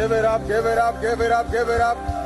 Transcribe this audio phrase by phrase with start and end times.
[0.00, 2.19] give it up, give it up, give it up, give it up.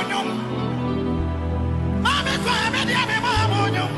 [0.00, 0.06] I'm
[2.26, 3.90] a ɛmɛ I'm a mo nyum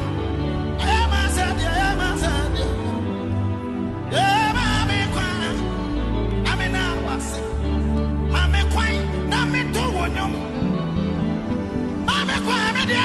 [0.84, 2.66] ɛyɛ maa sɛ deɛ ɛyɛ maa sɛ deɛ
[4.18, 5.32] ɛyɛ maame kwan
[6.44, 7.40] na mi na wa se
[8.32, 8.92] maame kwan
[9.30, 10.32] na mi to wo nyum
[12.06, 13.00] maame kɔ ɛmɛ deɛ.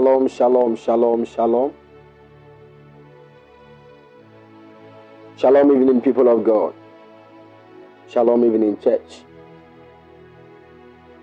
[0.00, 1.74] Shalom, shalom, shalom, shalom.
[5.36, 6.72] Shalom, evening, people of God.
[8.08, 9.24] Shalom, evening, church.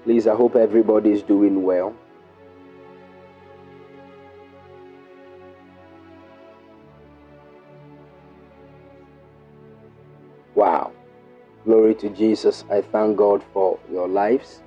[0.04, 1.96] Please, I hope everybody is doing well.
[10.54, 10.92] Wow.
[11.66, 12.64] Glory to Jesus.
[12.70, 14.62] I thank God for your lives.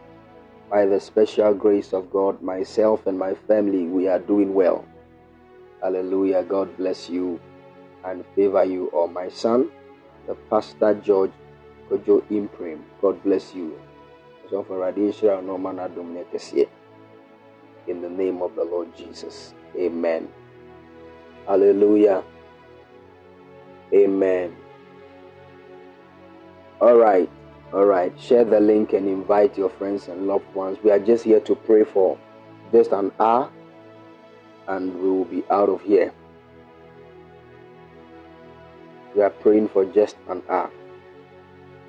[0.71, 4.85] By the special grace of God, myself and my family, we are doing well.
[5.83, 6.45] Hallelujah.
[6.45, 7.41] God bless you
[8.05, 8.87] and favor you.
[8.89, 9.69] Or my son,
[10.29, 11.33] the Pastor George
[11.91, 12.83] Kojo Imprim.
[13.03, 13.77] God bless you.
[17.89, 19.55] In the name of the Lord Jesus.
[19.77, 20.29] Amen.
[21.47, 22.23] Hallelujah.
[23.93, 24.55] Amen.
[26.81, 27.29] All right.
[27.73, 28.13] All right.
[28.21, 30.79] Share the link and invite your friends and loved ones.
[30.83, 32.19] We are just here to pray for
[32.73, 33.51] just an hour
[34.67, 36.13] and we will be out of here.
[39.15, 40.71] We are praying for just an hour.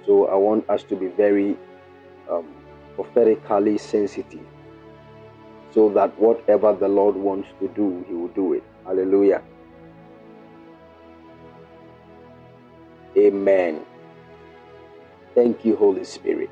[0.06, 1.58] So I want us to be very
[2.30, 2.46] um,
[2.96, 4.46] prophetically sensitive
[5.72, 8.64] so that whatever the Lord wants to do, He will do it.
[8.86, 9.42] Hallelujah.
[13.18, 13.86] Amen.
[15.34, 16.50] Thank you, Holy Spirit.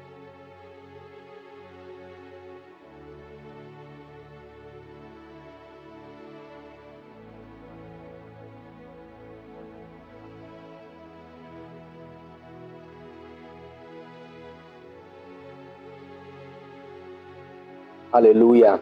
[18.13, 18.81] Hallelujah.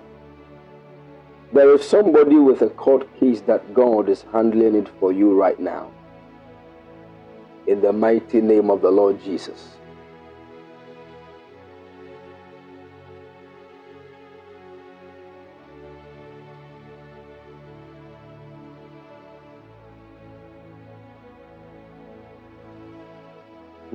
[1.53, 5.59] There is somebody with a court case that God is handling it for you right
[5.59, 5.91] now.
[7.67, 9.77] In the mighty name of the Lord Jesus.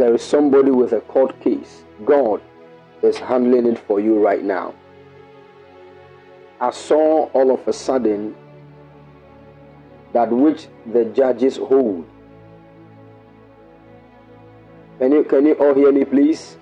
[0.02, 1.84] There is somebody with a court case.
[2.04, 2.42] God
[3.04, 4.74] is handling it for you right now.
[6.60, 8.34] I saw all of a sudden
[10.12, 12.04] that which the judges hold.
[14.98, 16.56] Can you can you all hear me please?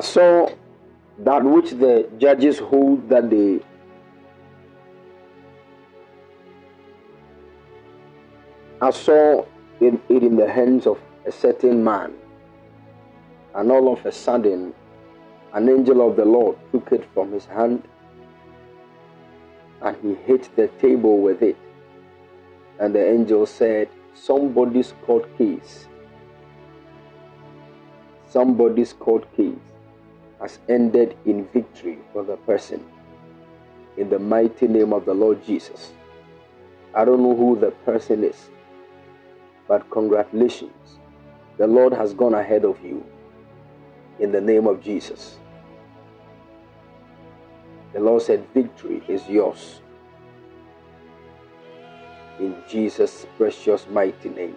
[0.00, 0.50] I saw
[1.18, 3.60] that which the judges hold that they
[8.80, 9.44] I saw
[9.78, 12.14] it, it in the hands of a certain man,
[13.54, 14.72] and all of a sudden,
[15.52, 17.82] an angel of the Lord took it from his hand
[19.82, 21.58] and he hit the table with it.
[22.78, 25.88] And the angel said, Somebody's court case,
[28.26, 29.69] somebody's court case
[30.40, 32.84] has ended in victory for the person.
[33.96, 35.92] In the mighty name of the Lord Jesus.
[36.94, 38.50] I don't know who the person is,
[39.68, 40.98] but congratulations.
[41.58, 43.04] The Lord has gone ahead of you.
[44.18, 45.38] In the name of Jesus.
[47.92, 49.80] The Lord said, Victory is yours.
[52.38, 54.56] In Jesus' precious mighty name.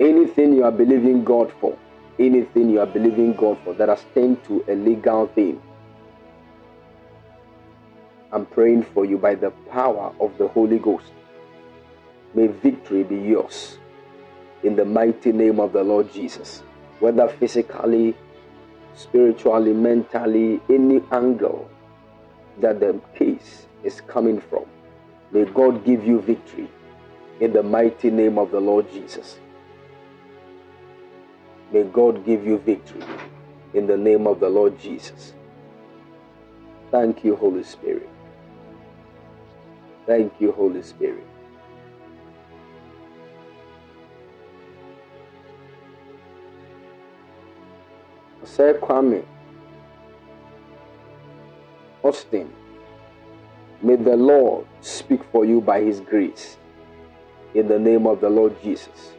[0.00, 1.76] Anything you are believing God for,
[2.18, 5.60] anything you are believing God for that has turned to a legal thing,
[8.32, 11.12] I'm praying for you by the power of the Holy Ghost.
[12.34, 13.78] May victory be yours
[14.64, 16.62] in the mighty name of the Lord Jesus.
[16.98, 18.16] Whether physically,
[18.94, 21.70] spiritually, mentally, any angle
[22.60, 24.64] that the case is coming from,
[25.30, 26.68] may God give you victory
[27.40, 29.38] in the mighty name of the Lord Jesus.
[31.74, 33.02] May God give you victory
[33.74, 35.32] in the name of the Lord Jesus.
[36.92, 38.08] Thank you, Holy Spirit.
[40.06, 41.26] Thank you, Holy Spirit.
[48.44, 49.24] Sir Kwame
[52.04, 52.52] Austin,
[53.82, 56.56] may the Lord speak for you by his grace
[57.52, 59.13] in the name of the Lord Jesus.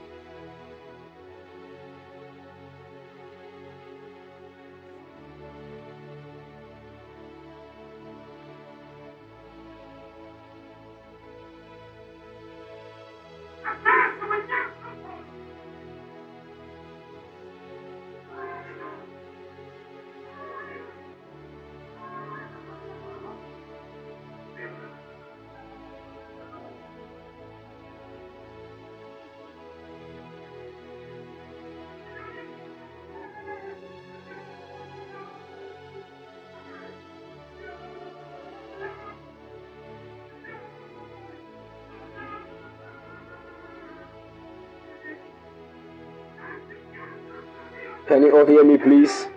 [48.08, 49.28] Can you all hear me, please?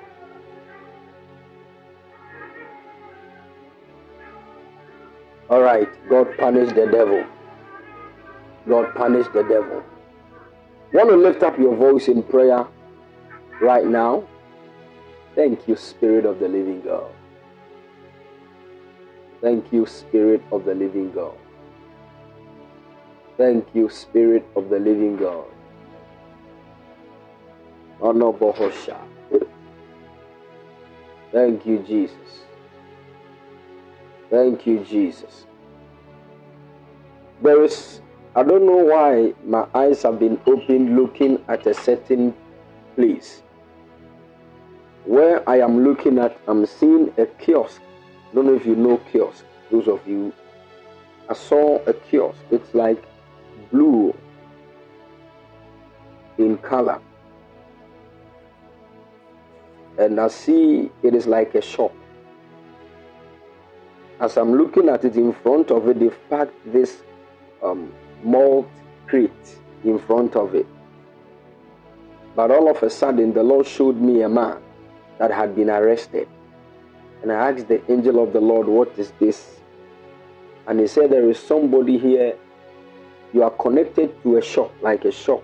[5.48, 5.88] All right.
[6.08, 7.24] God punish the devil.
[8.68, 9.82] God punish the devil.
[10.92, 12.66] Want to lift up your voice in prayer
[13.60, 14.24] right now?
[15.34, 17.10] Thank you, Spirit of the Living God.
[19.40, 21.36] Thank you, Spirit of the Living God.
[23.36, 25.46] Thank you, Spirit of the Living God.
[31.32, 32.44] Thank you, Jesus.
[34.30, 35.46] Thank you, Jesus.
[37.42, 38.00] There is,
[38.34, 42.34] I don't know why my eyes have been open looking at a certain
[42.94, 43.42] place.
[45.04, 47.80] Where I am looking at, I'm seeing a kiosk.
[48.30, 50.32] I don't know if you know kiosk, those of you.
[51.28, 52.38] I saw a kiosk.
[52.50, 53.02] It's like
[53.70, 54.14] blue
[56.38, 57.00] in color
[59.98, 61.92] and I see it is like a shop.
[64.20, 67.02] As I'm looking at it in front of it, they've packed this
[67.62, 68.68] um, malt
[69.06, 70.66] crate in front of it.
[72.34, 74.58] But all of a sudden, the Lord showed me a man
[75.18, 76.28] that had been arrested.
[77.22, 79.58] And I asked the angel of the Lord, What is this?
[80.68, 82.36] And he said, There is somebody here.
[83.32, 85.42] You are connected to a shop, like a shop.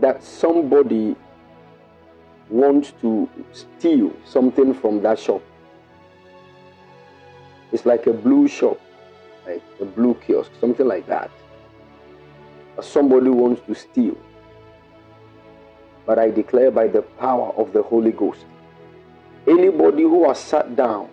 [0.00, 1.16] That somebody
[2.50, 5.42] wants to steal something from that shop.
[7.72, 8.80] It's like a blue shop,
[9.46, 11.30] like a blue kiosk, something like that.
[12.80, 14.16] Somebody wants to steal.
[16.06, 18.46] But I declare by the power of the Holy Ghost
[19.46, 21.08] anybody who has sat down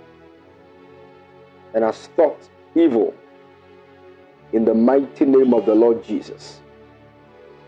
[1.73, 2.39] and has thought
[2.75, 3.13] evil
[4.53, 6.61] in the mighty name of the Lord Jesus,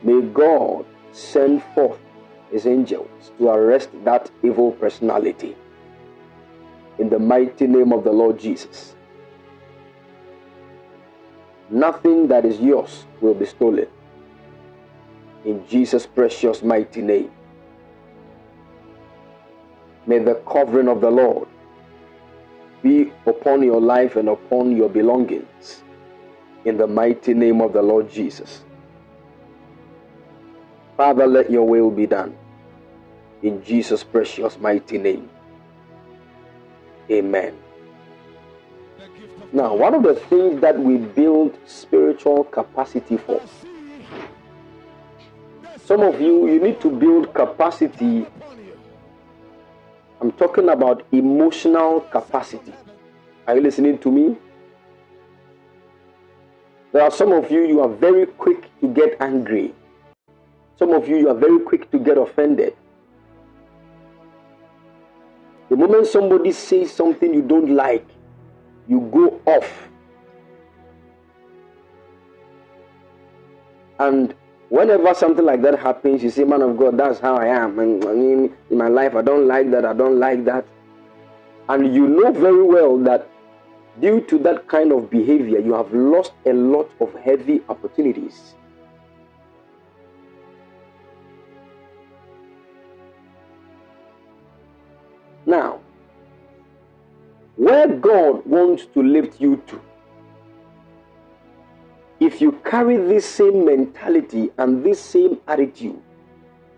[0.04, 0.86] may God
[1.18, 2.00] send forth
[2.52, 5.56] his angels to arrest that evil personality.
[7.00, 8.96] In the mighty name of the Lord Jesus.
[11.70, 13.88] Nothing that is yours will be stolen.
[15.44, 17.32] In Jesus' precious mighty name.
[20.06, 21.48] May the covering of the Lord
[22.82, 25.84] be upon your life and upon your belongings.
[26.64, 28.64] In the mighty name of the Lord Jesus.
[30.98, 32.36] Father, let your will be done.
[33.44, 35.30] In Jesus' precious mighty name.
[37.12, 37.56] Amen.
[39.54, 43.40] Now, one of the things that we build spiritual capacity for.
[45.86, 48.26] Some of you, you need to build capacity.
[50.20, 52.74] I'm talking about emotional capacity.
[53.46, 54.36] Are you listening to me?
[56.92, 59.74] There are some of you, you are very quick to get angry.
[60.78, 62.76] Some of you, you are very quick to get offended.
[65.70, 68.06] The moment somebody says something you don't like,
[68.88, 69.90] you go off.
[74.00, 74.34] And
[74.70, 77.80] whenever something like that happens, you say, Man of God, that's how I am.
[77.80, 80.66] And in my life, I don't like that, I don't like that.
[81.70, 83.28] And you know very well that
[84.00, 88.54] due to that kind of behavior, you have lost a lot of heavy opportunities.
[95.48, 95.80] Now,
[97.56, 99.82] where God wants to lift you to,
[102.20, 106.02] if you carry this same mentality and this same attitude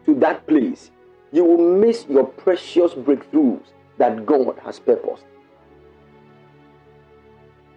[0.06, 0.92] to that place,
[1.32, 3.66] you will miss your precious breakthroughs
[3.98, 5.24] that God has purposed.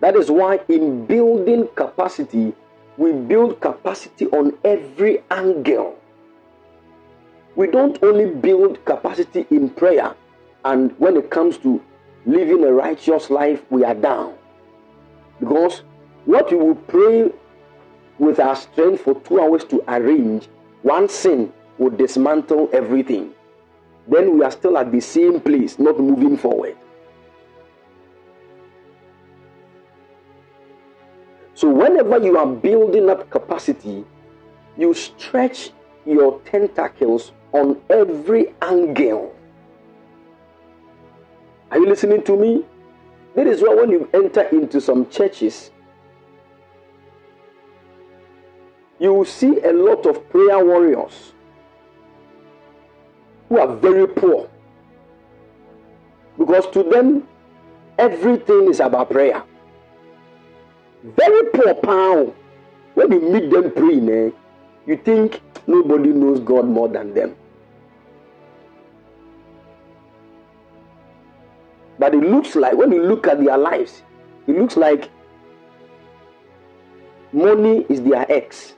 [0.00, 2.52] That is why, in building capacity,
[2.98, 5.96] we build capacity on every angle.
[7.56, 10.14] we don't only build capacity in prayer,
[10.64, 11.82] and when it comes to
[12.26, 14.34] living a righteous life, we are down.
[15.40, 15.82] Because
[16.24, 17.30] what we will pray
[18.18, 20.48] with our strength for two hours to arrange,
[20.82, 23.32] one sin will dismantle everything.
[24.06, 26.76] Then we are still at the same place, not moving forward.
[31.54, 34.04] So, whenever you are building up capacity,
[34.76, 35.70] you stretch
[36.04, 39.34] your tentacles on every angle.
[41.72, 42.66] Are you listening to me?
[43.34, 45.70] That is why when you enter into some churches,
[48.98, 51.32] you will see a lot of prayer warriors
[53.48, 54.50] who are very poor.
[56.38, 57.26] Because to them,
[57.98, 59.42] everything is about prayer.
[61.02, 62.34] Very poor power.
[62.92, 64.30] When you meet them praying, eh,
[64.84, 67.34] you think nobody knows God more than them.
[72.02, 74.02] But it looks like, when you look at their lives,
[74.48, 75.08] it looks like
[77.32, 78.74] money is their ex.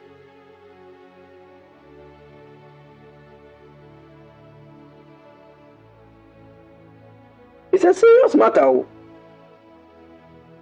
[7.72, 8.60] It's a serious matter.
[8.62, 8.86] oh.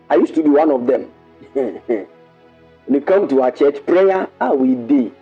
[0.09, 1.11] I used to be one of them.
[1.55, 2.07] when
[2.89, 5.13] you come to our church, prayer, ah, we did.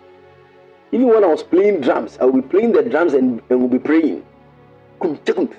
[0.91, 3.67] Even when I was playing drums, I will be playing the drums and, and we'll
[3.67, 4.23] be praying.
[5.01, 5.49] Then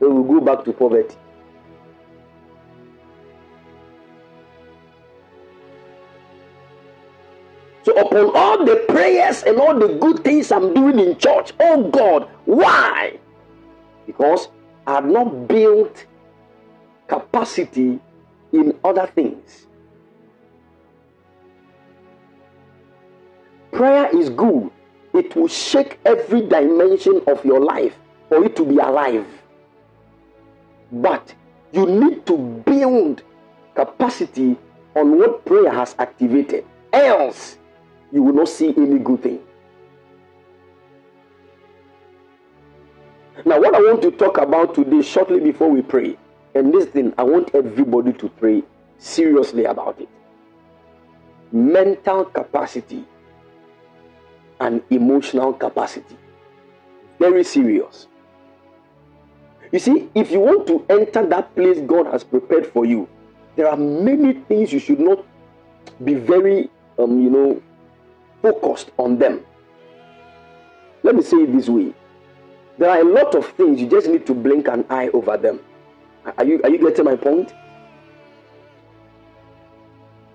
[0.00, 1.16] we will go back to poverty.
[7.82, 11.90] So, upon all the prayers and all the good things I'm doing in church, oh
[11.90, 13.18] God, why?
[14.06, 14.48] Because
[14.86, 16.06] I have not built
[17.06, 17.98] capacity
[18.52, 19.66] in other things.
[23.72, 24.70] Prayer is good,
[25.18, 29.26] it will shake every dimension of your life for it to be alive.
[30.92, 31.34] But
[31.72, 33.22] you need to build
[33.74, 34.56] capacity
[34.94, 37.58] on what prayer has activated, else,
[38.12, 39.40] you will not see any good thing.
[43.44, 46.16] Now, what I want to talk about today, shortly before we pray,
[46.54, 48.62] and this thing, I want everybody to pray
[48.98, 50.08] seriously about it.
[51.52, 53.04] Mental capacity
[54.60, 56.16] and emotional capacity.
[57.18, 58.06] Very serious.
[59.72, 63.08] You see, if you want to enter that place God has prepared for you,
[63.56, 65.24] there are many things you should not
[66.04, 67.62] be very, um, you know,
[68.40, 69.44] focused on them.
[71.02, 71.92] Let me say it this way
[72.78, 75.60] there are a lot of things you just need to blink an eye over them.
[76.36, 77.52] Are you, are you getting my point?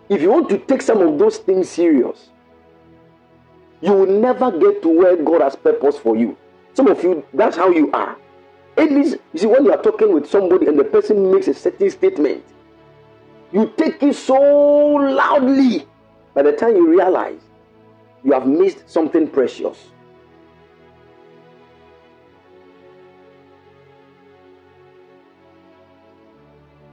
[0.09, 2.29] If you want to take some of those things serious,
[3.83, 6.37] you will never get to where God has purpose for you.
[6.73, 8.15] Some of you, that's how you are.
[8.77, 11.53] At least, you see, when you are talking with somebody and the person makes a
[11.53, 12.45] certain statement,
[13.51, 15.85] you take it so loudly.
[16.33, 17.41] By the time you realize,
[18.23, 19.77] you have missed something precious.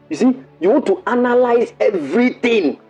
[0.09, 2.81] You see, you want to analyze everything.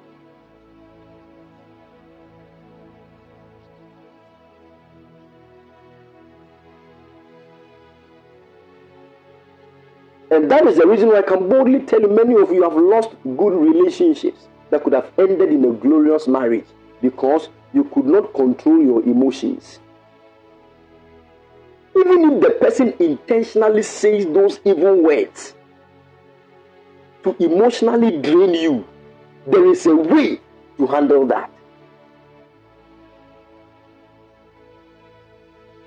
[10.31, 12.75] And that is the reason why I can boldly tell you many of you have
[12.75, 16.67] lost good relationships that could have ended in a glorious marriage
[17.03, 19.81] because you could not control your emotions.
[21.97, 25.55] Even if the person intentionally says those evil words
[27.25, 28.87] to emotionally drain you,
[29.47, 30.41] there is a way
[30.79, 31.51] to handle that.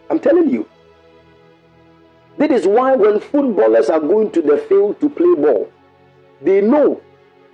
[0.10, 0.68] I'm telling you.
[2.38, 5.72] That is why when footballers are going to the field to play ball,
[6.42, 7.02] they know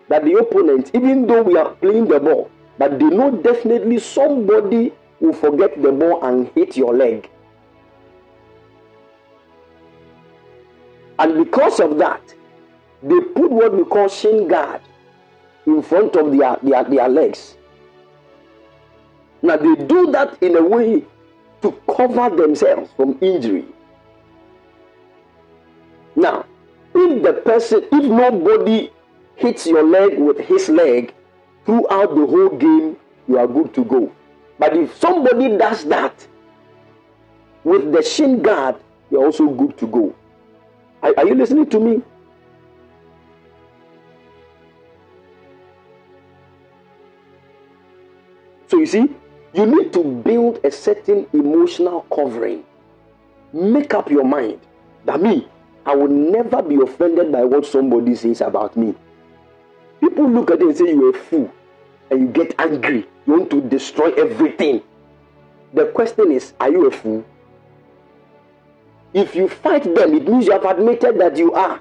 [0.08, 4.94] that the opponent, even though we are playing the ball, but they know definitely somebody
[5.20, 7.30] will forget the ball and hit your leg.
[11.20, 12.22] And because of that,
[13.04, 14.82] they put what we call shin guard
[15.66, 17.58] in front of their, their, their legs.
[19.42, 21.06] Now they do that in a way
[21.62, 23.66] to cover themselves from injury.
[26.20, 26.46] Now,
[26.94, 28.92] if the person, if nobody
[29.38, 31.14] hits your leg with his leg
[31.66, 32.98] throughout the whole game,
[33.28, 34.12] you are good to go.
[34.58, 36.28] But if somebody does that
[37.64, 38.76] with the shin guard,
[39.10, 40.14] you're also good to go.
[41.02, 42.02] Are, are you listening to me?
[48.68, 49.08] So you see,
[49.54, 52.64] You need to build a certain emotional covering.
[53.52, 54.60] Make up your mind
[55.06, 55.48] that me,
[55.90, 58.94] I will never be offended by what somebody says about me.
[60.00, 61.52] People look at it and say you're a fool
[62.12, 63.08] and you get angry.
[63.26, 64.84] You want to destroy everything.
[65.74, 67.26] The question is, are you a fool?
[69.16, 71.80] If you fight them, it means you have admitted that you are.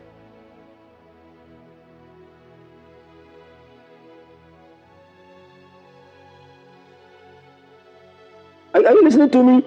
[8.72, 9.64] Are, are you listening to me?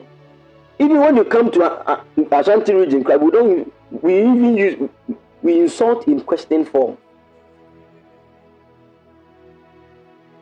[0.80, 4.89] Even when you come to a, Ashanti region, we don't we even use
[5.42, 6.98] we insult in question form.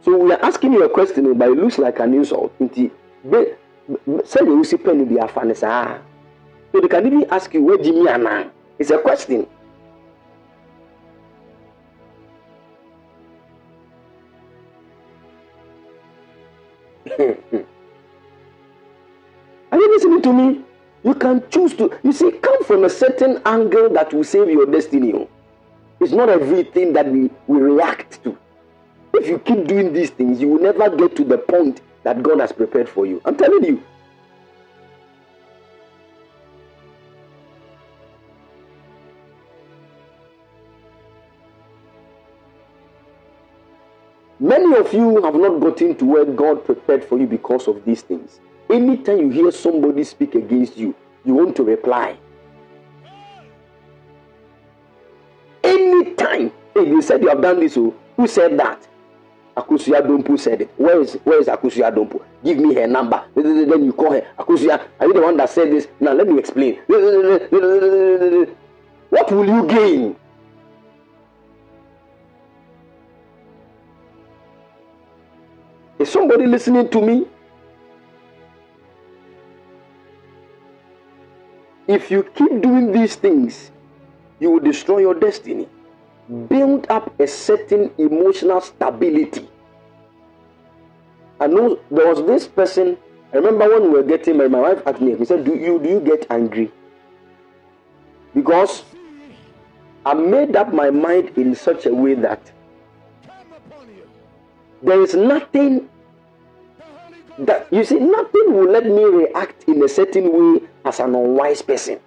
[0.02, 2.54] So we are asking you a question, but it looks like an insult.
[4.26, 6.00] Say you see penny be a fan So
[6.74, 8.52] they can even ask you where Jimmy Anna.
[8.78, 9.48] It's a question.
[19.72, 20.69] Are you listening to me?
[21.04, 24.66] You can choose to, you see, come from a certain angle that will save your
[24.66, 25.14] destiny.
[25.14, 25.30] Oh.
[26.02, 28.38] It's not everything that we, we react to.
[29.14, 32.40] If you keep doing these things, you will never get to the point that God
[32.40, 33.22] has prepared for you.
[33.26, 33.84] I'm telling you.
[44.42, 48.02] Many of you have not gotten to where God prepared for you because of these
[48.02, 48.40] things.
[48.70, 50.94] Anytime you hear somebody speak against you,
[51.26, 52.18] you want to reply.
[55.64, 58.88] Anytime, hey, you said you have done this, oh, who said that?
[59.58, 60.70] Akusuya Dompu said it.
[60.78, 62.22] Where is where is Akusuya Dompu?
[62.44, 63.22] Give me her number.
[63.36, 64.26] Then you call her.
[64.38, 65.88] Akusuya, are you the one that said this?
[66.00, 66.80] Now let me explain.
[69.10, 70.16] What will you gain?
[75.98, 77.26] Is somebody listening to me?
[81.90, 83.72] If you keep doing these things,
[84.40, 85.68] you will destroy your destiny.
[86.48, 89.50] Build up a certain emotional stability.
[91.40, 92.96] I know there was this person.
[93.34, 95.80] I remember when we were getting married, my wife asked me, he said, Do you
[95.80, 96.72] do you get angry?
[98.36, 98.84] Because
[100.06, 102.52] I made up my mind in such a way that
[104.84, 105.90] there is nothing
[107.40, 111.62] that you see, nothing will let me react in a certain way as an unwise
[111.62, 112.00] person.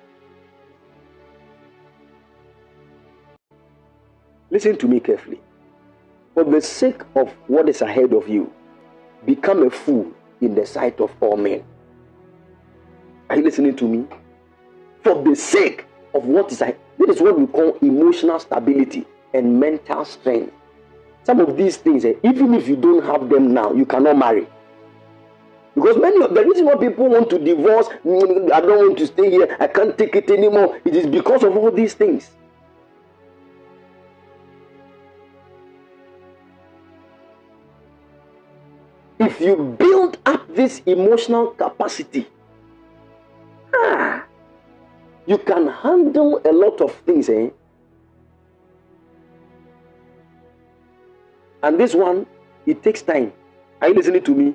[4.50, 5.40] Listen to me carefully.
[6.34, 8.52] For the sake of what is ahead of you,
[9.24, 11.64] become a fool in the sight of all men.
[13.30, 14.06] Are you listening to me?
[15.02, 16.78] For the sake of what is ahead.
[16.98, 20.52] This is what we call emotional stability and mental strength.
[21.24, 24.46] Some of these things, eh, even if you don't have them now, you cannot marry.
[25.74, 29.30] Because many of the reason why people want to divorce, I don't want to stay
[29.30, 32.30] here, I can't take it anymore, it is because of all these things.
[39.18, 42.28] If you build up this emotional capacity,
[43.72, 44.24] ah,
[45.24, 47.48] you can handle a lot of things, eh?
[51.62, 52.26] And this one,
[52.66, 53.32] it takes time.
[53.80, 54.54] Are you listening to me?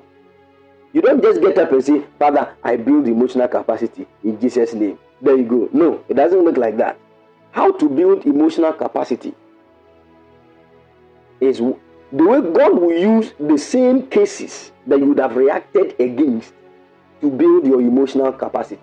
[0.93, 4.97] You don't just get up and say, Father, I build emotional capacity in Jesus' name.
[5.21, 5.69] There you go.
[5.73, 6.97] No, it doesn't work like that.
[7.51, 9.33] How to build emotional capacity
[11.39, 16.53] is the way God will use the same cases that you would have reacted against
[17.21, 18.81] to build your emotional capacity.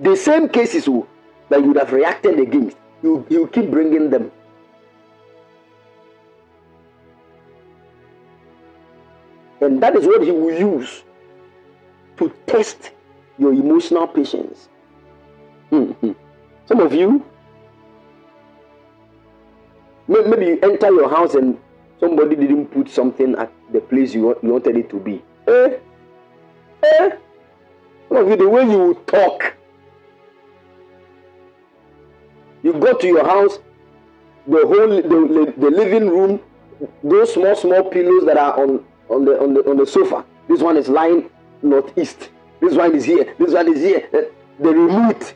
[0.00, 1.06] The same cases oh,
[1.48, 4.30] that you would have reacted against, you, you keep bringing them
[9.64, 11.04] And that is what he will use
[12.18, 12.90] to test
[13.38, 14.68] your emotional patience.
[15.72, 16.12] Mm-hmm.
[16.66, 17.24] Some of you,
[20.06, 21.58] maybe you enter your house and
[21.98, 25.22] somebody didn't put something at the place you you wanted it to be.
[25.48, 25.78] Eh?
[26.82, 27.10] Eh?
[28.08, 29.54] Some of you, the way you talk,
[32.62, 33.60] you go to your house,
[34.46, 36.38] the whole the, the living room,
[37.02, 40.24] those small small pillows that are on on the on the on the sofa.
[40.48, 41.30] This one is lying
[41.62, 42.30] northeast.
[42.60, 43.34] This one is here.
[43.38, 44.08] This one is here.
[44.12, 44.30] Uh, the,
[44.60, 45.34] the remote.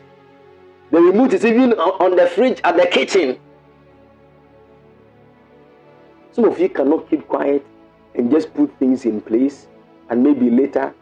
[0.91, 3.39] The remote is even on the fridge at the kitchen.
[6.31, 7.65] Some of you cannot keep quiet
[8.15, 9.67] and just put things in place,
[10.09, 10.93] and maybe later,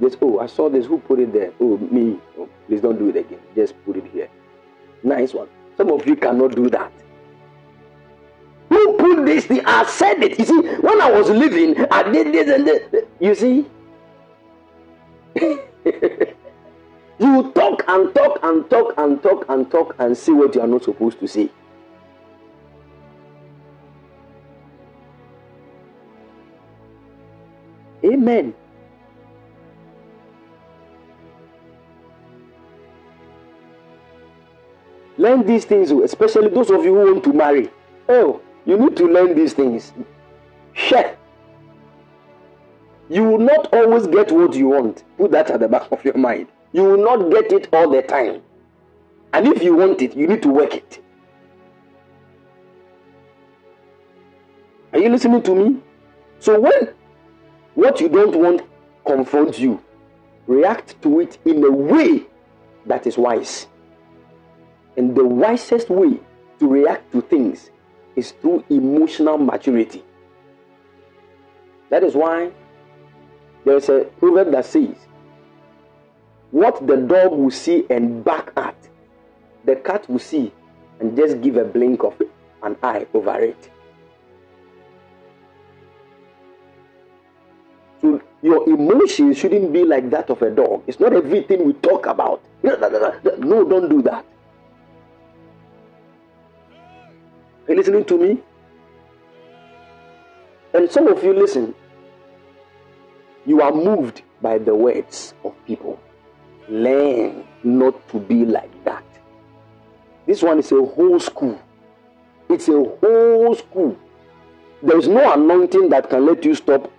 [0.00, 0.86] just oh, I saw this.
[0.86, 1.52] Who put it there?
[1.60, 2.18] Oh, me.
[2.38, 3.40] Oh, please don't do it again.
[3.54, 4.28] Just put it here.
[5.02, 5.48] Nice one.
[5.76, 6.92] Some of you cannot do that.
[9.22, 9.64] This thing.
[9.64, 10.38] I said it.
[10.38, 13.04] You see, when I was living, I did this and this.
[13.20, 13.66] You see?
[17.18, 20.66] you talk and talk and talk and talk and talk and see what you are
[20.66, 21.48] not supposed to say.
[28.04, 28.54] Amen.
[35.16, 37.70] Learn these things, especially those of you who want to marry.
[38.08, 39.92] Oh, you need to learn these things.
[40.72, 41.16] Share.
[43.08, 45.04] You will not always get what you want.
[45.18, 46.48] Put that at the back of your mind.
[46.72, 48.42] You will not get it all the time.
[49.32, 51.02] And if you want it, you need to work it.
[54.92, 55.80] Are you listening to me?
[56.38, 56.94] So when
[57.74, 58.62] what you don't want
[59.04, 59.82] confronts you,
[60.46, 62.26] react to it in a way
[62.86, 63.66] that is wise.
[64.96, 66.20] And the wisest way
[66.60, 67.70] to react to things
[68.16, 70.04] is through emotional maturity.
[71.90, 72.50] That is why
[73.64, 74.96] there's a proverb that says,
[76.50, 78.76] What the dog will see and bark at,
[79.64, 80.52] the cat will see
[81.00, 82.20] and just give a blink of
[82.62, 83.70] an eye over it.
[88.00, 90.82] So your emotions shouldn't be like that of a dog.
[90.86, 92.42] It's not everything we talk about.
[92.62, 92.76] No,
[93.64, 94.24] don't do that.
[97.66, 98.38] Are you listening to me?
[100.74, 101.74] And some of you listen.
[103.46, 105.98] You are moved by the words of people.
[106.68, 109.04] Learn not to be like that.
[110.26, 111.58] This one is a whole school.
[112.50, 113.96] It's a whole school.
[114.82, 116.90] There is no anointing that can let you stop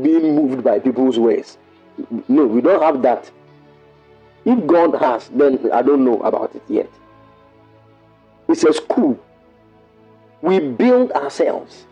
[0.00, 1.58] being moved by people's words.
[2.28, 3.30] No, we don't have that.
[4.44, 6.90] If God has, then I don't know about it yet.
[8.48, 9.18] It's a school
[10.42, 11.86] we build ourselves.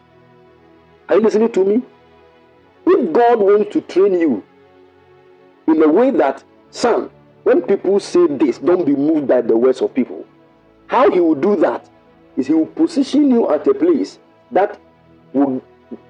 [1.09, 1.83] Are you listening to me?
[2.87, 4.45] If God wants to train you
[5.67, 7.11] in a way that, son,
[7.43, 10.25] when people say this, don't be moved by the words of people.
[10.87, 11.89] How he will do that
[12.37, 14.19] is he will position you at a place
[14.53, 14.81] that
[15.33, 15.63] will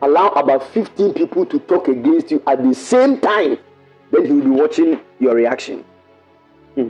[0.02, 3.58] allow about 15 people to talk against you at the same time.
[4.10, 5.84] Then he will be watching your reaction.
[6.74, 6.88] Hmm.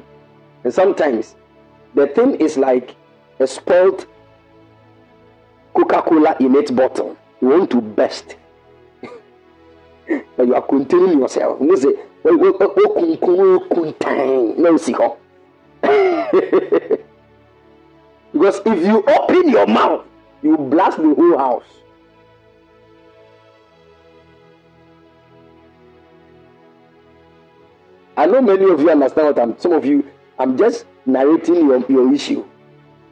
[0.65, 1.37] And sometimes
[1.95, 2.97] the thing is like
[3.41, 4.07] a spoiled
[5.77, 7.17] Coca Cola in its bottle.
[7.43, 8.37] You want to burst.
[10.09, 11.61] but you are containing yourself.
[11.61, 11.93] You say,
[18.33, 20.05] because if you open your mouth,
[20.43, 21.65] you blast the whole house.
[28.17, 29.59] I know many of you understand what I'm.
[29.59, 32.47] Some of you, I'm just narrating your, your issue.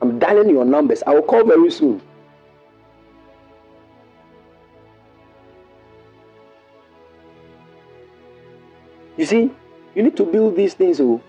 [0.01, 1.03] I'm dialing your numbers.
[1.07, 2.01] I will call very soon.
[9.17, 9.51] You see,
[9.95, 11.01] you need to build these things.
[11.01, 11.21] Oh.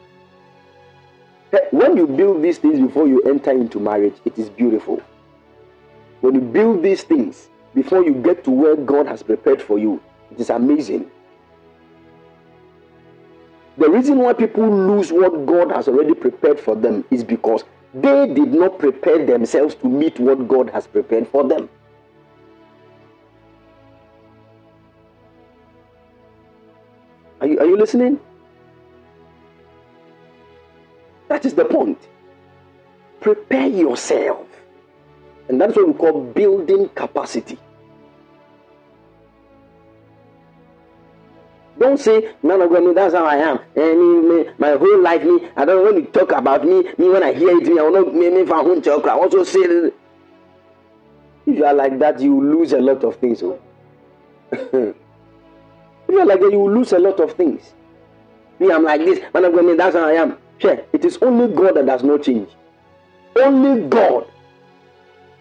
[1.53, 5.01] Eh, when you build these things before you enter into marriage, it is beautiful.
[6.21, 10.01] When you build these things before you get to where God has prepared for you,
[10.31, 11.09] it is amazing.
[13.77, 18.33] The reason why people lose what God has already prepared for them is because they
[18.33, 21.69] did not prepare themselves to meet what God has prepared for them.
[27.59, 28.19] Are you listening?
[31.27, 31.99] That is the point.
[33.19, 34.47] Prepare yourself.
[35.47, 37.59] And that's what we call building capacity.
[41.77, 43.59] Don't say, man of God, that's how I am.
[43.75, 47.09] And me, me, my whole life, me, I don't want to talk about me, me
[47.09, 49.05] when I hear it, me, I will not me, me, won't talk.
[49.05, 49.93] I also say, if
[51.45, 53.43] you are like that, you lose a lot of things.
[53.43, 53.59] Oh.
[56.09, 57.73] You're like that, you will lose a lot of things.
[58.59, 59.19] Me, I'm like this.
[59.33, 60.37] Man, I'm going to say that's how I am.
[60.59, 62.49] Sure, it is only God that does not change.
[63.35, 64.27] Only God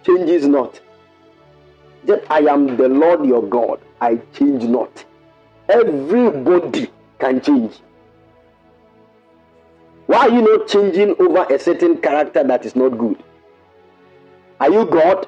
[0.04, 0.80] changes not.
[2.06, 3.80] Just I am the Lord your God.
[4.00, 5.04] I change not.
[5.68, 7.78] Everybody can change.
[10.06, 13.22] Why are you not changing over a certain character that is not good?
[14.60, 15.26] Are you God?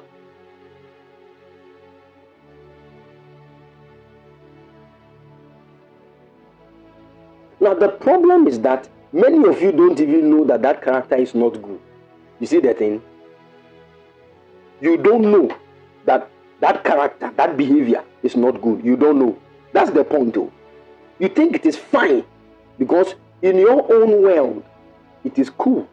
[7.67, 11.35] Now, the problem is that many of you don't even know that that character is
[11.35, 11.81] not good.
[12.39, 13.01] You see the thing?
[14.79, 15.53] You don't know
[16.05, 16.29] that
[16.61, 18.85] that character, that behavior is not good.
[18.85, 19.37] You don't know.
[19.73, 20.49] That's the point, though.
[21.19, 22.23] You think it is fine
[22.79, 24.63] because in your own world,
[25.25, 25.85] it is cool.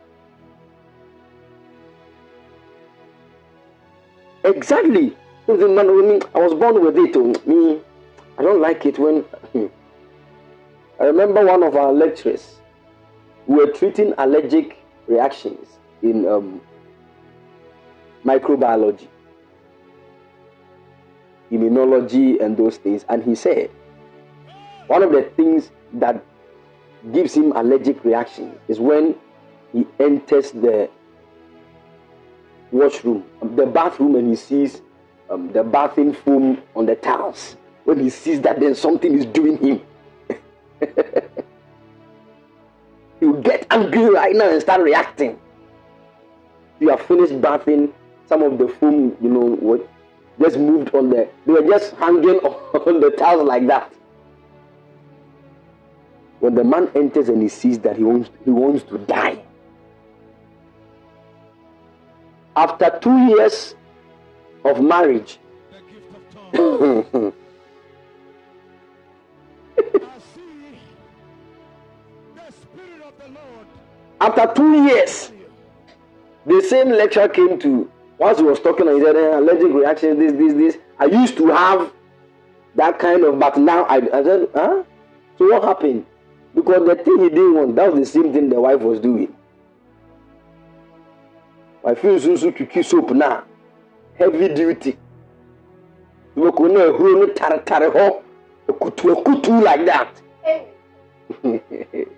[4.44, 5.16] Exactly.
[5.48, 7.48] I was born with it.
[7.48, 7.80] Me,
[8.38, 9.22] I don't like it when.
[9.22, 9.66] Hmm,
[11.00, 12.60] I remember one of our lecturers.
[13.46, 16.60] We were treating allergic reactions in um,
[18.24, 19.08] microbiology,
[21.50, 23.04] immunology, and those things.
[23.08, 23.70] And he said
[24.86, 26.22] one of the things that
[27.12, 29.14] gives him allergic reaction is when
[29.72, 30.88] he enters the
[32.70, 34.82] washroom, the bathroom, and he sees
[35.30, 37.56] um, the bathing foam on the tiles.
[37.84, 39.82] When he sees that, then something is doing him.
[43.20, 45.38] you get angry right now and start reacting.
[46.80, 47.92] You have finished bathing,
[48.26, 49.88] some of the foam, you know, what
[50.40, 51.28] just moved on there.
[51.46, 53.92] they were just hanging on the tiles like that.
[56.40, 59.42] When the man enters and he sees that he wants he wants to die.
[62.56, 63.74] After two years
[64.64, 65.38] of marriage,
[74.24, 75.30] After two years,
[76.46, 80.18] the same lecturer came to once he was talking and he said, eh, allergic reaction,
[80.18, 80.78] this, this, this.
[80.98, 81.92] I used to have
[82.74, 84.82] that kind of, but now I, I said, huh?
[85.36, 86.06] So what happened?
[86.54, 89.30] Because the thing he didn't want, that was the same thing the wife was doing.
[91.86, 93.44] I feel so so to kiss up now.
[94.18, 94.96] Heavy duty.
[96.34, 98.22] Look, no, who no tare tare ho,
[98.68, 100.08] kutu like that.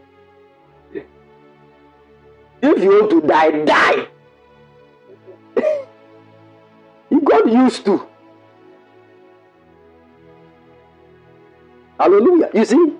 [2.66, 4.08] If you want to die, die.
[7.10, 8.04] you got used to.
[12.00, 12.50] Hallelujah.
[12.52, 12.92] You see,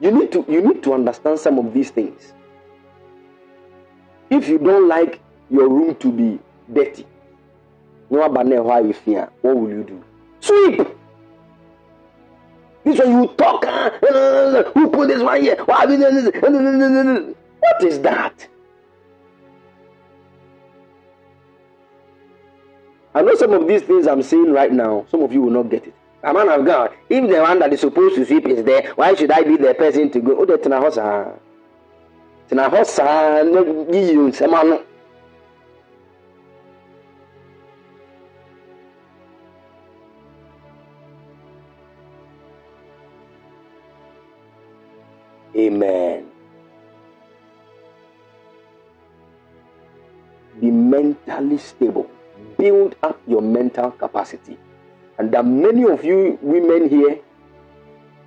[0.00, 2.34] you need to you need to understand some of these things.
[4.28, 5.20] If you don't like
[5.50, 6.38] your room to be
[6.72, 7.06] dirty,
[8.10, 10.04] no why you fear, what will you do?
[10.40, 10.86] Sweep.
[12.84, 13.64] This one you talk.
[13.66, 15.56] Ah, eh, eh, eh, who put this one here?
[15.64, 15.90] What
[17.82, 18.48] is that?
[23.16, 25.70] I know some of these things I'm saying right now, some of you will not
[25.70, 25.94] get it.
[26.24, 29.14] A man of God, if the one that is supposed to sweep is there, why
[29.14, 30.40] should I be the person to go?
[30.40, 31.38] Oh, that's na hosa.
[32.48, 33.62] Tena hosa, no,
[33.92, 34.82] you, semano.
[45.56, 46.26] Amen.
[50.60, 52.10] Be mentally stable
[52.64, 54.56] build up your mental capacity.
[55.18, 57.18] And that many of you women here,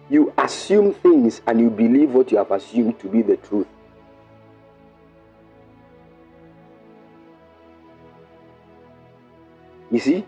[0.09, 3.65] you assume things and you believe what you have assumed to be the truth.
[9.89, 10.23] You see?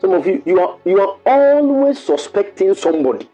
[0.00, 3.28] Some of you, you are, you are always suspecting somebody.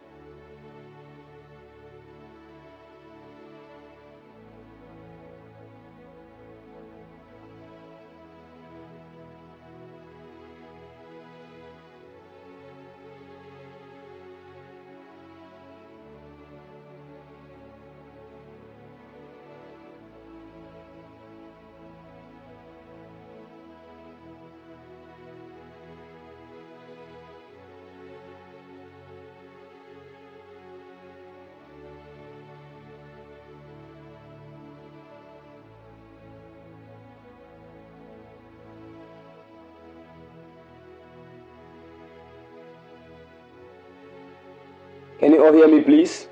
[45.25, 46.29] Can you all hear me, please?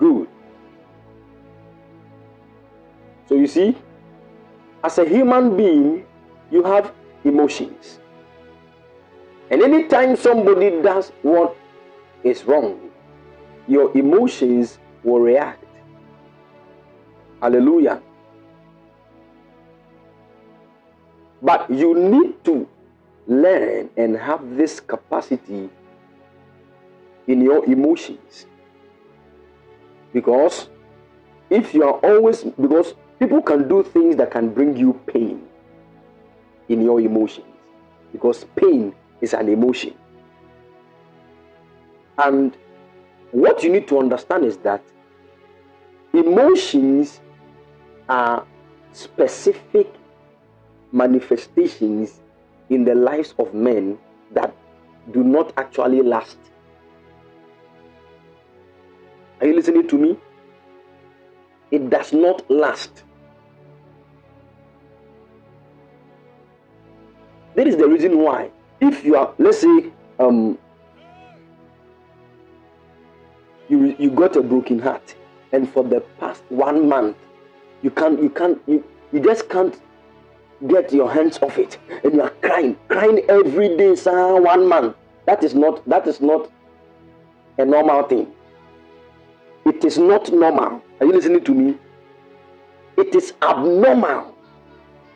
[0.00, 0.26] Good.
[3.28, 3.78] So you see,
[4.82, 6.04] as a human being,
[6.50, 6.90] you have
[7.22, 8.00] emotions.
[9.48, 11.56] And anytime somebody does what
[12.24, 12.90] is wrong,
[13.68, 15.62] your emotions will react.
[17.40, 18.02] Hallelujah.
[21.40, 22.66] But you need to
[23.26, 25.70] learn and have this capacity
[27.26, 28.46] in your emotions.
[30.12, 30.68] Because
[31.50, 35.42] if you are always, because people can do things that can bring you pain
[36.68, 37.46] in your emotions.
[38.12, 39.94] Because pain is an emotion.
[42.18, 42.56] And
[43.30, 44.82] what you need to understand is that
[46.12, 47.20] emotions
[48.08, 48.46] are
[48.92, 49.94] specific
[50.90, 52.21] manifestations
[52.72, 53.98] in the lives of men
[54.32, 54.54] that
[55.12, 56.38] do not actually last.
[59.40, 60.16] Are you listening to me?
[61.70, 63.04] It does not last.
[67.56, 68.50] That is the reason why,
[68.80, 70.56] if you are, let's say, um,
[73.68, 75.14] you you got a broken heart,
[75.52, 77.16] and for the past one month,
[77.82, 79.78] you can't, you can't, you, you just can't
[80.68, 84.96] get your hands off it, and you are crying, crying every day, sir, one month.
[85.26, 86.50] That is not that is not
[87.58, 88.32] a normal thing.
[89.64, 90.82] It is not normal.
[91.00, 91.78] Are you listening to me?
[92.96, 94.34] It is abnormal.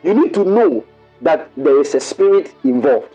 [0.03, 0.83] You need to know
[1.21, 3.13] that there is a spirit involved.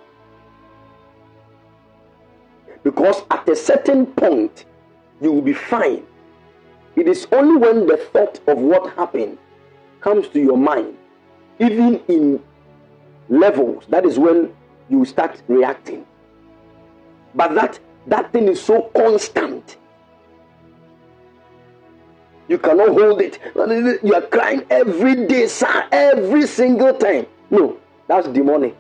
[2.82, 4.64] Because at a certain point,
[5.20, 6.04] you will be fine.
[6.96, 9.38] It is only when the thought of what happened
[10.00, 10.96] comes to your mind,
[11.62, 12.42] even in
[13.28, 14.52] levels, that is when
[14.88, 16.04] you start reacting.
[17.34, 19.76] But that that thing is so constant.
[22.48, 23.38] You cannot hold it.
[24.02, 27.26] You are crying every day, sir, every single time.
[27.50, 28.76] No, that's demonic.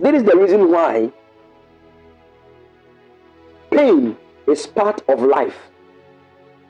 [0.00, 1.10] That is the reason why
[3.70, 4.16] pain
[4.46, 5.58] is part of life.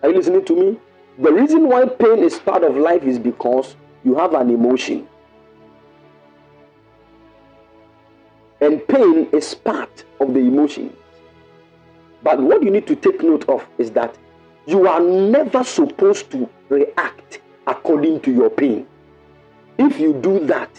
[0.07, 0.79] Are you listening to me?
[1.19, 5.09] The reason why pain is part of life is because you have an emotion.
[8.61, 10.97] And pain is part of the emotion.
[12.23, 14.17] But what you need to take note of is that
[14.69, 18.87] you are never supposed to react according to your pain.
[19.77, 20.71] If you do that,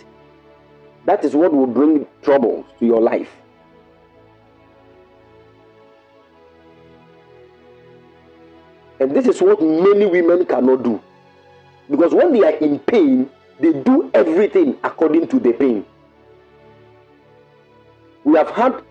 [1.04, 3.36] that is what will bring troubles to your life.
[9.00, 11.02] And this is what many women cannot do.
[11.90, 13.30] Because when they are in pain,
[13.60, 15.86] they do everything according to the pain.
[18.24, 18.84] We have had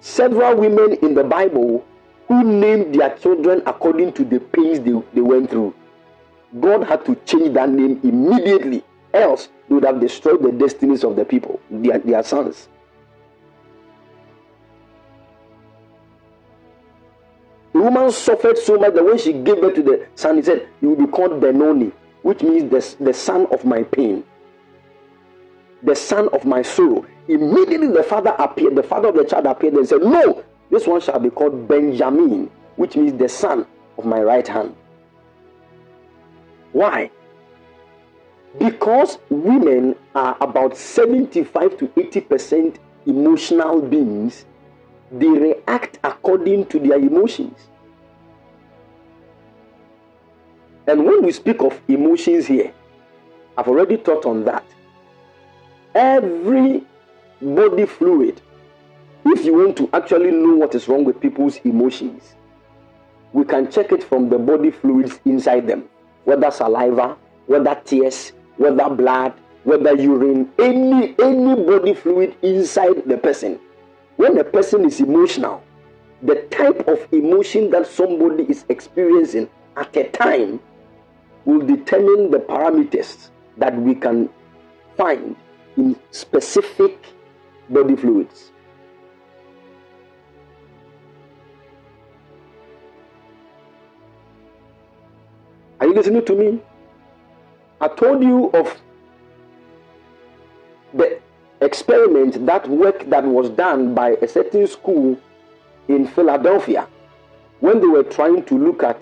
[0.00, 1.84] several women in the Bible
[2.28, 5.74] who named their children according to the pains they, they went through.
[6.60, 11.16] God had to change that name immediately, else, they would have destroyed the destinies of
[11.16, 12.68] the people, their, their sons.
[17.84, 20.90] Woman suffered so much that when she gave birth to the son, he said, You
[20.90, 24.24] will be called Benoni, which means the, the son of my pain,
[25.82, 27.04] the son of my sorrow.
[27.28, 31.00] Immediately the father appeared, the father of the child appeared and said, No, this one
[31.00, 33.66] shall be called Benjamin, which means the son
[33.98, 34.74] of my right hand.
[36.72, 37.10] Why?
[38.58, 42.76] Because women are about 75 to 80%
[43.06, 44.44] emotional beings,
[45.10, 47.68] they react according to their emotions.
[50.86, 52.72] And when we speak of emotions here,
[53.56, 54.64] I've already taught on that.
[55.94, 56.82] Every
[57.40, 58.40] body fluid.
[59.24, 62.34] If you want to actually know what is wrong with people's emotions,
[63.32, 65.84] we can check it from the body fluids inside them,
[66.24, 67.16] whether saliva,
[67.46, 69.32] whether tears, whether blood,
[69.64, 73.58] whether urine, any any body fluid inside the person.
[74.16, 75.62] When a person is emotional,
[76.22, 80.60] the type of emotion that somebody is experiencing at a time
[81.44, 84.28] will determine the parameters that we can
[84.96, 85.36] find
[85.76, 86.98] in specific
[87.68, 88.52] body fluids.
[95.80, 96.62] Are you listening to me?
[97.80, 98.80] I told you of
[100.94, 101.20] the
[101.60, 105.18] experiment, that work that was done by a certain school
[105.88, 106.86] in Philadelphia
[107.60, 109.00] when they were trying to look at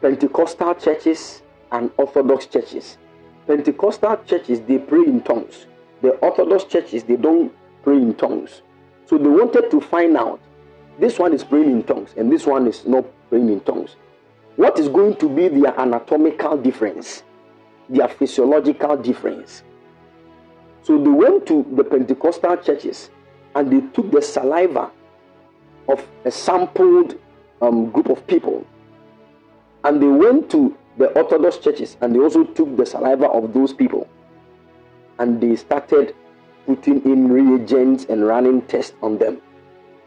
[0.00, 1.42] Pentecostal churches
[1.72, 2.98] and Orthodox churches.
[3.46, 5.66] Pentecostal churches, they pray in tongues
[6.02, 8.62] the Orthodox churches, they don't pray in tongues.
[9.06, 10.40] So they wanted to find out
[10.98, 13.96] this one is praying in tongues and this one is not praying in tongues.
[14.56, 17.22] What is going to be their anatomical difference,
[17.88, 19.62] their physiological difference?
[20.82, 23.10] So they went to the Pentecostal churches
[23.54, 24.90] and they took the saliva
[25.88, 27.18] of a sampled
[27.62, 28.66] um, group of people
[29.84, 33.72] and they went to the Orthodox churches and they also took the saliva of those
[33.72, 34.08] people
[35.18, 36.14] and they started
[36.66, 39.40] putting in reagents and running tests on them.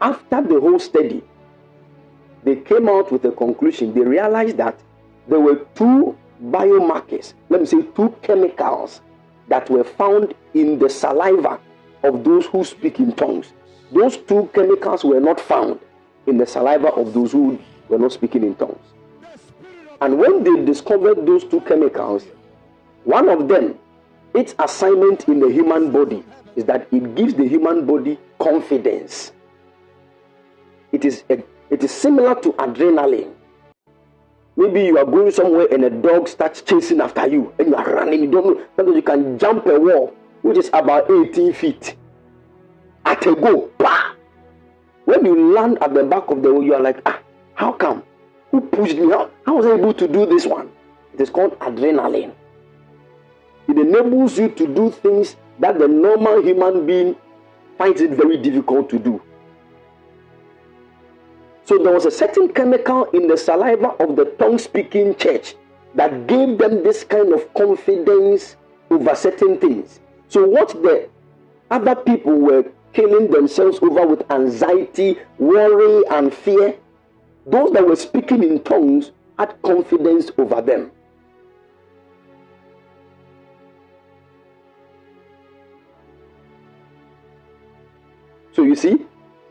[0.00, 1.22] After the whole study,
[2.44, 3.94] they came out with a conclusion.
[3.94, 4.80] They realized that
[5.28, 9.00] there were two biomarkers, let me say two chemicals
[9.48, 11.60] that were found in the saliva
[12.02, 13.52] of those who speak in tongues.
[13.92, 15.78] Those two chemicals were not found
[16.26, 17.58] in the saliva of those who
[17.88, 18.92] were not speaking in tongues.
[20.02, 22.24] And when they discovered those two chemicals,
[23.04, 23.78] one of them
[24.34, 26.24] its assignment in the human body
[26.56, 29.30] is that it gives the human body confidence.
[30.90, 31.40] It is, a,
[31.70, 33.32] it is similar to adrenaline.
[34.56, 37.94] Maybe you are going somewhere and a dog starts chasing after you and you are
[37.94, 38.24] running.
[38.24, 38.64] You don't know.
[38.74, 41.96] Sometimes you can jump a wall, which is about 18 feet.
[43.04, 44.14] At a go, bah!
[45.04, 47.20] When you land at the back of the wall, you are like, ah,
[47.54, 48.02] how come?
[48.52, 49.10] Who pushed me?
[49.10, 50.70] How, how was I able to do this one?
[51.14, 52.32] It is called adrenaline.
[53.68, 57.16] It enables you to do things that the normal human being
[57.78, 59.20] finds it very difficult to do.
[61.64, 65.54] So there was a certain chemical in the saliva of the tongue speaking church
[65.94, 68.56] that gave them this kind of confidence
[68.90, 70.00] over certain things.
[70.28, 71.08] So what the
[71.70, 76.76] other people were killing themselves over with anxiety, worry, and fear,
[77.46, 80.90] those that were speaking in tongues had confidence over them.
[88.52, 89.06] So you see,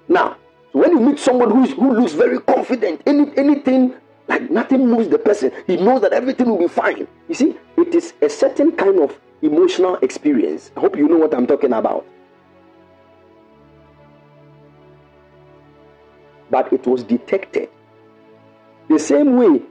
[0.07, 0.37] now
[0.71, 3.93] when you meet someone who, is, who looks very confident, any, anything
[4.27, 7.07] like nothing moves the person, he knows that everything will be fine.
[7.27, 10.71] You see, it is a certain kind of emotional experience.
[10.77, 12.05] I hope you know what I'm talking about.
[16.49, 17.69] But it was detected.
[18.91, 19.61] The same way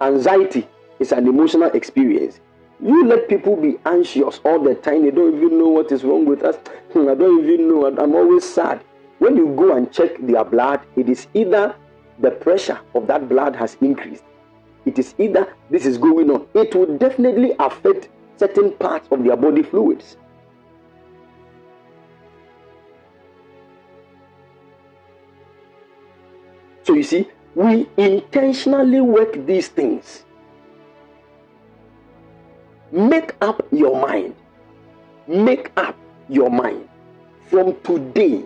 [0.00, 0.68] anxiety
[1.00, 2.38] is an emotional experience.
[2.80, 5.02] You let people be anxious all the time.
[5.02, 6.54] They don't even know what is wrong with us.
[6.94, 7.86] I don't even know.
[7.88, 8.84] I'm always sad.
[9.18, 11.74] When you go and check their blood, it is either
[12.20, 14.22] the pressure of that blood has increased,
[14.86, 16.46] it is either this is going on.
[16.54, 20.16] It will definitely affect certain parts of their body fluids.
[26.84, 30.24] So you see, we intentionally work these things.
[32.90, 34.34] Make up your mind.
[35.26, 35.96] Make up
[36.28, 36.88] your mind.
[37.48, 38.44] From today,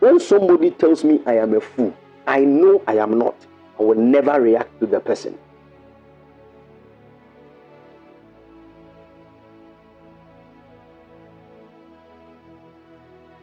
[0.00, 1.94] when somebody tells me I am a fool,
[2.26, 3.34] I know I am not.
[3.78, 5.38] I will never react to the person.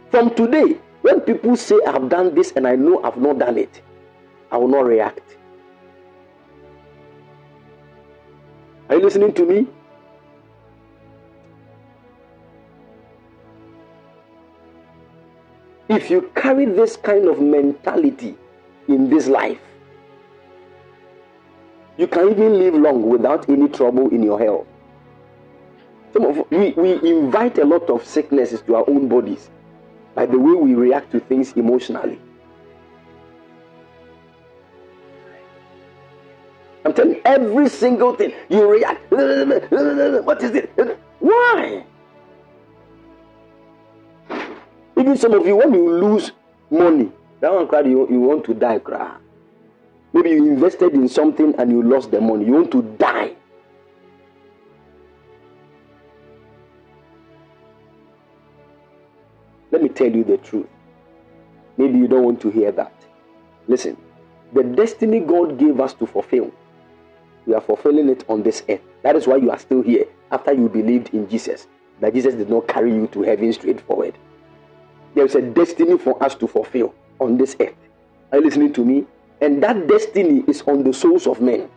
[0.10, 3.82] From today, when people say I've done this and I know I've not done it,
[4.56, 5.36] I will not react.
[8.88, 9.68] Are you listening to me?
[15.90, 18.38] If you carry this kind of mentality
[18.88, 19.60] in this life,
[21.98, 24.68] you can even live long without any trouble in your health.
[26.14, 29.50] Some of we, we invite a lot of sicknesses to our own bodies
[30.14, 32.22] by the way we react to things emotionally.
[36.86, 39.12] I'm telling you, every single thing you react.
[39.12, 40.70] What is it?
[41.20, 41.84] Why?
[44.98, 46.32] Even some of you, when you lose
[46.70, 47.12] money,
[47.42, 49.18] that one cry you, you want to die, cry.
[50.14, 52.46] Maybe you invested in something and you lost the money.
[52.46, 53.36] You want to die.
[59.72, 60.68] Let me tell you the truth.
[61.78, 62.94] Maybe you don't want to hear that.
[63.68, 63.98] Listen,
[64.54, 66.52] the destiny God gave us to fulfill,
[67.46, 68.82] we are fulfilling it on this earth.
[69.04, 71.68] That is why you are still here after you believed in Jesus.
[72.00, 74.18] That Jesus did not carry you to heaven straightforward.
[75.14, 77.76] There is a destiny for us to fulfill on this earth.
[78.32, 79.06] Are you listening to me?
[79.42, 81.70] And that destiny is on the souls of men.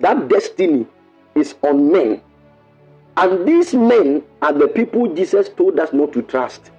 [0.00, 0.86] That destiny
[1.34, 2.20] is on men.
[3.16, 6.70] And these men are the people Jesus told us not to trust.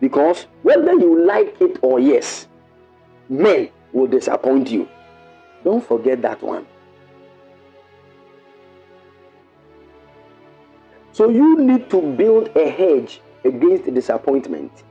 [0.00, 2.46] Because whether you like it or yes,
[3.28, 4.88] men will disappoint you.
[5.64, 6.66] Don't forget that one.
[11.12, 14.84] So you need to build a hedge against disappointment.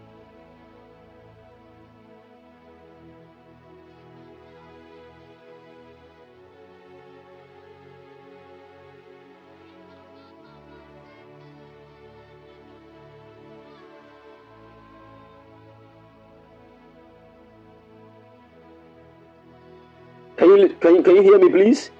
[20.80, 21.92] Can you, can you hear me, please?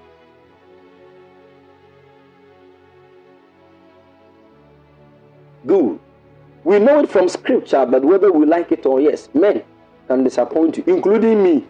[5.66, 5.98] Good.
[6.64, 9.62] We know it from scripture but whether we like it or yes, men
[10.08, 11.66] can disappoint you, including me.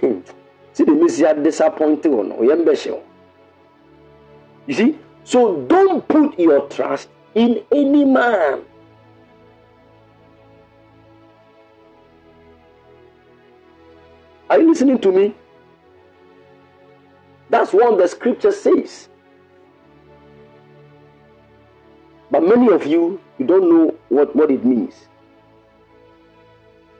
[0.00, 0.20] Hmm.
[0.72, 2.32] See the Messiah disappointing on
[4.66, 4.98] You see?
[5.24, 8.64] So don't put your trust in any man.
[14.50, 15.34] Are you listening to me?
[17.50, 19.08] That's what the scripture says.
[22.32, 24.94] But many of you, you don't know what, what it means.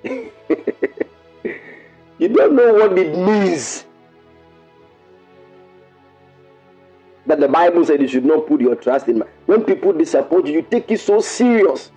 [0.04, 0.30] you
[2.20, 3.84] don't know what it means.
[7.26, 9.22] That the Bible said you should not put your trust in.
[9.46, 11.90] When people disappoint you, you take it so serious.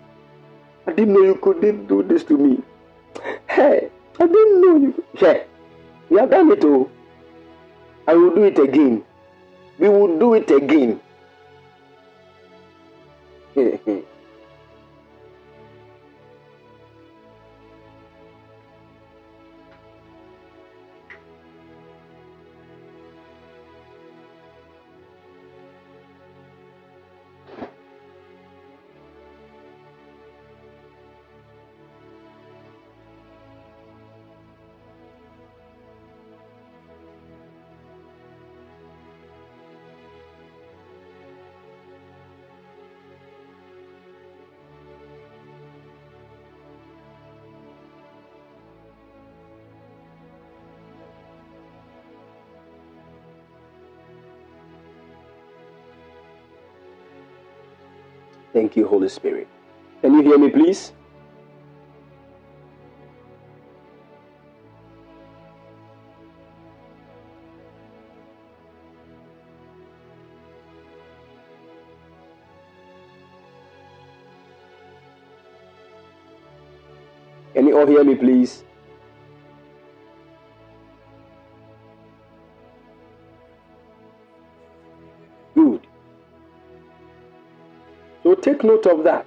[0.88, 2.62] I didn't know you couldn't do this to me.
[3.48, 3.90] Hey,
[4.20, 5.04] I didn't know you.
[5.16, 5.46] Hey,
[6.10, 6.90] we have done it all.
[8.08, 9.04] I will do it again.
[9.80, 11.00] We will do it again.
[58.54, 59.48] Thank you, Holy Spirit.
[60.02, 60.92] Can you hear me, please?
[77.56, 78.64] Can you all hear me, please?
[88.64, 89.26] Take note of that.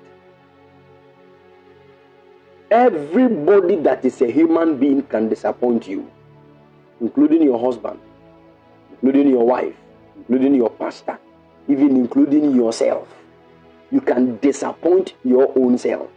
[2.70, 6.10] Everybody that is a human being can disappoint you,
[7.00, 8.00] including your husband,
[8.90, 9.74] including your wife,
[10.16, 11.18] including your pastor,
[11.68, 13.08] even including yourself.
[13.90, 16.10] You can disappoint your own self.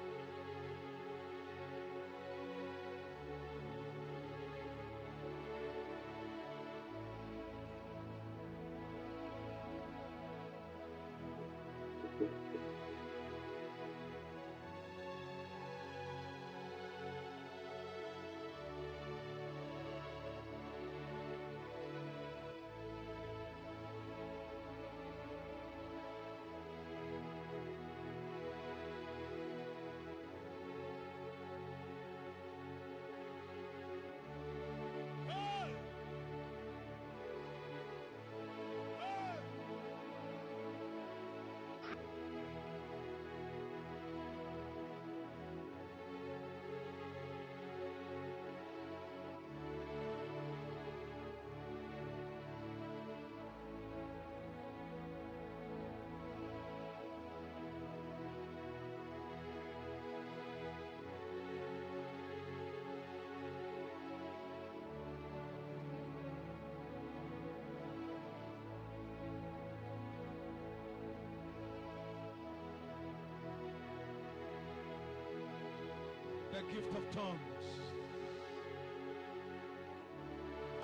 [76.73, 77.65] Gift of tongues.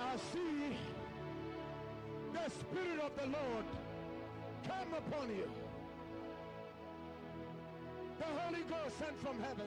[0.00, 0.76] I see
[2.32, 3.64] the Spirit of the Lord
[4.66, 5.50] come upon you.
[8.18, 9.66] The Holy Ghost sent from heaven.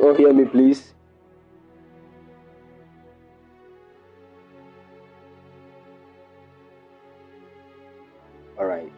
[0.00, 0.94] All hear me, please?
[8.58, 8.90] All right.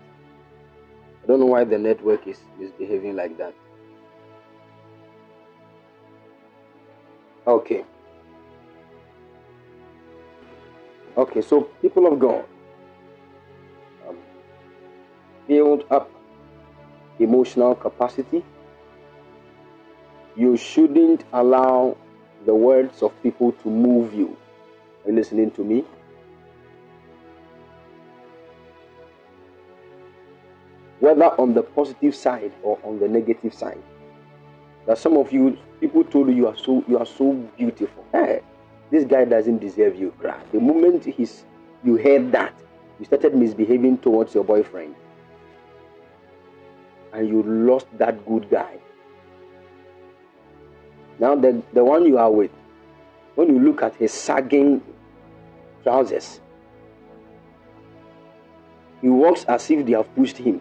[1.23, 3.53] I don't know why the network is misbehaving like that.
[7.49, 7.85] Okay.
[11.17, 12.45] Okay, so people of God,
[14.09, 14.17] um,
[15.49, 16.09] build up
[17.19, 18.45] emotional capacity
[20.53, 21.97] you shouldn't allow
[22.45, 24.37] the words of people to move you.
[25.05, 25.85] Are you listening to me?
[31.03, 33.83] whether on the positive side or on the negative side.
[34.87, 38.05] That some of you people told you you are so you are so beautiful.
[38.13, 38.41] Hey,
[38.93, 40.15] this guy doesn't deserve you.
[40.53, 41.45] The moment he's
[41.83, 42.55] you heard that,
[43.01, 44.95] you started misbehaving towards your boyfriend.
[47.13, 48.79] And you lost that good guy.
[51.23, 52.51] Now the, the one you are with,
[53.37, 54.83] when you look at his sagging
[55.85, 56.41] trousers,
[59.01, 60.61] he walks as if they have pushed him.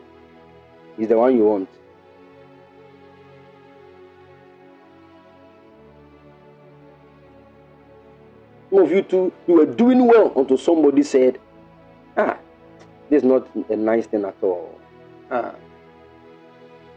[0.97, 1.69] He's the one you want.
[8.69, 11.39] Some of you too, you were doing well until somebody said,
[12.15, 12.37] Ah,
[13.09, 14.79] this is not a nice thing at all.
[15.31, 15.55] Ah,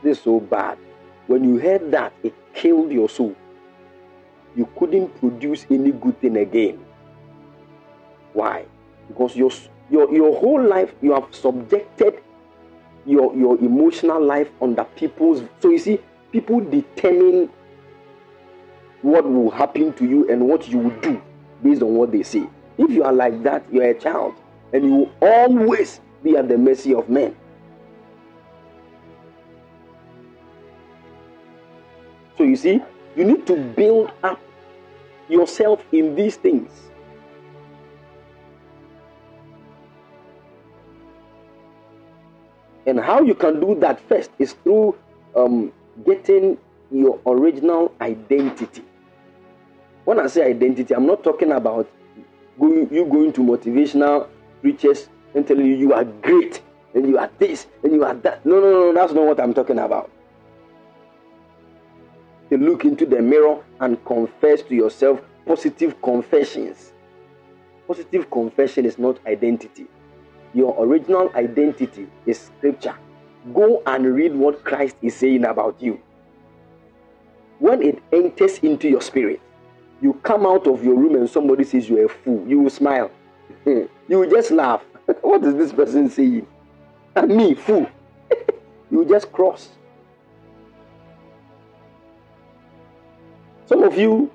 [0.02, 0.76] this is so bad.
[1.28, 3.34] When you heard that, it killed your soul.
[4.57, 6.84] You couldn't produce any good thing again.
[8.32, 8.66] Why?
[9.09, 9.50] Because your,
[9.90, 12.22] your, your whole life you have subjected
[13.07, 15.42] your, your emotional life under people's.
[15.61, 15.98] So you see,
[16.32, 17.50] people determine
[19.02, 21.20] what will happen to you and what you will do
[21.62, 22.46] based on what they say.
[22.78, 24.34] If you are like that, you are a child
[24.72, 27.36] and you will always be at the mercy of men.
[32.36, 32.80] So you see,
[33.16, 34.40] you need to build up
[35.28, 36.70] yourself in these things.
[42.86, 44.96] And how you can do that first is through
[45.34, 45.72] um,
[46.04, 46.58] getting
[46.90, 48.82] your original identity.
[50.04, 51.88] When I say identity, I'm not talking about
[52.60, 54.28] you going to motivational
[54.60, 56.60] preachers and telling you you are great
[56.94, 58.44] and you are this and you are that.
[58.44, 60.10] No, no, no, that's not what I'm talking about.
[62.50, 66.92] To look into the mirror and confess to yourself positive confessions.
[67.86, 69.86] Positive confession is not identity.
[70.54, 72.96] Your original identity is scripture.
[73.52, 76.00] Go and read what Christ is saying about you.
[77.58, 79.40] When it enters into your spirit,
[80.00, 83.10] you come out of your room and somebody says you're a fool, you will smile.
[83.66, 84.82] you will just laugh.
[85.22, 86.46] what is this person saying?
[87.16, 87.86] And me, fool.
[88.90, 89.70] you just cross.
[93.66, 94.31] Some of you,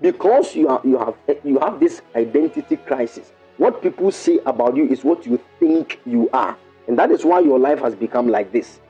[0.00, 1.14] because you are you have
[1.44, 3.32] you have this identity crisis.
[3.56, 6.56] What people say about you is what you think you are,
[6.86, 8.80] and that is why your life has become like this.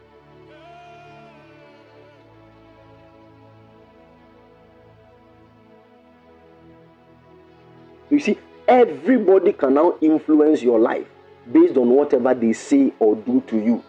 [8.11, 11.07] You see, everybody can now influence your life
[11.53, 13.85] based on whatever they say or do to you.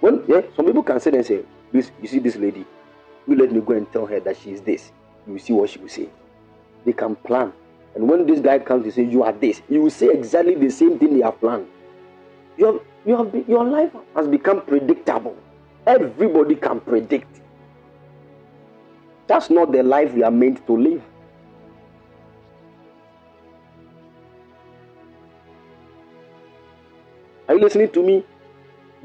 [0.00, 2.66] When yeah, some people can sit and say, "This, you see this lady,
[3.30, 4.92] you let me go and tell her that she is this."
[5.26, 6.08] You see what she will say.
[6.84, 7.52] They can plan,
[7.94, 10.70] and when this guy comes to say you are this, you will say exactly the
[10.70, 11.66] same thing they have planned.
[12.56, 15.36] You have, you have, your life has become predictable.
[15.86, 17.40] Everybody can predict.
[19.26, 21.02] That's not the life we are meant to live.
[27.48, 28.24] Are you listening to me?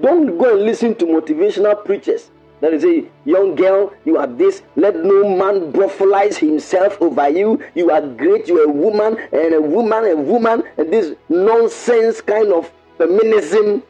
[0.01, 2.31] Don't go and listen to motivational preachers
[2.65, 4.63] that is a young girl, you are this.
[4.75, 7.63] Let no man brothelize himself over you.
[7.75, 8.47] You are great.
[8.47, 13.83] You are a woman and a woman, a woman, and this nonsense kind of feminism.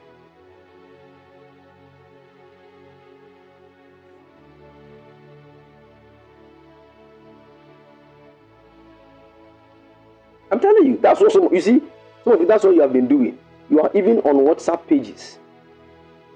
[10.52, 11.82] I'm telling you, that's what some, you see,
[12.26, 13.38] some of you, that's what you have been doing.
[13.70, 15.40] You are even on WhatsApp pages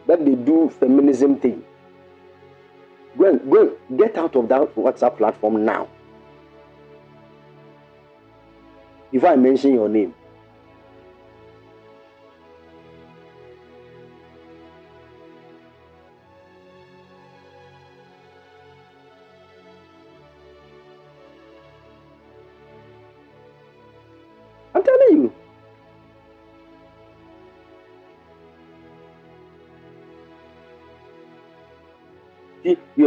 [0.07, 1.65] that they do feminism thing.
[3.19, 5.87] And, go get out of that WhatsApp platform now.
[9.11, 10.13] Before I mention your name.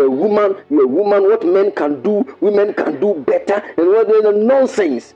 [0.02, 1.22] You're a woman, you're a woman.
[1.22, 3.62] What men can do, women can do better.
[3.78, 5.14] And what the nonsense.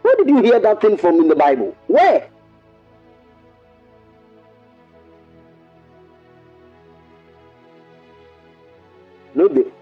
[0.00, 1.76] Where did you hear that thing from in the Bible?
[1.86, 2.30] Where?
[9.34, 9.72] No, you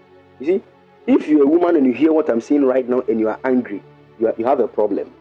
[0.41, 0.63] see,
[1.07, 3.39] if you're a woman and you hear what I'm saying right now and you are
[3.45, 3.81] angry,
[4.19, 5.13] you, are, you have a problem.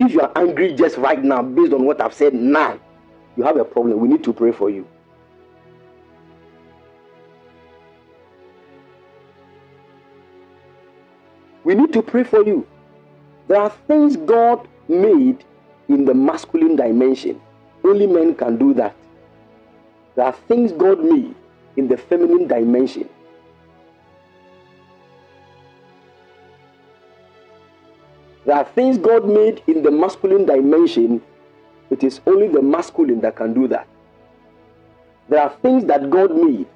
[0.00, 2.80] If you are angry just right now, based on what I've said now,
[3.36, 4.00] you have a problem.
[4.00, 4.88] We need to pray for you.
[11.72, 12.66] We need to pray for you.
[13.48, 15.42] There are things God made
[15.88, 17.40] in the masculine dimension.
[17.82, 18.94] Only men can do that.
[20.14, 21.34] There are things God made
[21.78, 23.08] in the feminine dimension.
[28.44, 31.22] There are things God made in the masculine dimension.
[31.88, 33.88] It is only the masculine that can do that.
[35.30, 36.66] There are things that God made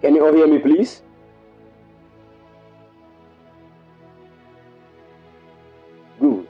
[0.00, 1.02] Can you all hear me, please?
[6.20, 6.48] Good.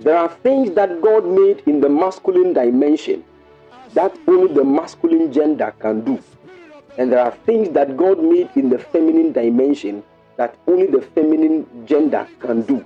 [0.00, 3.24] There are things that God made in the masculine dimension
[3.94, 6.22] that only the masculine gender can do.
[6.98, 10.02] And there are things that God made in the feminine dimension
[10.36, 12.84] that only the feminine gender can do.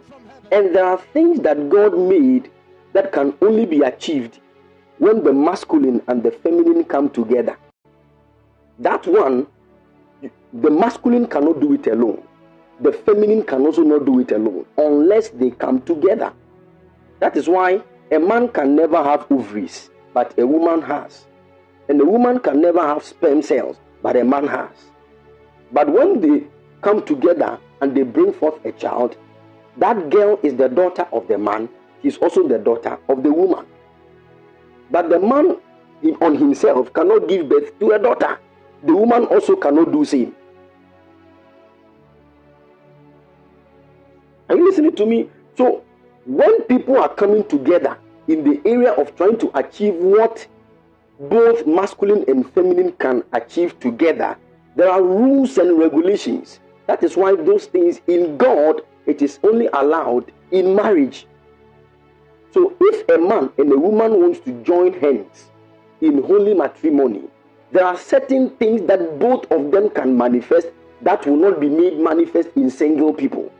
[0.50, 2.50] And there are things that God made
[2.94, 4.40] that can only be achieved
[4.98, 7.56] when the masculine and the feminine come together.
[8.78, 9.46] That one,
[10.52, 12.22] the masculine cannot do it alone.
[12.80, 16.32] The feminine can also not do it alone unless they come together.
[17.20, 21.26] That is why a man can never have ovaries, but a woman has.
[21.88, 24.70] And a woman can never have sperm cells, but a man has.
[25.72, 26.46] But when they
[26.82, 29.16] come together and they bring forth a child,
[29.76, 31.68] that girl is the daughter of the man,
[32.02, 33.66] he's also the daughter of the woman.
[34.90, 35.58] But the man
[36.20, 38.38] on himself cannot give birth to a daughter
[38.84, 40.34] the woman also cannot do same.
[44.48, 45.30] Are you listening to me?
[45.56, 45.82] So
[46.26, 47.98] when people are coming together
[48.28, 50.46] in the area of trying to achieve what
[51.18, 54.36] both masculine and feminine can achieve together,
[54.76, 56.60] there are rules and regulations.
[56.86, 61.26] That is why those things in God it is only allowed in marriage.
[62.52, 65.50] So if a man and a woman wants to join hands
[66.00, 67.24] in holy matrimony,
[67.74, 70.68] there are certain things that both of them can manifest
[71.02, 73.52] that will not be made manifest in single people.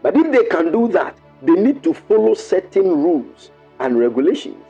[0.00, 3.50] But if they can do that, they need to follow certain rules
[3.80, 4.64] and regulations.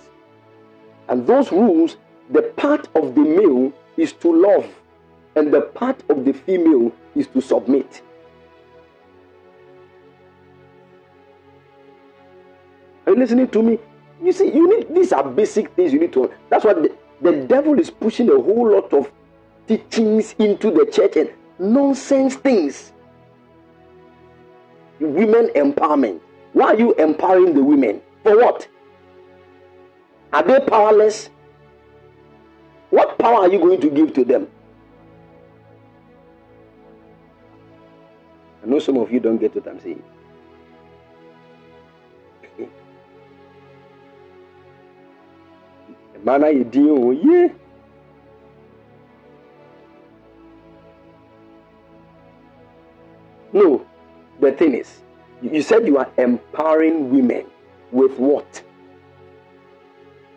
[1.10, 1.98] And those rules,
[2.30, 4.66] the part of the male is to love,
[5.36, 8.00] and the part of the female is to submit.
[13.06, 13.78] Are you listening to me?
[14.22, 16.30] You see, you need these are basic things you need to.
[16.50, 19.10] That's what the, the devil is pushing a whole lot of
[19.66, 22.92] teachings into the church and nonsense things.
[25.00, 26.20] Women empowerment.
[26.52, 28.02] Why are you empowering the women?
[28.22, 28.68] For what?
[30.32, 31.30] Are they powerless?
[32.90, 34.48] What power are you going to give to them?
[38.62, 40.02] I know some of you don't get what I'm saying.
[46.24, 47.52] Mana yɛ din o yie
[53.52, 53.84] no
[54.40, 55.02] the thing is
[55.42, 57.46] you said you are empowering women
[57.92, 58.62] with what?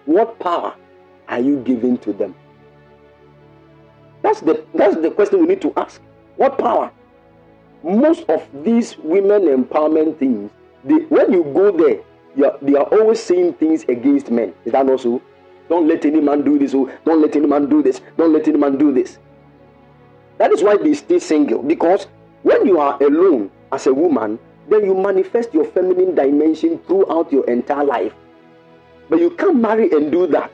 [0.06, 0.76] What power
[1.28, 2.36] are you giving to them?
[4.22, 6.02] That's the that's the question we need to ask.
[6.38, 6.92] What power?
[7.84, 10.52] Most of these women empowerment things
[10.86, 12.02] they, when you go there
[12.36, 14.54] you are, they are always saying things against men.
[14.66, 15.22] Is that also
[15.74, 16.76] don't let any man do this.
[16.76, 18.00] Oh, don't let any man do this.
[18.16, 19.18] Don't let any man do this.
[20.38, 21.64] That is why they stay single.
[21.64, 22.06] Because
[22.44, 24.38] when you are alone as a woman,
[24.70, 28.14] then you manifest your feminine dimension throughout your entire life.
[29.10, 30.52] But you can't marry and do that.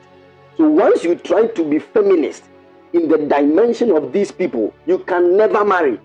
[0.56, 2.44] So once you try to be feminist
[2.94, 6.00] in the dimension of these people, you can never marry.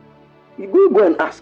[0.58, 1.42] You go go and ask.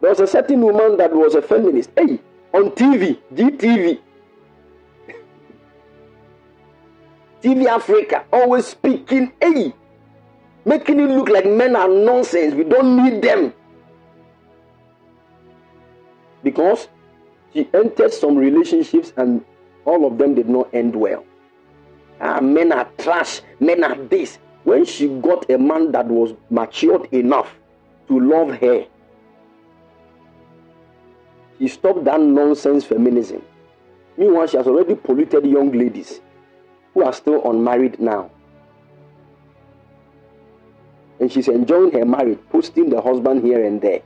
[0.00, 1.90] There was a certain woman that was a feminist.
[1.96, 2.18] Hey,
[2.54, 3.98] on TV, GTV,
[7.42, 9.74] TV Africa, always speaking, hey,
[10.64, 12.54] making it look like men are nonsense.
[12.54, 13.52] We don't need them.
[16.42, 16.88] Because
[17.52, 19.44] she entered some relationships and
[19.84, 21.24] all of them did not end well.
[22.20, 24.38] Ah, men are trash, men are this.
[24.64, 27.54] When she got a man that was matured enough
[28.08, 28.86] to love her,
[31.60, 33.42] he stopped that nonsense feminism.
[34.16, 36.22] Meanwhile, she has already polluted young ladies
[36.94, 38.30] who are still unmarried now.
[41.20, 44.00] And she's enjoying her marriage, posting the husband here and there,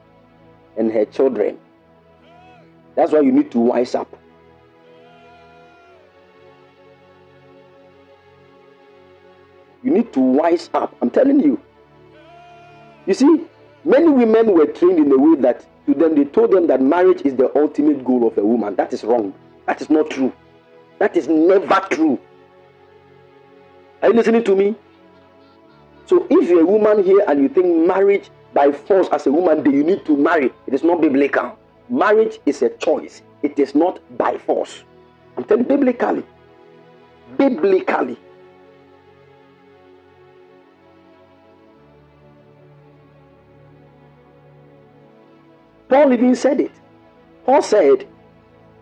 [0.76, 1.56] and her children.
[2.96, 4.14] That's why you need to wise up.
[9.84, 10.96] You need to wise up.
[11.00, 11.60] I'm telling you.
[13.06, 13.42] You see,
[13.84, 17.22] many women were trained in a way that to them they told them that marriage
[17.24, 18.74] is the ultimate goal of a woman.
[18.76, 19.34] That is wrong.
[19.66, 20.32] That is not true.
[20.98, 22.18] That is never true.
[24.02, 24.74] Are you listening to me?
[26.06, 29.62] So if you're a woman here and you think marriage by force as a woman,
[29.64, 30.50] then you need to marry.
[30.66, 31.58] It is not biblical.
[31.88, 33.22] Marriage is a choice.
[33.42, 34.84] It is not by force.
[35.36, 36.24] I'm telling biblically.
[37.36, 38.18] Biblically.
[45.94, 46.72] Paul even said it.
[47.46, 48.08] Paul said,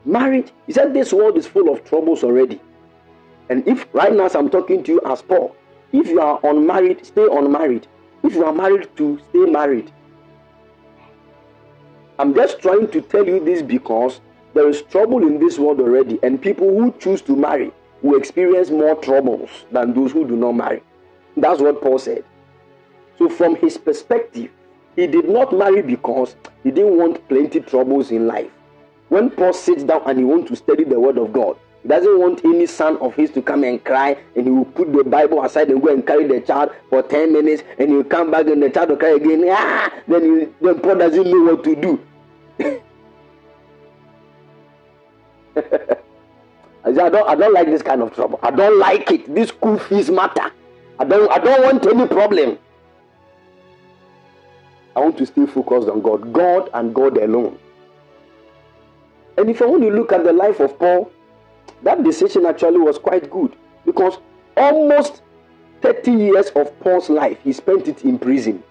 [0.07, 2.59] marriage, he said, this world is full of troubles already.
[3.51, 5.55] And if right now as I'm talking to you as Paul,
[5.93, 7.87] if you are unmarried, stay unmarried.
[8.23, 9.93] If you are married to, stay married.
[12.19, 14.23] I'm just trying to tell you this because
[14.55, 18.71] there is trouble in this world already, and people who choose to marry will experience
[18.71, 20.83] more troubles than those who do not marry.
[21.37, 22.25] That's what Paul said.
[23.19, 24.51] So, from his perspective,
[24.97, 28.51] he did not marry because he didn't want plenty troubles in life.
[29.09, 32.19] When Paul sits down and he wants to study the word of God, he doesn't
[32.19, 35.43] want any son of his to come and cry and he will put the Bible
[35.45, 38.47] aside and go and carry the child for 10 minutes and he will come back
[38.47, 39.45] and the child will cry again.
[39.49, 39.93] Ah!
[40.07, 42.01] Then, he, then Paul doesn't know what to do.
[46.85, 48.39] I, said, I don't I don't like this kind of trouble.
[48.43, 49.33] I don't like it.
[49.35, 50.51] This school fees matter.
[50.99, 52.59] I don't I don't want any problem.
[54.95, 56.33] I want to stay focused on God.
[56.33, 57.59] God and God alone.
[59.39, 61.11] And if I want to look at the life of Paul,
[61.83, 63.57] that decision actually was quite good
[63.87, 64.19] because
[64.57, 65.23] almost
[65.81, 68.63] 30 years of Paul's life, he spent it in prison.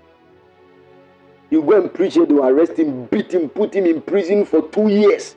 [1.50, 4.88] You go and preach they arrest him, beat him, put him in prison for two
[4.88, 5.36] years.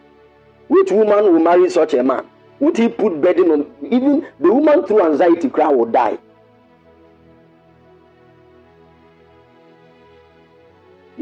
[0.69, 2.27] Which woman will marry such a man?
[2.61, 3.75] Would he put burden on?
[3.91, 6.19] Even the woman through anxiety cry will die.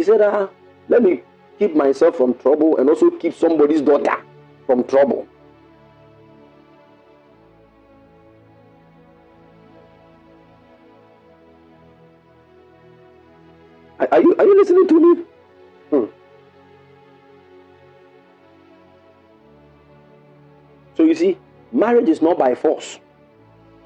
[0.03, 0.49] He said, ah,
[0.89, 1.23] let me
[1.61, 4.16] keep myself from trouble and also keep somebody's daughter
[4.66, 5.29] from trouble.
[14.01, 15.23] Are you, are you listening to me?
[15.91, 16.05] Hmm.
[20.97, 21.39] So you see,
[21.70, 22.99] marriage is not by force.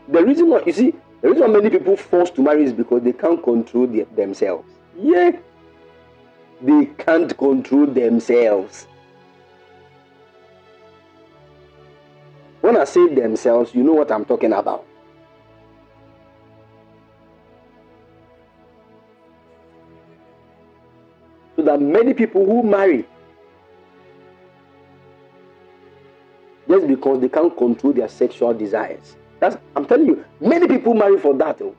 [0.08, 3.02] The reason why you see, the reason why many people force to marry is because
[3.02, 4.66] they can't control the, themselves.
[4.98, 5.32] Yeah,
[6.60, 8.86] they can't control themselves.
[12.60, 14.84] When I say themselves, you know what I'm talking about.
[21.54, 23.06] So that many people who marry
[26.68, 29.16] just because they can't control their sexual desires.
[29.38, 31.60] That's I'm telling you, many people marry for that.
[31.62, 31.74] Oh.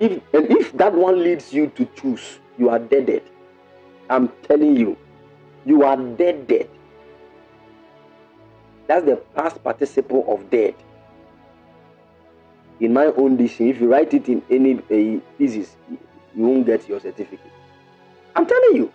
[0.00, 3.06] If and if that one leads you to choose, you are dead.
[3.06, 3.22] dead.
[4.08, 4.96] I'm telling you,
[5.66, 6.46] you are dead.
[6.46, 6.68] dead.
[8.86, 10.74] That's the past participle of dead.
[12.80, 15.98] In my own dictionary, if you write it in any uh, pieces, you
[16.42, 17.52] won't get your certificate.
[18.36, 18.92] I'm telling you.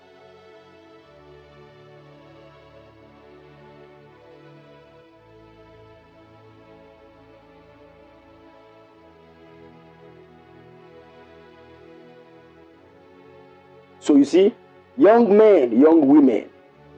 [14.13, 14.53] So you see,
[14.95, 16.47] young men, young women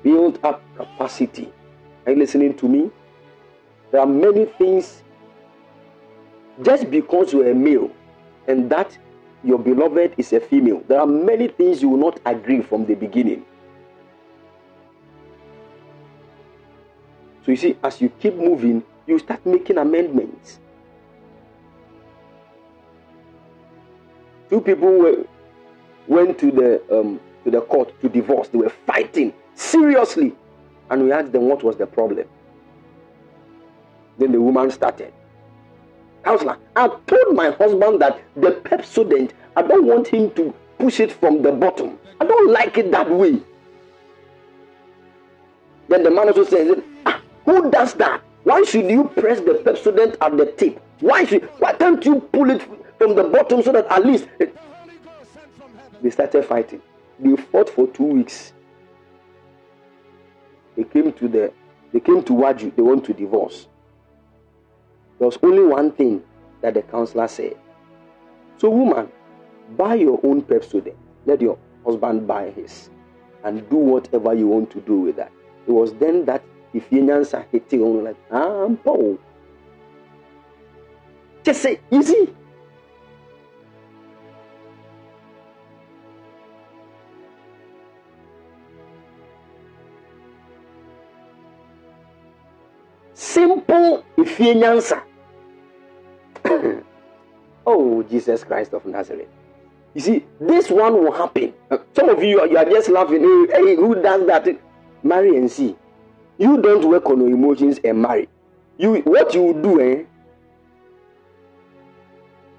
[0.04, 1.50] build up capacity.
[2.06, 2.92] Are you listening to me?
[3.90, 5.02] There are many things.
[6.62, 7.90] Just because you're a male
[8.50, 8.98] and that
[9.46, 12.96] your beloved is a female, there are many things you will not agree from the
[12.96, 13.46] beginning.
[17.46, 20.60] So you see, as you keep moving, you start making amendments.
[24.50, 25.26] Two people were,
[26.08, 28.48] went to the um, to the court to divorce.
[28.50, 30.34] They were fighting seriously,
[30.90, 32.28] and we asked them what was the problem.
[34.18, 35.14] Then the woman started.
[36.24, 41.12] Counselor, I told my husband that the Pepsodent, I don't want him to push it
[41.12, 42.00] from the bottom.
[42.20, 43.40] I don't like it that way.
[45.88, 48.22] Then the man also says, ah, Who does that?
[48.44, 50.82] Why should you press the Pepsodent at the tip?
[51.02, 52.62] Why should why can't you pull it
[52.98, 54.28] from the bottom so that at least
[56.02, 56.82] they started fighting.
[57.20, 58.54] They fought for two weeks.
[60.76, 61.54] They came to the
[61.96, 63.68] they came to Waju, they want to divorce.
[65.18, 66.22] There was only one thing
[66.62, 67.56] that the counselor said.
[68.58, 69.10] So, woman,
[69.78, 70.96] buy your own Pepsodent.
[71.26, 72.90] Let your husband buy his.
[73.46, 75.32] And do whatever you want to do with that.
[75.68, 76.44] It was then that
[76.74, 79.18] if Yanyansa hit on like, ah, Paul.
[81.44, 82.36] Just say, easy.
[93.36, 95.02] Simple efie nyansa.
[97.68, 99.28] oh, Jesus Christ of Nazareth.
[99.94, 101.54] You see, this one will happen.
[101.94, 103.20] Some of you, you are just laughing.
[103.52, 104.48] Hey, who does that?
[105.04, 105.76] Marry and see.
[106.38, 108.30] You don't work on your emotions and marry.
[108.78, 110.04] You what you do, eh?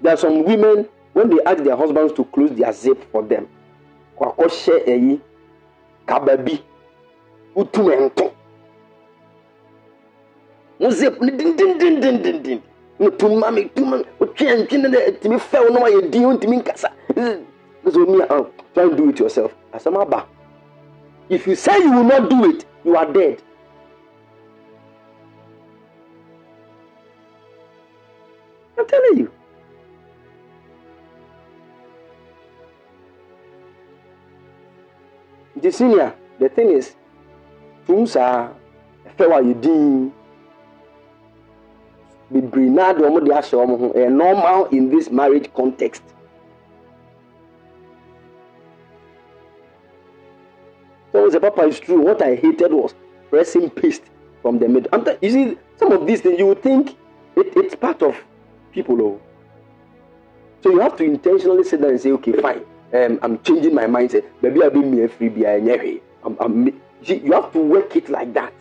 [0.03, 3.47] There are some women when they ask their husbands to close their zip for them.
[4.15, 5.19] Kwakoshe eyi
[6.05, 6.61] kababi
[7.55, 7.97] utumento.
[8.05, 8.36] Mo zip ni
[10.79, 12.61] din din din din din din.
[12.99, 16.89] No tuma mi tuma otwe antwe ne etimi fɛw no ayɛ din ontimi nkasa.
[17.91, 18.43] So me uh,
[18.73, 19.53] try and do it yourself.
[19.73, 20.27] Asama ba.
[21.29, 23.41] If you say you will not do it, you are dead.
[28.77, 29.31] I'm telling you.
[35.57, 36.93] nti senior the thing is
[37.87, 38.53] tum saa
[39.09, 40.13] ɛfɛ wa yɛ din
[42.31, 43.89] bebree naa de wɔn de ahyɛ wɔn ho.
[43.93, 46.03] Ɛyɛ normal in this marriage context.
[51.11, 52.01] So say papa is true?
[52.01, 52.93] What i hated was
[53.29, 54.03] pressing paste
[54.41, 54.89] from the middle.
[54.93, 56.91] I'm t- you see some of these things you would think
[57.35, 58.15] it, it's part of
[58.71, 59.21] people oh.
[60.61, 62.61] So you have to intentionally sit down and say okay fine.
[62.93, 64.25] Um, I'm changing my mindset.
[64.41, 65.29] Maybe I'll be me free
[66.23, 66.67] I'm, I'm,
[67.01, 68.53] you have to work it like that.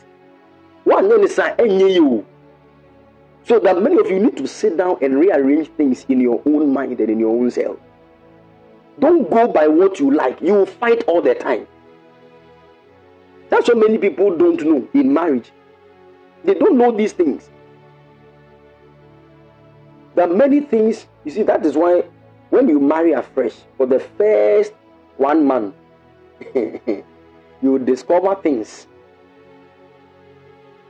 [0.84, 2.26] One is you.
[3.46, 6.72] So that many of you need to sit down and rearrange things in your own
[6.72, 7.78] mind and in your own self.
[8.98, 10.40] Don't go by what you like.
[10.40, 11.68] You will fight all the time.
[13.48, 15.52] That's what many people don't know in marriage.
[16.44, 17.48] They don't know these things.
[20.16, 22.02] There are many things, you see, that is why
[22.50, 24.72] when you marry afresh for the first
[25.18, 25.74] one month
[26.54, 28.86] you discover things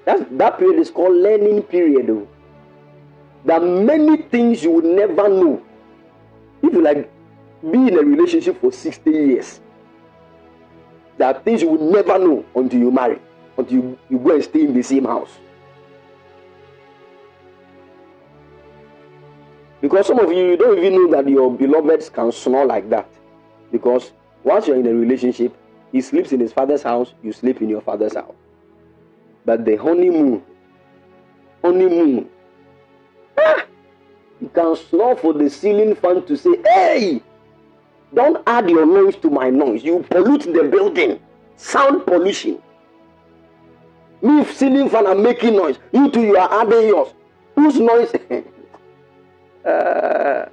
[0.04, 2.26] that that period is called learning period
[3.46, 5.62] there are many things you will never know
[6.62, 7.10] if you like
[7.70, 9.60] be in a relationship for 60 years
[11.16, 13.18] there are things you will never know until you marry
[13.56, 15.30] until you, you go and stay in the same house
[19.86, 23.08] Because some of you, you don't even know that your beloveds can snore like that.
[23.70, 24.10] Because
[24.42, 25.56] once you're in a relationship,
[25.92, 28.34] he sleeps in his father's house, you sleep in your father's house.
[29.44, 30.42] But the honeymoon,
[31.62, 32.28] honeymoon,
[33.38, 33.66] ah,
[34.40, 37.22] you can snore for the ceiling fan to say, hey,
[38.14, 39.82] don't add your noise to my noise.
[39.84, 41.20] You pollute the building.
[41.56, 42.62] Sound pollution.
[44.22, 45.78] Me ceiling fan are making noise.
[45.92, 47.12] You two, you are adding yours.
[47.54, 48.12] Whose noise?
[49.66, 50.48] Uh,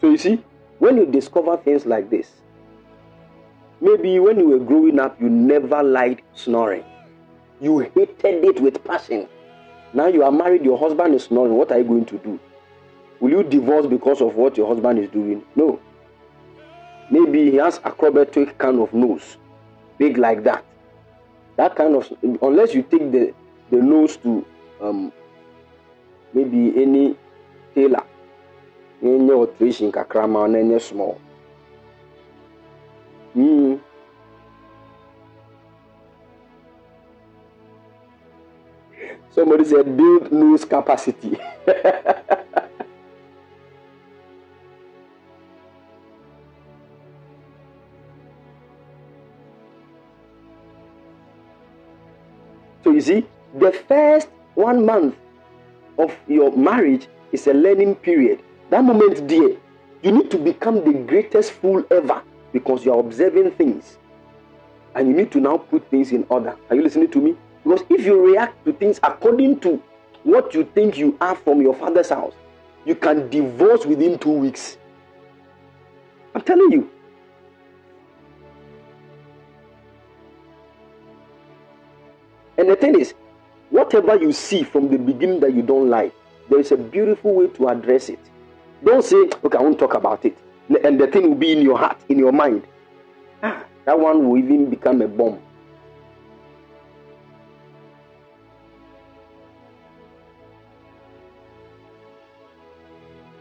[0.00, 0.42] so you see,
[0.78, 2.30] when you discover things like this,
[3.80, 6.84] maybe when you were growing up, you never liked snoring.
[7.60, 9.28] You hated it with passion.
[9.92, 11.54] Now you are married, your husband is snoring.
[11.54, 12.40] What are you going to do?
[13.20, 15.42] Will you divorce because of what your husband is doing?
[15.54, 15.78] No.
[17.10, 19.36] Maybe he has acrobatic kind of nose,
[19.98, 20.64] big like that.
[21.56, 22.10] That kind of
[22.40, 23.34] unless you take the
[23.70, 24.46] the nose to
[24.80, 25.12] um,
[26.32, 27.16] maybe any
[27.74, 28.04] tailor
[29.02, 31.16] na ɛnyɛ alteration kakra ma na ɛnyɛ small
[33.36, 33.78] mm.
[39.30, 41.38] somebody said build nose capacity
[52.84, 53.26] so you see
[53.58, 55.16] the first one month
[55.98, 58.40] of your marriage is a learning period.
[58.70, 59.56] That moment, dear,
[60.00, 62.22] you need to become the greatest fool ever
[62.52, 63.98] because you are observing things.
[64.94, 66.56] And you need to now put things in order.
[66.68, 67.36] Are you listening to me?
[67.64, 69.82] Because if you react to things according to
[70.22, 72.34] what you think you are from your father's house,
[72.84, 74.78] you can divorce within two weeks.
[76.34, 76.90] I'm telling you.
[82.56, 83.14] And the thing is,
[83.70, 86.14] whatever you see from the beginning that you don't like,
[86.48, 88.20] there is a beautiful way to address it.
[88.84, 90.36] Don't say, okay, I won't talk about it.
[90.84, 92.62] And the thing will be in your heart, in your mind.
[93.42, 95.40] Ah, that one will even become a bomb.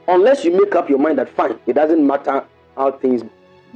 [0.07, 2.43] Unless you make up your mind that fine, it doesn't matter
[2.75, 3.21] how things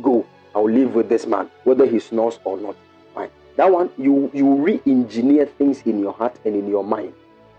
[0.01, 0.25] go,
[0.55, 2.75] I'll live with this man, whether he snores or not.
[3.13, 3.29] Fine.
[3.55, 7.13] That one, you you re-engineer things in your heart and in your mind.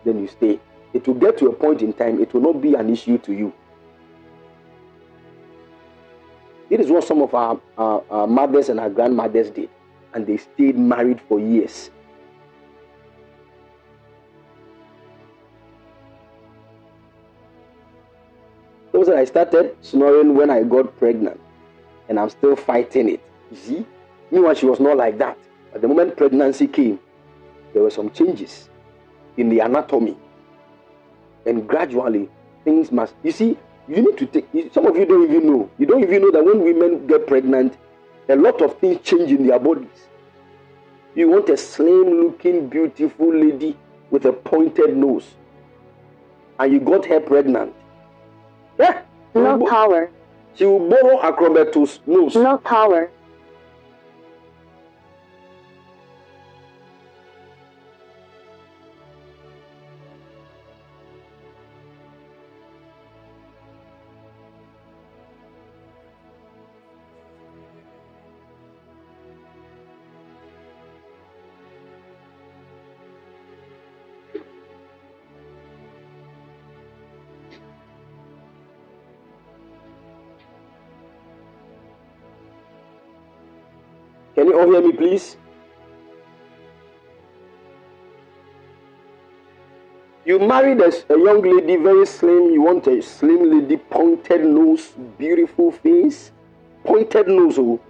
[0.04, 0.58] Then you stay.
[0.92, 3.32] It will get to a point in time, it will not be an issue to
[3.32, 3.52] you.
[6.74, 9.70] It is what some of our, our, our mothers and our grandmothers did,
[10.12, 11.88] and they stayed married for years.
[18.90, 21.40] Those I started snoring when I got pregnant,
[22.08, 23.20] and I'm still fighting it.
[23.52, 23.86] You see?
[24.32, 25.38] Meanwhile, she was not like that.
[25.76, 26.98] At the moment pregnancy came,
[27.72, 28.68] there were some changes
[29.36, 30.16] in the anatomy.
[31.46, 32.28] And gradually,
[32.64, 33.14] things must.
[33.22, 34.72] You see, you need to take.
[34.72, 35.70] Some of you don't even know.
[35.78, 37.76] You don't even know that when women get pregnant,
[38.28, 40.08] a lot of things change in their bodies.
[41.14, 43.76] You want a slim looking, beautiful lady
[44.10, 45.34] with a pointed nose,
[46.58, 47.74] and you got her pregnant.
[48.78, 49.02] Yeah.
[49.34, 50.10] No power.
[50.54, 52.34] She will borrow Akrobeto's nose.
[52.36, 53.10] No power.
[84.44, 85.38] Can you all hear me, please?
[90.26, 92.52] You married a, a young lady, very slim.
[92.52, 96.30] You want a slim lady, pointed nose, beautiful face,
[96.84, 97.58] pointed nose.
[97.58, 97.80] Oh.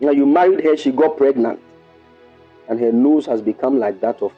[0.00, 1.60] Now you married her, she got pregnant,
[2.70, 4.32] and her nose has become like that of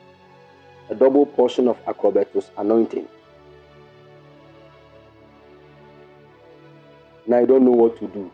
[0.91, 3.07] a double portion of Akrobeto's anointing.
[7.29, 8.33] Now I don't know what to do.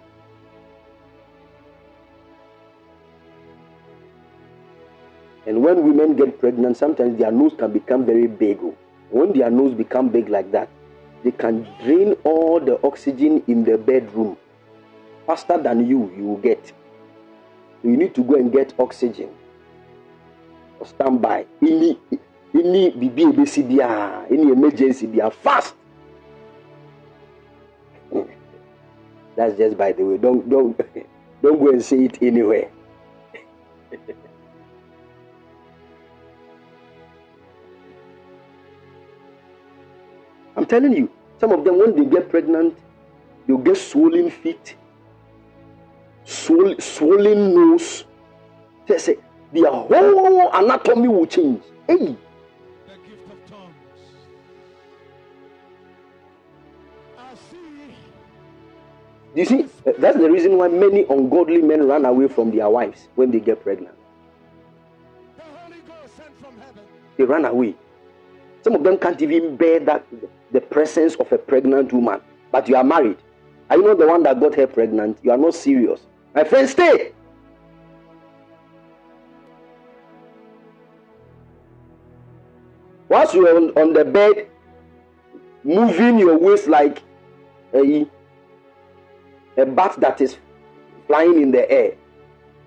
[5.51, 8.61] And when women get pregnant, sometimes their nose can become very big.
[8.63, 8.77] oh.
[9.11, 10.69] When their nose become big like that,
[11.25, 14.37] they can drain all the oxygen in the bedroom
[15.27, 16.73] faster than you you will get.
[17.83, 19.31] You need to go and get oxygen
[20.79, 21.47] or stand by.
[21.61, 21.99] Any
[22.55, 25.75] any biara, any emergency biara, fast.
[29.35, 30.17] That's just by the way.
[30.17, 30.79] Don't don't
[31.43, 32.71] don't go and say it anywhere.
[40.71, 41.11] telling you,
[41.41, 42.79] some of them when they get pregnant,
[43.47, 44.77] they'll get swollen feet,
[46.25, 48.05] swollen, swollen nose.
[48.87, 49.17] They say
[49.53, 51.63] their whole anatomy will change.
[51.89, 53.75] Hey, The gift of tongues.
[57.19, 57.95] I see.
[59.35, 59.67] you see,
[59.99, 63.63] that's the reason why many ungodly men run away from their wives when they get
[63.65, 63.97] pregnant.
[65.37, 66.85] The Holy Ghost sent from heaven.
[67.17, 67.75] They run away.
[68.63, 70.05] Some of them can't even bear that
[70.53, 72.21] the presence of a pregnant woman.
[72.51, 73.19] But you are married.
[73.69, 75.19] Are you not the one that got her pregnant?
[75.23, 76.01] You are not serious.
[76.35, 77.13] My friend, stay.
[83.09, 84.49] Once you are on, on the bed,
[85.65, 87.03] moving your waist like
[87.75, 88.07] a,
[89.57, 90.37] a bat that is
[91.07, 91.95] flying in the air,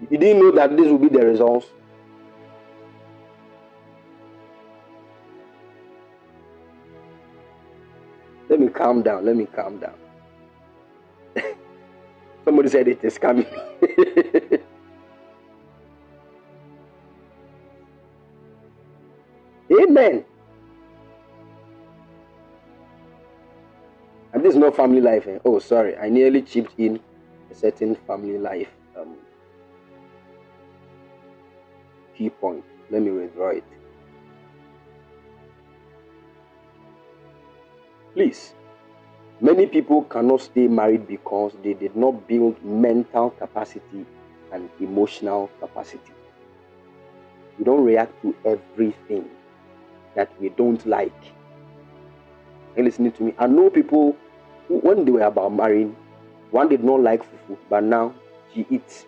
[0.09, 1.67] you didn't know that this will be the results.
[8.83, 9.23] Calm down.
[9.25, 9.95] Let me calm down.
[12.43, 13.45] Somebody said it is coming.
[19.71, 20.25] Amen.
[24.33, 25.27] And this is not family life.
[25.27, 25.39] Eh?
[25.45, 25.95] Oh, sorry.
[25.97, 26.99] I nearly chipped in
[27.49, 28.67] a certain family life
[28.99, 29.15] um,
[32.17, 32.65] key point.
[32.91, 33.63] Let me withdraw it.
[38.13, 38.53] Please.
[39.41, 44.05] Many people cannot stay married because they did not build mental capacity
[44.51, 46.13] and emotional capacity.
[47.57, 49.29] We don't react to everything
[50.15, 51.11] that we don't like.
[52.75, 54.15] And listening to me, I know people
[54.67, 55.95] who, when they were about marrying,
[56.51, 58.13] one did not like fufu, but now
[58.53, 59.05] she eats.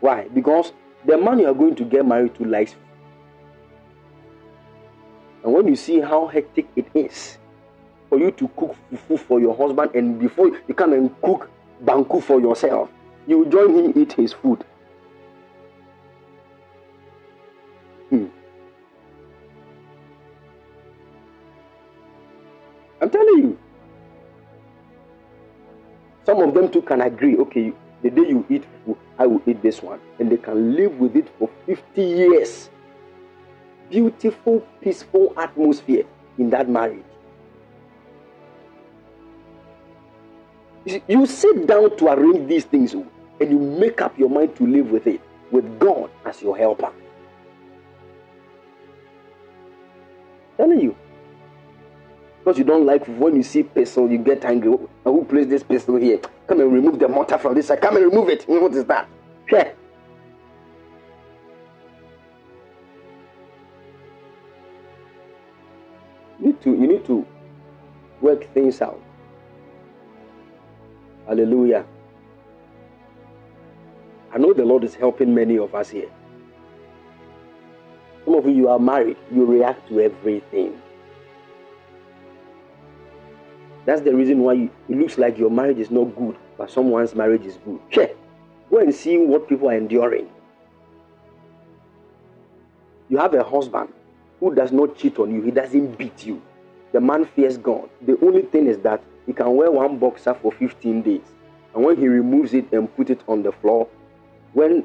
[0.00, 0.28] Why?
[0.28, 0.72] Because
[1.04, 2.74] the man you are going to get married to likes.
[5.46, 7.38] And when you see how hectic it is
[8.08, 11.48] for you to cook fufu for your husband, and before you come and cook
[11.84, 12.90] banku for yourself,
[13.28, 14.64] you join him eat his food.
[18.10, 18.26] Hmm.
[23.00, 23.58] I'm telling you.
[26.24, 29.62] Some of them too can agree, okay, the day you eat food, I will eat
[29.62, 30.00] this one.
[30.18, 32.68] And they can live with it for 50 years.
[33.90, 36.04] Beautiful, peaceful atmosphere
[36.38, 37.04] in that marriage.
[41.08, 43.06] You, sit down to arrange these things oh,
[43.40, 46.92] and you make up your mind to live with it, with God as your helper.
[50.56, 50.96] telling you.
[52.38, 54.70] Because you don't like when you see pistol, you get angry.
[55.04, 56.20] Oh, who placed this pistol here?
[56.46, 57.80] Come and remove the mortar from this side.
[57.80, 58.44] Come and remove it.
[58.48, 59.08] What is that?
[66.56, 67.26] Need to you need to
[68.20, 69.00] work things out.
[71.26, 71.84] Hallelujah.
[74.32, 76.10] I know the Lord is helping many of us here.
[78.24, 80.80] Some of you, you are married, you react to everything.
[83.84, 87.14] That's the reason why you, it looks like your marriage is not good, but someone's
[87.14, 87.80] marriage is good.
[87.90, 88.16] Check.
[88.68, 90.28] Go and see what people are enduring.
[93.08, 93.92] You have a husband
[94.40, 96.42] who does not cheat on you, he doesn't beat you.
[96.92, 97.88] The man fears God.
[98.02, 101.34] The only thing is that he can wear one boxer for 15 days.
[101.74, 103.88] And when he removes it and put it on the floor,
[104.52, 104.84] when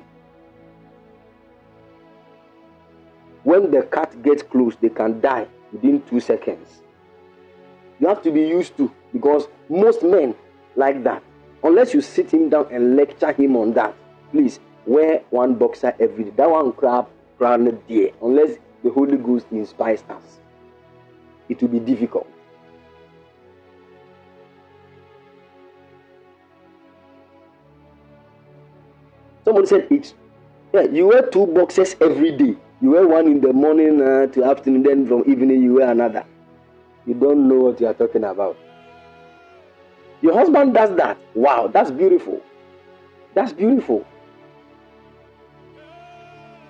[3.44, 6.82] when the cat gets close, they can die within two seconds.
[7.99, 10.36] You have to be used to because most men
[10.76, 11.23] like that.
[11.64, 13.95] Unless you sit him down and lecture him on that,
[14.32, 16.32] please wear one boxer every day.
[16.36, 17.07] That one crab
[17.38, 18.11] crowned dear.
[18.22, 20.40] Unless the Holy Ghost inspires us,
[21.49, 22.28] it will be difficult.
[29.44, 30.14] Someone said it's
[30.74, 32.56] yeah, you wear two boxes every day.
[32.82, 36.24] You wear one in the morning uh, to afternoon, then from evening you wear another.
[37.06, 38.58] You don't know what you are talking about.
[40.22, 41.18] Your husband does that.
[41.36, 42.41] Wow, that's beautiful.
[43.34, 44.06] That's beautiful.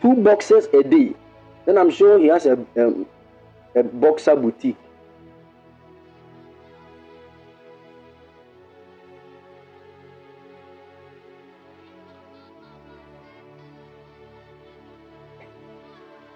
[0.02, 1.14] Two boxes a day.
[1.66, 3.06] Then I'm sure he has a, um,
[3.76, 4.78] a boxer boutique.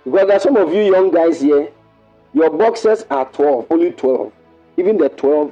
[0.04, 1.70] Because there are some of you young guys here,
[2.34, 4.32] your boxes are 12, only 12.
[4.78, 5.52] Even the 12,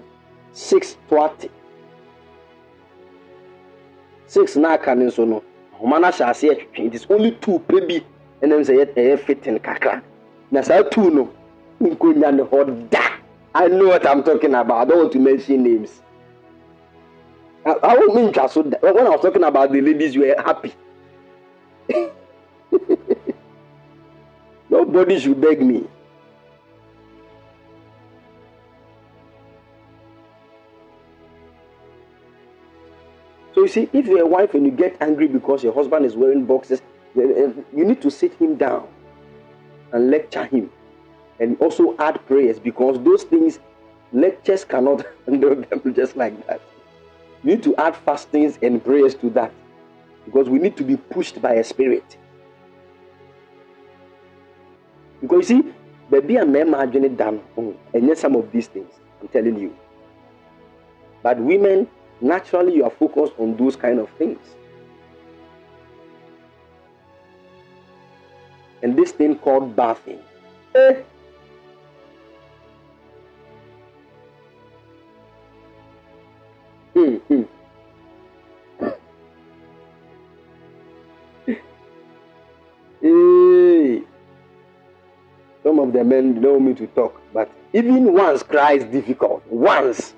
[0.51, 1.49] 6, 20.
[4.27, 5.43] 6 na aka ne nso no,
[5.79, 6.09] ahoma.
[6.75, 8.03] It is only two pɛ bi
[8.43, 10.01] ɛnam sɛ ɛyɛ fitting kakra.
[10.51, 11.29] Na saa two no,
[11.81, 12.99] nkonya ne hɔ da.
[13.55, 14.77] I know what I'm talking about.
[14.81, 16.01] I don't want to mention names.
[17.65, 18.81] I, I won't mean just so that.
[18.81, 20.73] When I was talking about the ladies, were happy.
[24.69, 25.85] Nobody should beg me.
[33.53, 36.15] So you see, if you're a wife and you get angry because your husband is
[36.15, 36.81] wearing boxes,
[37.15, 38.87] you need to sit him down
[39.91, 40.69] and lecture him.
[41.39, 43.59] And also add prayers because those things,
[44.11, 46.61] lectures cannot handle them just like that.
[47.43, 49.51] You need to add fastings and prayers to that
[50.25, 52.17] because we need to be pushed by a spirit.
[55.21, 55.73] Because you see,
[56.09, 58.91] baby and men margin down, and yet some of these things,
[59.21, 59.75] I'm telling you.
[61.21, 61.87] But women,
[62.21, 64.39] naturally, you are focused on those kind of things.
[68.83, 70.19] And this thing called bathing.
[70.75, 71.01] Eh.
[76.93, 77.43] Hmm, hmm.
[85.63, 89.41] Some of the men want me to talk, but even once cry is difficult.
[89.47, 90.13] Once.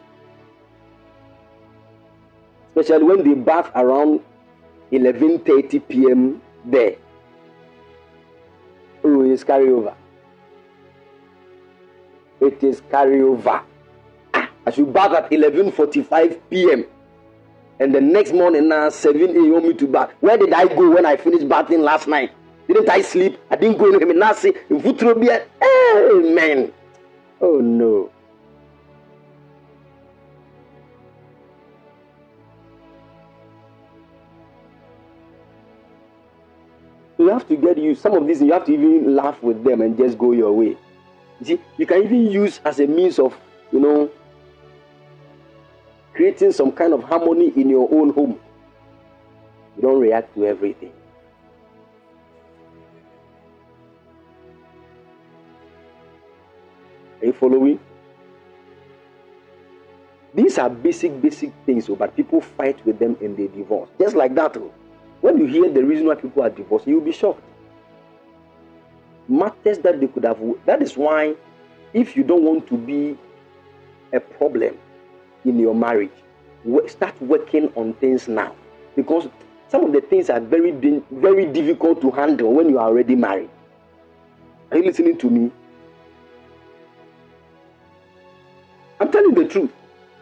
[2.75, 4.21] Especially when they bath around
[4.91, 6.41] 11.30 p.m.
[6.65, 6.95] there.
[9.35, 9.93] Oh, it's carryover.
[12.39, 13.63] It is carryover.
[14.33, 16.85] Ah, I should bath at 11.45 p.m.
[17.79, 19.63] And the next morning now, 7 a.m.
[19.67, 20.11] me to bath.
[20.21, 22.31] Where did I go when I finished bathing last night?
[22.67, 23.37] Didn't I sleep?
[23.51, 24.15] I didn't go anywhere.
[24.15, 26.71] Now see, in Futrobia, amen.
[27.41, 28.11] Oh no.
[37.25, 38.03] You have to get used.
[38.03, 40.77] Some of these you have to even laugh with them and just go your way.
[41.39, 43.35] You see, you can even use as a means of,
[43.71, 44.11] you know,
[46.13, 48.39] creating some kind of harmony in your own home.
[49.75, 50.93] You don't react to everything.
[57.21, 57.79] Are you following?
[60.35, 63.89] These are basic, basic things, oh, but people fight with them and they divorce.
[63.99, 64.55] Just like that.
[64.57, 64.71] Oh.
[65.25, 67.41] When you hear the reason why people are divorced, you'll be shocked.
[69.27, 70.37] Matters that they could have.
[70.67, 71.33] That is why,
[71.93, 73.17] if you don't want to be
[74.13, 74.77] a problem
[75.43, 76.11] in your marriage,
[76.85, 78.55] start working on things now.
[78.95, 79.27] Because
[79.67, 80.69] some of the things are very,
[81.09, 83.49] very difficult to handle when you are already married.
[84.69, 85.51] Are you listening to me?
[88.99, 89.71] I'm telling the truth.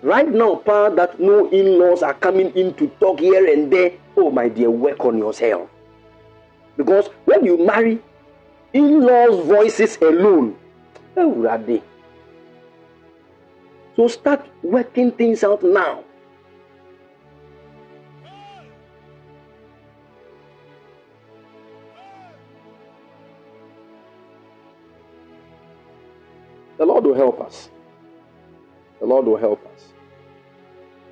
[0.01, 3.91] Right now, pa, that no in-laws are coming in to talk here and there.
[4.15, 5.69] Oh my dear, work on yourself.
[6.77, 8.01] Because when you marry,
[8.73, 10.57] in-laws' voices alone.
[11.15, 11.81] Oh,
[13.95, 16.03] So start working things out now.
[26.77, 27.69] The Lord will help us.
[28.99, 29.93] The Lord will help us.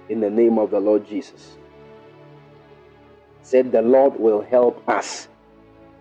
[0.09, 1.57] In the name of the Lord Jesus.
[3.51, 5.27] Said the Lord will help us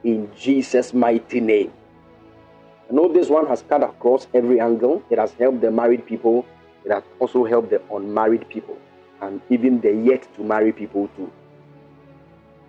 [0.05, 1.73] in Jesus' mighty name.
[2.89, 5.03] I know this one has cut across every angle.
[5.11, 6.47] It has helped the married people,
[6.85, 8.79] it has also helped the unmarried people,
[9.21, 11.29] and even the yet to marry people too.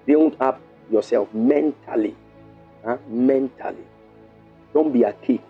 [0.07, 0.59] Build up
[0.89, 2.15] yourself mentally.
[2.83, 2.97] Huh?
[3.07, 3.85] Mentally.
[4.73, 5.45] Don't be a cake.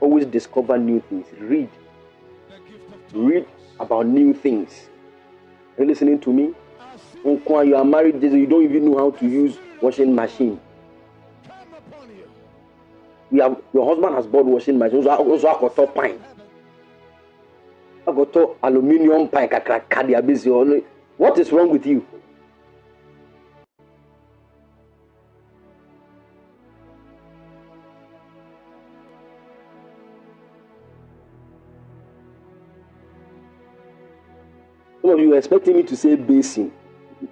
[0.00, 1.28] Always discover new things.
[1.38, 1.70] Read
[3.14, 3.46] read
[3.80, 4.90] about new things.
[5.78, 6.54] Are you listening to me?
[7.24, 10.60] When you are married, you don't even know how to use washing machine.
[13.30, 15.02] We have your husband has bought washing machine.
[15.02, 16.22] So also I got pine.
[18.06, 19.48] I got aluminium pine.
[21.16, 22.06] What is wrong with you?
[35.02, 36.70] No, you were expecting me to say basin.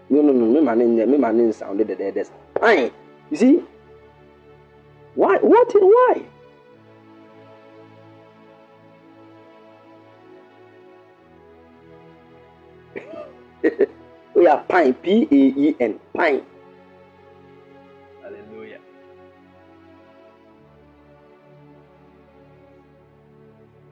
[0.08, 2.32] No, no, no, me man, me man sounded the deadest.
[2.58, 2.90] Fine.
[3.30, 3.62] You see?
[5.14, 5.38] Why?
[5.38, 5.72] What?
[5.74, 6.22] Why?
[14.34, 14.94] we are pine.
[14.94, 16.00] P A E N.
[16.14, 16.42] Pine.
[18.22, 18.78] Hallelujah.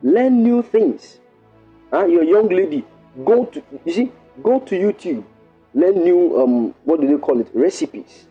[0.02, 1.18] Learn new things.
[1.92, 2.06] Ah, huh?
[2.06, 2.84] You're a young lady.
[3.24, 4.12] Go to you see,
[4.42, 5.24] go to YouTube,
[5.74, 7.48] learn new um what do they call it?
[7.54, 8.26] Recipes.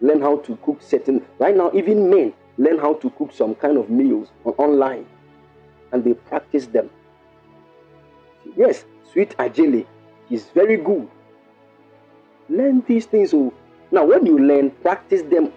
[0.00, 3.76] Learn how to cook certain right now, even men learn how to cook some kind
[3.76, 5.06] of meals online
[5.92, 6.90] and they practice them.
[8.56, 9.86] Yes, sweet Adjeley
[10.30, 11.08] is very good.
[12.48, 13.30] Learn these things.
[13.30, 13.54] So oh.
[13.90, 15.52] now when you learn, practice them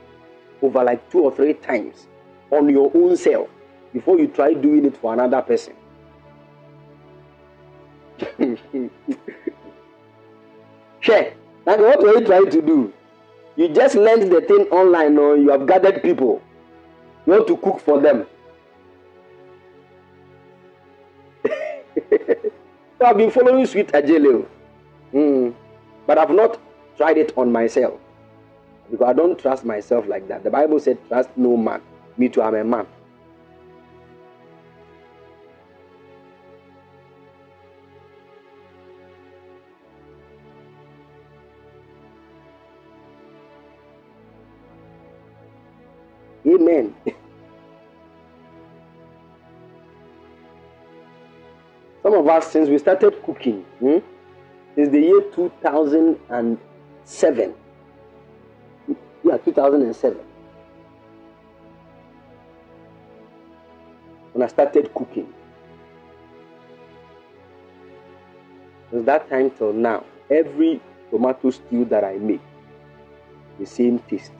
[0.62, 2.08] over like two or three times
[2.52, 3.50] on your own self
[3.94, 5.74] before you try doing it for another person.
[11.08, 11.34] Share.
[11.66, 12.94] Like what were you trying to do?
[13.56, 16.42] You just learned the thing online or you have gathered people.
[17.26, 18.26] You want to cook for them.
[23.00, 24.46] so I've been following Sweet Adjeley.
[25.14, 25.56] Mm.
[26.06, 26.60] But I've not
[26.98, 27.98] tried it on myself.
[28.92, 30.44] Because I don't trust myself like that.
[30.44, 31.82] The Bible said, trust no man.
[32.18, 32.86] Me too, I'm a man.
[46.68, 46.94] Amen.
[52.04, 53.98] Some of us, since we started cooking, hmm,
[54.76, 57.54] since the year 2007,
[59.24, 60.20] yeah, 2007,
[64.34, 65.34] when I started cooking,
[68.92, 70.82] since that time till now, every
[71.12, 72.42] tomato stew that I make,
[73.58, 74.34] the same taste,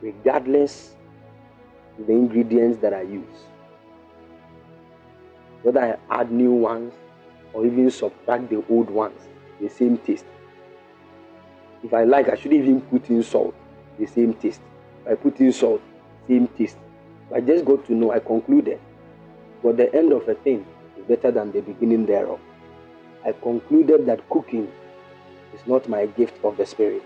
[0.00, 0.96] regardless
[2.06, 3.24] the ingredients that I use.
[5.62, 6.94] Whether I add new ones
[7.52, 9.20] or even subtract the old ones,
[9.60, 10.24] the same taste.
[11.82, 13.54] If I like, I should even put in salt,
[13.98, 14.60] the same taste.
[15.04, 15.82] If I put in salt,
[16.26, 16.76] same taste.
[17.34, 18.80] I just got to know, I concluded,
[19.62, 20.66] but the end of a thing
[20.98, 22.40] is better than the beginning thereof.
[23.24, 24.70] I concluded that cooking
[25.54, 27.02] is not my gift of the Spirit.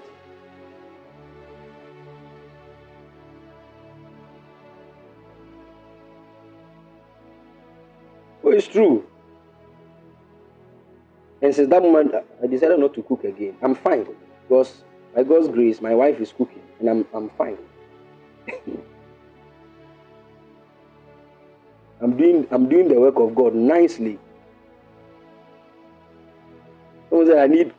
[8.54, 9.04] It's true.
[11.42, 13.56] And since that moment, I decided not to cook again.
[13.60, 14.06] I'm fine
[14.48, 17.58] because by God's grace, my wife is cooking, and I'm I'm fine.
[22.00, 24.20] I'm doing I'm doing the work of God nicely.
[27.10, 27.74] Someone said I need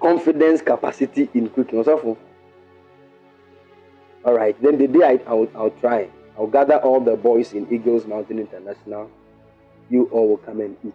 [0.00, 1.84] confidence capacity in cooking.
[4.24, 4.56] All right.
[4.62, 6.08] Then the day I, I'll, I'll try.
[6.38, 9.10] I'll gather all the boys in Eagles Mountain International.
[9.90, 10.94] You all will come and eat.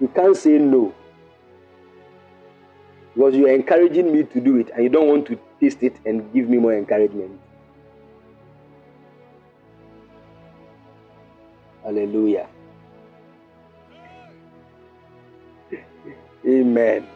[0.00, 0.94] You can't say no.
[3.14, 6.32] Because you're encouraging me to do it and you don't want to taste it and
[6.32, 7.40] give me more encouragement.
[11.82, 12.48] Hallelujah.
[16.46, 17.06] Amen.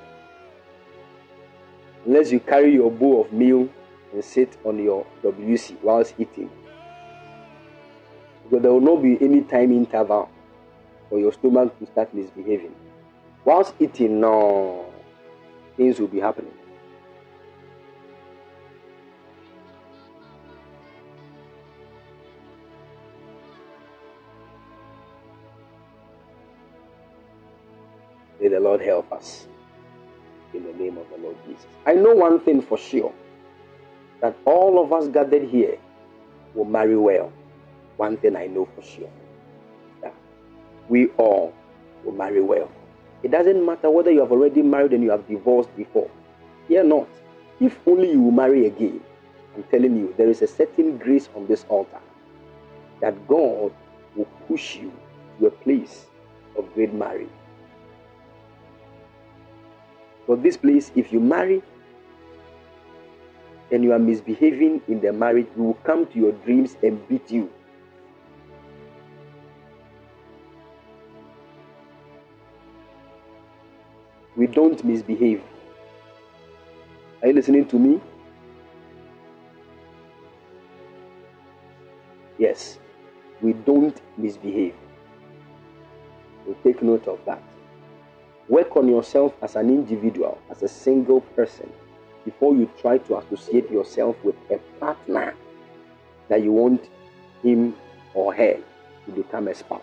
[2.05, 3.69] Unless you carry your bowl of meal
[4.12, 6.51] and sit on your WC whilst eating.
[8.45, 10.29] Because there will not be any time interval
[11.09, 12.74] for your stomach to start misbehaving.
[13.45, 14.87] Whilst eating, no,
[15.77, 16.53] things will be happening.
[28.41, 29.47] May the Lord help us.
[30.55, 31.66] In the name of the Lord Jesus.
[31.87, 33.12] I know one thing for sure
[34.20, 35.79] that all of us gathered here
[36.55, 37.33] will marry well.
[37.97, 39.11] One thing I know for sure
[40.03, 40.15] that
[40.89, 41.55] we all
[42.05, 42.70] will marry well.
[43.23, 46.11] It doesn't matter whether you have already married and you have divorced before.
[46.69, 47.09] Fear not.
[47.61, 49.01] If only you will marry again,
[49.55, 52.01] I'm telling you, there is a certain grace on this altar
[53.01, 53.73] that God
[54.16, 54.93] will push you
[55.39, 56.07] to a place
[56.59, 57.29] of great marriage.
[60.33, 61.63] For this place, if you marry
[63.71, 67.31] and you are misbehaving in the marriage, we will come to your dreams and beat
[67.31, 67.51] you.
[74.35, 75.43] We don't misbehave.
[77.21, 78.01] Are you listening to me?
[82.39, 82.79] Yes,
[83.43, 84.75] we don't misbehave.
[86.47, 87.52] We take note of that.
[88.48, 91.70] Work on yourself as an individual, as a single person,
[92.24, 95.35] before you try to associate yourself with a partner
[96.28, 96.89] that you want
[97.43, 97.74] him
[98.14, 98.59] or her
[99.06, 99.82] to become a spouse.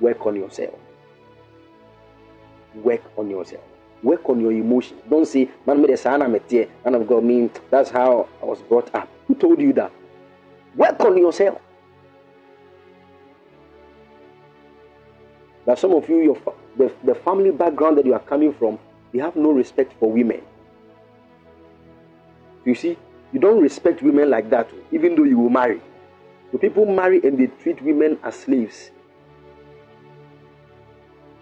[0.00, 0.78] Work on yourself.
[2.74, 3.62] Work on yourself.
[4.02, 5.02] Work on your emotions.
[5.10, 6.38] Don't say, man, me the son I'm a
[6.94, 9.08] of God mean that's how I was brought up.
[9.28, 9.92] Who told you that?
[10.74, 11.60] Work on yourself.
[15.70, 16.36] That some of you, your
[16.76, 18.76] the, the family background that you are coming from,
[19.12, 20.42] they have no respect for women.
[22.64, 22.98] You see,
[23.32, 25.80] you don't respect women like that, even though you will marry.
[26.50, 28.90] So people marry and they treat women as slaves.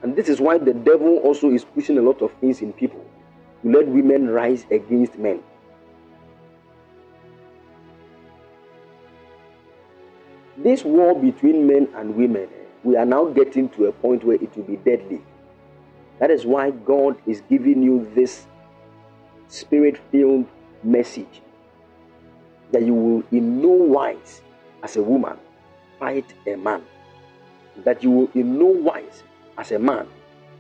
[0.03, 3.03] And this is why the devil also is pushing a lot of things in people
[3.63, 5.43] to let women rise against men.
[10.59, 14.37] This war between men and women, eh, we are now getting to a point where
[14.37, 15.21] it will be deadly.
[16.19, 18.47] That is why God is giving you this
[19.49, 20.47] spirit filled
[20.83, 21.43] message
[22.73, 24.43] that you will, in no wise,
[24.83, 25.39] as a woman,
[25.99, 26.85] fight a man.
[27.85, 29.23] That you will, in no wise,
[29.57, 30.07] as a man,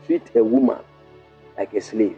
[0.07, 0.78] treat a woman
[1.57, 2.16] like a slave.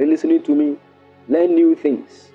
[0.00, 0.76] You listening to me?
[1.28, 2.30] Learn new things.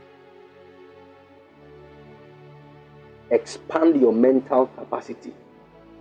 [3.31, 5.33] expand your mental capacity.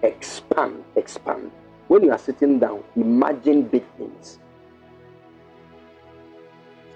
[0.03, 1.51] Expand, expand.
[1.89, 4.39] When you are sitting down, imagine big things.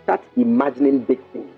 [0.04, 1.50] Start imagining big things.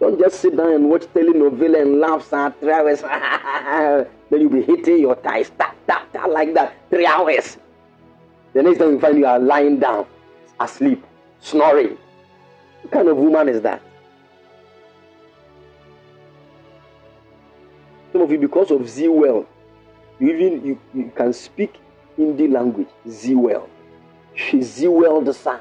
[0.00, 3.00] Don't just sit down and watch telenovela and laugh for three hours.
[4.30, 7.58] then you'll be hitting your thighs, tap, tap, tap, like that, three hours.
[8.54, 10.06] The next time you find you are lying down,
[10.58, 11.04] asleep,
[11.40, 11.96] snoring.
[12.82, 13.82] What kind of woman is that?
[18.12, 19.46] Some of you, because of Zee World,
[20.18, 21.74] you even you, you can speak
[22.16, 23.68] Hindi language, Zee World.
[24.34, 25.60] She's Z well the son.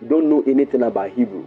[0.00, 1.46] You don't know anything about Hebrew.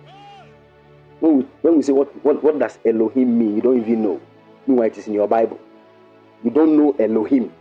[1.19, 4.21] When we, when we say what, what, what does Elohim mean, you don't even know.
[4.65, 5.59] Meanwhile, it is in your Bible.
[6.43, 7.51] You don't know Elohim.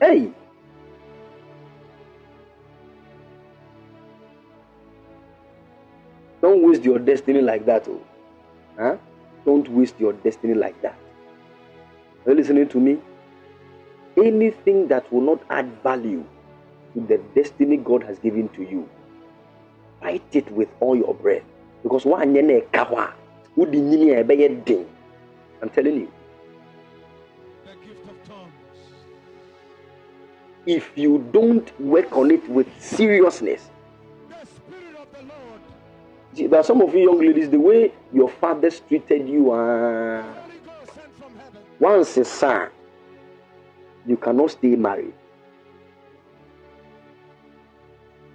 [0.00, 0.32] Hey!
[6.40, 7.86] Don't waste your destiny like that.
[7.88, 8.00] Oh.
[8.76, 8.96] Huh?
[9.44, 10.98] Don't waste your destiny like that.
[12.26, 12.98] Are you listening to me?
[14.16, 16.24] Anything that will not add value
[16.94, 18.88] to the destiny God has given to you,
[20.00, 21.42] fight it with all your breath.
[21.82, 22.20] Because one
[25.62, 26.12] I'm telling you.
[30.64, 33.68] If you don't work on it with seriousness,
[36.34, 40.24] See, there are some of you young ladies, the way your fathers treated you, uh,
[41.78, 42.70] once a son,
[44.06, 45.12] you cannot stay married.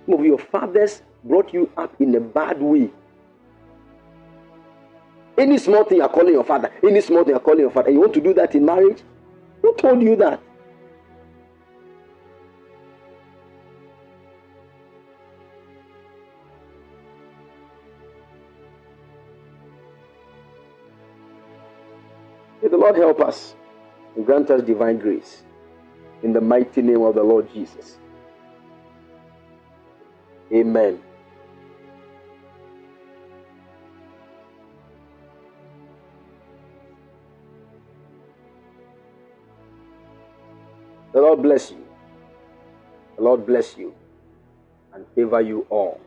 [0.06, 2.92] Some of your fathers brought you up in a bad way.
[5.38, 8.00] Any small thing you're calling your father, any small thing you're calling your father, you
[8.00, 9.04] want to do that in marriage?
[9.62, 10.42] Who told you that?
[22.64, 23.56] May the Lord help us
[24.16, 25.44] and grant us divine grace
[26.24, 28.00] in the mighty name of the Lord Jesus.
[30.52, 31.00] Amen.
[41.18, 41.84] The Lord bless you.
[43.16, 43.92] The Lord bless you
[44.94, 46.00] and favor you all.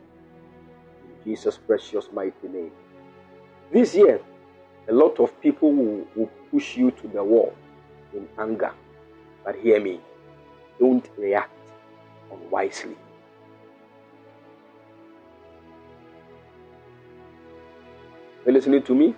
[1.02, 2.70] In Jesus' precious mighty name.
[3.72, 4.20] This year,
[4.88, 7.52] a lot of people will, will push you to the wall
[8.14, 8.70] in anger.
[9.44, 9.98] But hear me,
[10.78, 11.58] don't react
[12.30, 12.94] unwisely.
[18.46, 19.16] Are you listening to me?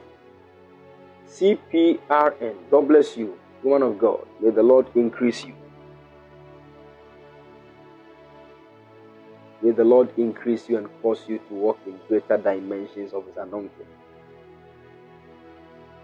[1.29, 2.55] CPRN.
[2.71, 4.27] God bless you, woman of God.
[4.41, 5.55] May the Lord increase you.
[9.63, 13.37] May the Lord increase you and cause you to walk in greater dimensions of His
[13.37, 13.87] anointing.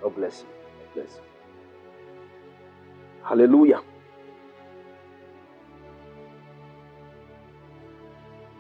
[0.03, 0.47] God bless you.
[0.47, 1.23] God bless you.
[3.25, 3.83] Hallelujah.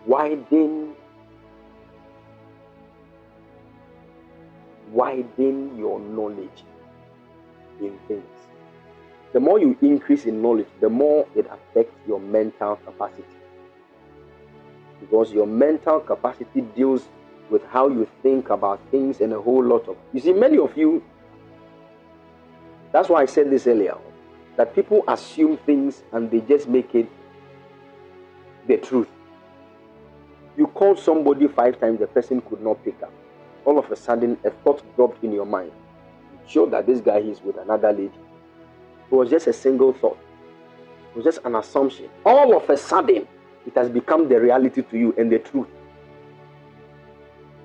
[0.07, 0.95] Widen,
[4.91, 6.65] widen your knowledge
[7.81, 8.25] in things.
[9.33, 13.25] The more you increase in knowledge, the more it affects your mental capacity.
[15.01, 17.09] Because your mental capacity deals
[17.51, 19.97] with how you think about things and a whole lot of.
[20.13, 21.03] You see, many of you
[22.93, 23.97] that's why I said this earlier
[24.57, 27.09] that people assume things and they just make it
[28.67, 29.09] the truth.
[30.57, 33.13] You call somebody five times, the person could not pick up.
[33.65, 35.71] All of a sudden, a thought dropped in your mind.
[36.49, 38.11] Show that this guy is with another lady.
[39.11, 40.19] It was just a single thought,
[41.11, 42.09] it was just an assumption.
[42.25, 43.29] All of a sudden,
[43.67, 45.69] it has become the reality to you and the truth.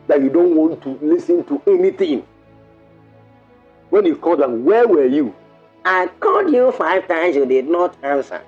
[0.08, 2.26] That you don't want to listen to anything
[3.94, 5.36] when you called them, where were you?
[5.86, 8.42] I called you five times, you did not answer.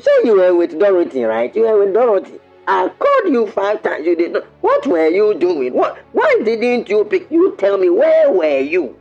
[0.00, 1.54] So you were with Dorothy, right?
[1.54, 2.40] You were with Dorothy.
[2.66, 4.44] I called you five times, you did not.
[4.62, 5.74] What were you doing?
[5.74, 5.98] What?
[6.12, 7.30] Why didn't you pick?
[7.30, 8.96] You tell me, where were you?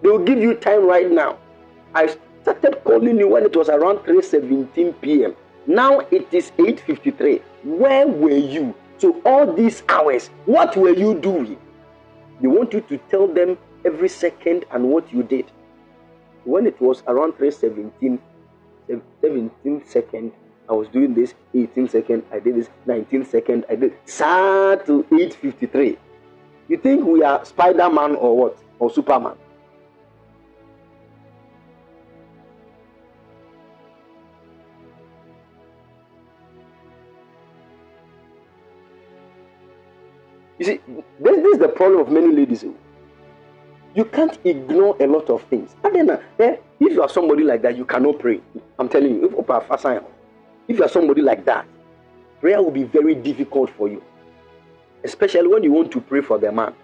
[0.00, 1.36] They will give you time right now.
[1.94, 5.34] I started calling you when it was around 3:17 p.m.
[5.66, 7.42] Now it is 8:53.
[7.64, 8.74] Where were you?
[8.98, 11.58] So all these hours, what were you doing?
[12.40, 15.50] They want you to tell them every second and what you did.
[16.44, 18.18] When it was around 317,
[19.20, 20.32] 17 second,
[20.68, 25.06] I was doing this, 18 second, I did this, 19 second, I did Sir to
[25.12, 25.98] 853.
[26.68, 28.58] You think we are Spider-Man or what?
[28.78, 29.34] Or Superman?
[40.66, 40.80] See,
[41.20, 42.64] this, this is the problem of many ladies.
[42.64, 42.74] oh.
[43.94, 45.74] You can't ignore a lot of things.
[45.84, 48.40] And then, uh, eh, if you are somebody like that, you cannot pray.
[48.78, 49.32] I'm telling you, if,
[50.68, 51.66] if you are somebody like that,
[52.40, 54.02] prayer will be very difficult for you,
[55.04, 56.74] especially when you want to pray for the man.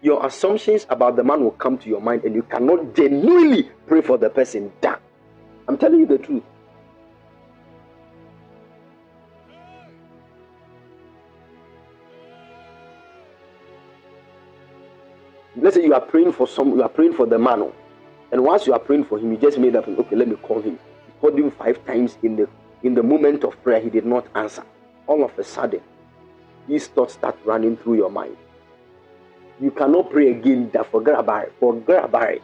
[0.00, 4.00] Your assumptions about the man will come to your mind, and you cannot genuinely pray
[4.00, 4.72] for the person.
[4.80, 4.98] Damn.
[5.66, 6.44] I'm telling you the truth.
[15.68, 17.74] Let's say you are praying for some, you are praying for the man, oh,
[18.32, 20.62] and once you are praying for him, you just made up, okay, let me call
[20.62, 20.78] him.
[21.06, 22.48] You called him five times in the
[22.84, 24.64] in the moment of prayer, he did not answer.
[25.06, 25.82] All of a sudden,
[26.66, 28.34] these thoughts start running through your mind.
[29.60, 30.70] You cannot pray again.
[30.72, 31.52] That forget about it.
[31.60, 32.42] Forget about it.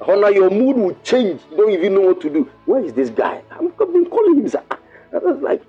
[0.00, 1.40] Honor, your mood will change.
[1.50, 2.48] You don't even know what to do.
[2.66, 3.42] Where is this guy?
[3.50, 4.60] I'm been calling him.
[5.12, 5.62] I was like,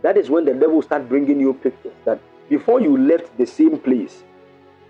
[0.00, 3.78] that is when the devil start bringing you pictures that before you left the same
[3.78, 4.24] place,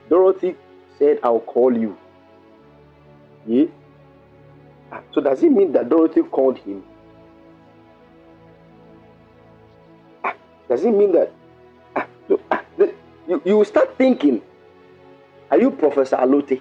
[0.08, 0.56] Dorothy
[0.98, 1.96] said, I'll call you.
[3.46, 3.66] Yeah?
[4.92, 6.82] Ah, So does it mean that Dorothy called him?
[10.24, 10.34] Ah,
[10.68, 11.32] Does it mean that
[11.94, 12.06] ah,
[13.28, 14.42] you, you start thinking,
[15.50, 16.60] are you Professor Alote?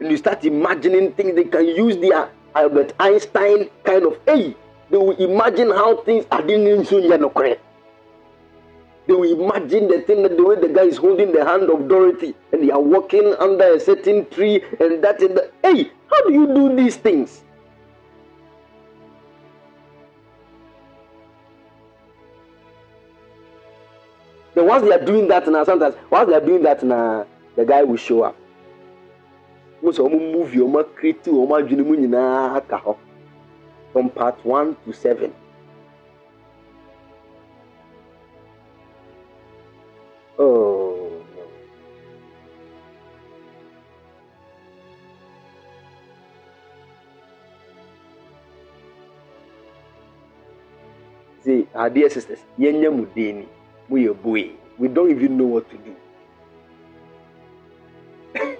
[0.00, 4.56] And you start imagining things they can use their Albert Einstein kind of hey,
[4.90, 6.88] they will imagine how things are didn't
[7.34, 7.60] correct.
[9.10, 12.62] They imagine the thing the way the guy is holding the hand of Dorothy and
[12.62, 16.46] they are walking under a certain tree and that is the hey, how do you
[16.54, 17.42] do these things?
[24.54, 27.26] Then once they are doing that now, sometimes once they are doing that now,
[27.56, 28.36] the guy will show up.
[29.82, 32.78] Mo sọ ọmụ movie ọmụ create ọmụ adwene mu nyinaa aka
[33.92, 35.32] from part one to seven.
[40.42, 41.22] Oh.
[51.44, 53.48] See, our dear sisters, yɛnyɛ mu den ni,
[53.88, 54.50] mo yɛ boy.
[54.78, 55.94] We don't even know what to do.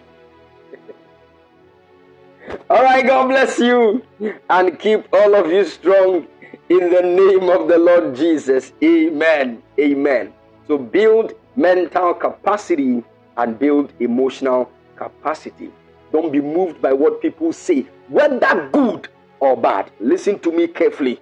[2.69, 4.03] All right, God bless you
[4.51, 6.27] and keep all of you strong
[6.69, 8.75] in the name of the Lord Jesus.
[8.85, 9.63] Amen.
[9.79, 10.33] Amen.
[10.69, 13.03] So build mental capacity
[13.37, 15.71] and build emotional capacity.
[16.13, 19.09] Don't be moved by what people say, whether good
[19.41, 19.91] or bad.
[20.01, 21.21] Listen to me carefully.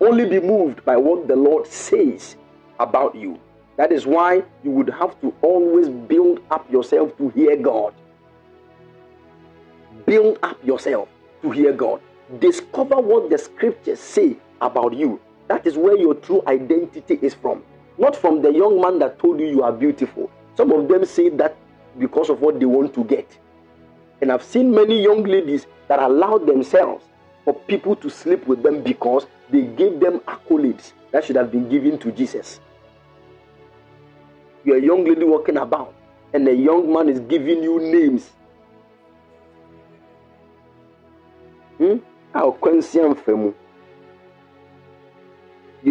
[0.00, 2.36] Only be moved by what the Lord says
[2.80, 3.38] about you.
[3.76, 7.94] That is why you would have to always build up yourself to hear God
[10.06, 11.08] build up yourself
[11.42, 12.00] to hear God.
[12.38, 15.20] Discover what the scriptures say about you.
[15.48, 17.62] That is where your true identity is from.
[17.98, 20.30] Not from the young man that told you you are beautiful.
[20.54, 21.56] Some of them say that
[21.98, 23.38] because of what they want to get.
[24.20, 27.04] And I've seen many young ladies that allow themselves
[27.44, 31.68] for people to sleep with them because they gave them accolades that should have been
[31.68, 32.60] given to Jesus.
[34.64, 35.94] You're a young lady walking about,
[36.34, 38.30] and a young man is giving you names
[41.78, 41.96] Hmm?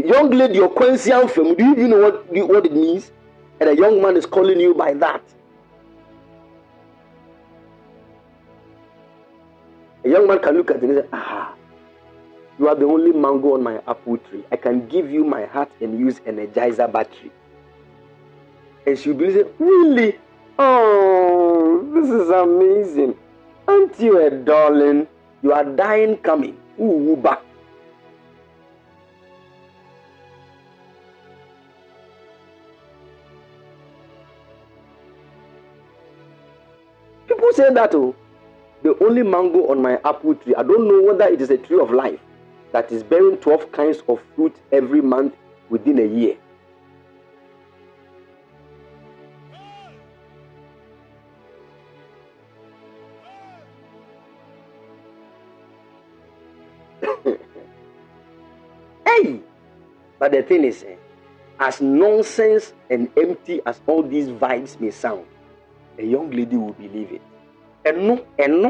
[0.02, 3.12] Young lady ɔkwansi amfa mu do you even know what, what it means?
[3.60, 5.22] And a young man is calling you by that.
[10.04, 11.54] A young man can look at it and say ah
[12.60, 14.44] you are the only mango on my apple tree.
[14.52, 17.32] I can give you my heart and use energizer battery.
[18.86, 20.20] And she'll be saying really?
[20.60, 23.16] Oh this is amazing.
[23.68, 25.08] Aren't you a darling?
[25.42, 26.58] You are dying coming.
[26.80, 27.42] Ooh, back.
[37.56, 38.14] Say that oh,
[38.84, 40.54] the only mango on my apple tree.
[40.56, 42.20] I don't know whether it is a tree of life
[42.74, 45.36] that is bearing 12 kinds of fruit every month
[45.70, 46.36] within a year.
[59.06, 59.40] Hey!
[60.20, 60.96] But the thing is, eh,
[61.60, 65.26] as nonsense and empty as all these vibes may sound,
[65.98, 67.22] a young lady will believe it.
[67.86, 68.70] Ɛno, ɛno,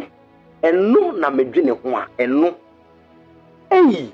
[0.61, 2.53] ɛno na medwene ho a, ɛno.
[3.69, 4.11] Hey!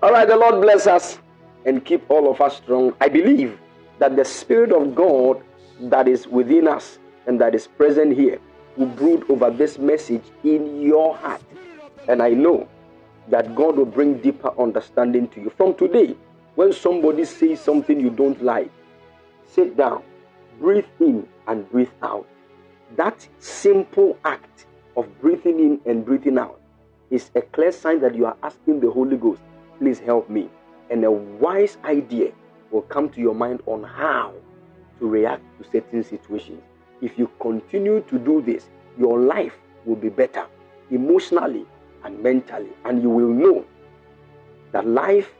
[0.00, 1.18] All right, the Lord bless us
[1.66, 2.94] and keep all of us strong.
[3.00, 3.58] I believe
[3.98, 5.42] that the Spirit of God
[5.80, 8.38] that is within us and that is present here
[8.78, 11.42] will brood over this message in your heart.
[12.08, 12.68] And I know
[13.28, 15.50] that God will bring deeper understanding to you.
[15.50, 16.16] From today,
[16.54, 18.70] when somebody says something you don't like,
[19.46, 20.02] sit down,
[20.58, 22.26] breathe in and breathe out.
[22.96, 26.60] That simple act of breathing in and breathing out
[27.10, 29.42] is a clear sign that you are asking the Holy Ghost,
[29.78, 30.48] please help me.
[30.90, 32.32] And a wise idea
[32.70, 34.34] will come to your mind on how
[34.98, 36.62] to react to certain situations.
[37.00, 38.68] If you continue to do this,
[38.98, 39.54] your life
[39.84, 40.46] will be better
[40.90, 41.66] emotionally
[42.04, 43.64] and mentally, and you will know
[44.72, 45.30] that life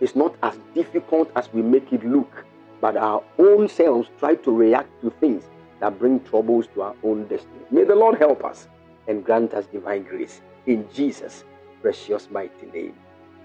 [0.00, 2.44] is not as difficult as we make it look,
[2.80, 5.44] but our own selves try to react to things
[5.80, 7.64] that bring troubles to our own destiny.
[7.70, 8.68] May the Lord help us
[9.08, 11.44] and grant us divine grace in Jesus'
[11.82, 12.94] precious mighty name.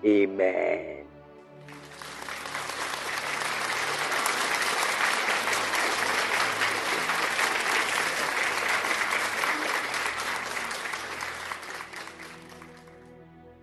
[0.06, 1.10] Amen.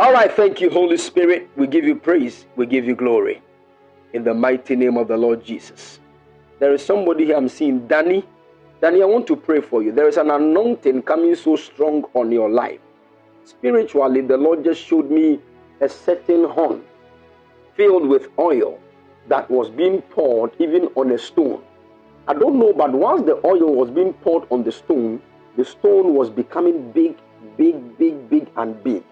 [0.00, 1.50] All right, thank you, Holy Spirit.
[1.56, 3.42] We give you praise, we give you glory.
[4.12, 5.98] In the mighty name of the Lord Jesus.
[6.60, 8.24] There is somebody here I'm seeing, Danny.
[8.80, 9.90] Danny, I want to pray for you.
[9.90, 12.78] There is an anointing coming so strong on your life.
[13.44, 15.40] Spiritually, the Lord just showed me
[15.80, 16.84] a certain horn
[17.74, 18.78] filled with oil
[19.26, 21.60] that was being poured even on a stone.
[22.28, 25.20] I don't know, but once the oil was being poured on the stone,
[25.56, 27.16] the stone was becoming big,
[27.56, 29.02] big, big, big, and big.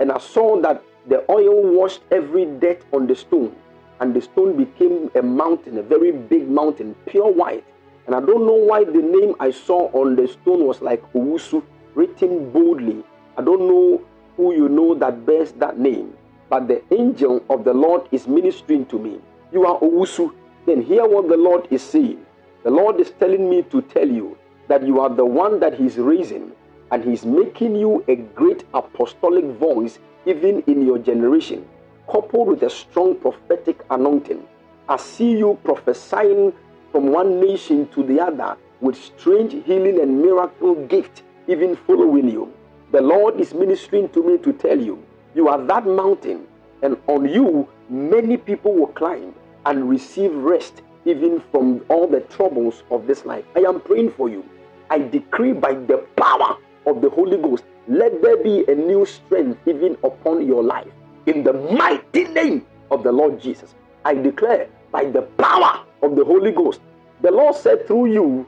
[0.00, 3.54] And I saw that the oil washed every dirt on the stone,
[4.00, 7.64] and the stone became a mountain, a very big mountain, pure white.
[8.06, 11.62] And I don't know why the name I saw on the stone was like Owusu,
[11.94, 13.04] written boldly.
[13.36, 14.02] I don't know
[14.36, 16.14] who you know that bears that name,
[16.48, 19.18] but the angel of the Lord is ministering to me.
[19.52, 20.32] You are Owusu.
[20.66, 22.24] Then hear what the Lord is saying.
[22.62, 24.36] The Lord is telling me to tell you
[24.68, 26.52] that you are the one that He's raising
[26.90, 31.66] and He's making you a great apostolic voice even in your generation,
[32.10, 34.46] coupled with a strong prophetic anointing.
[34.88, 36.52] I see you prophesying
[36.92, 42.52] from one nation to the other with strange healing and miracle gift even following you.
[42.92, 45.02] The Lord is ministering to me to tell you,
[45.34, 46.46] you are that mountain,
[46.82, 49.34] and on you many people will climb
[49.66, 53.44] and receive rest even from all the troubles of this life.
[53.56, 54.44] I am praying for you.
[54.90, 56.56] I decree by the power
[56.88, 60.88] of the Holy Ghost, let there be a new strength even upon your life.
[61.26, 63.74] In the mighty name of the Lord Jesus,
[64.04, 66.80] I declare by the power of the Holy Ghost,
[67.20, 68.46] the Lord said through you,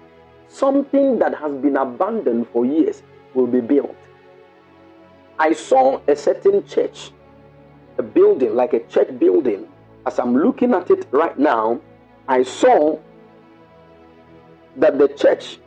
[0.48, 3.02] something that has been abandoned for years
[3.34, 3.94] will be built.
[5.38, 7.12] I saw a certain church,
[7.98, 9.68] a building, like a church building.
[10.06, 11.80] As I'm looking at it right now,
[12.28, 12.98] I saw
[14.76, 15.58] that the church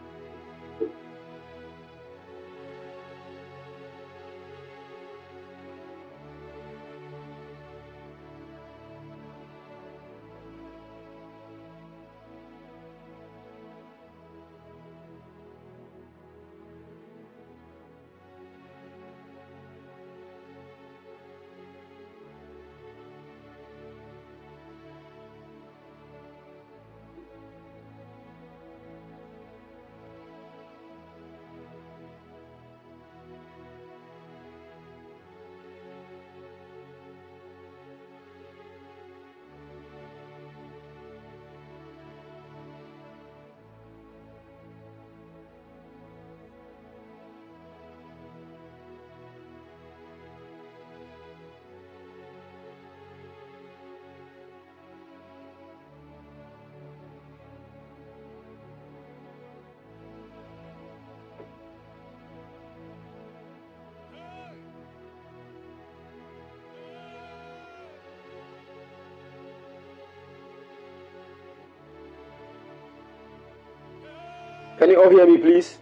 [74.93, 75.79] you all hear me, please?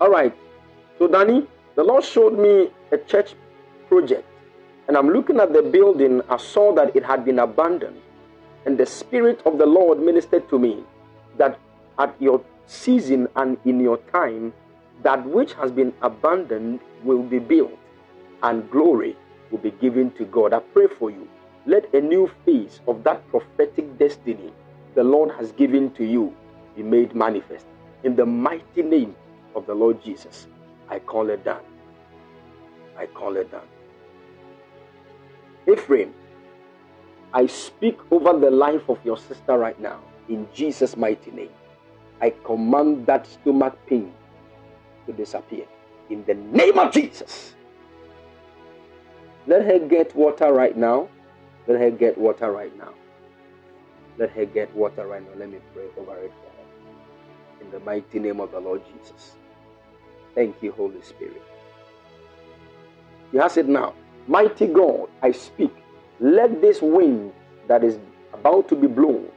[0.00, 0.34] All right.
[0.98, 3.34] So, Danny, the Lord showed me a church
[3.88, 4.24] project,
[4.88, 6.22] and I'm looking at the building.
[6.28, 8.00] I saw that it had been abandoned,
[8.64, 10.84] and the Spirit of the Lord ministered to me
[11.38, 11.58] that
[11.98, 14.52] at your season and in your time,
[15.02, 17.72] that which has been abandoned will be built,
[18.42, 19.16] and glory
[19.50, 20.52] will be given to God.
[20.52, 21.28] I pray for you
[21.66, 24.52] let a new phase of that prophetic destiny
[24.94, 26.34] the Lord has given to you
[26.76, 27.66] be made manifest.
[28.04, 29.16] In the mighty name
[29.54, 30.46] of the Lord Jesus,
[30.88, 31.62] I call it done.
[32.96, 33.66] I call it done.
[35.70, 36.14] Ephraim,
[37.32, 41.50] I speak over the life of your sister right now in Jesus' mighty name.
[42.20, 44.12] I command that stomach pain
[45.06, 45.66] to disappear
[46.10, 47.54] in the name of Jesus.
[49.46, 51.08] Let her get water right now.
[51.66, 52.92] Let her get water right now.
[54.18, 55.38] Let her get water right now.
[55.38, 57.64] Let me pray over it for her.
[57.64, 59.32] In the mighty name of the Lord Jesus.
[60.34, 61.42] Thank you, Holy Spirit.
[63.32, 63.94] He has it now.
[64.28, 65.74] Mighty God, I speak.
[66.20, 67.32] Let this wind
[67.68, 67.98] that is
[68.32, 69.28] about to be blown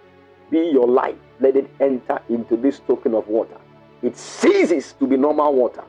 [0.49, 1.17] be your light.
[1.39, 3.57] Let it enter into this token of water.
[4.01, 5.83] It ceases to be normal water.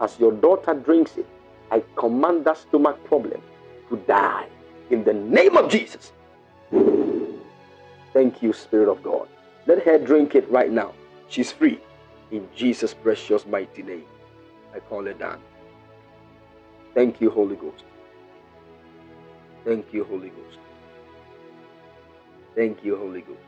[0.00, 1.26] As your daughter drinks it,
[1.70, 3.40] I command that stomach problem
[3.88, 4.46] to die
[4.90, 6.12] in the name of Jesus.
[8.12, 9.28] Thank you, Spirit of God.
[9.66, 10.92] Let her drink it right now.
[11.28, 11.80] She's free.
[12.30, 14.04] In Jesus' precious mighty name,
[14.74, 15.40] I call it down.
[16.94, 17.84] Thank you, Holy Ghost.
[19.64, 20.58] Thank you, Holy Ghost.
[22.54, 23.40] Thank you, Holy Ghost.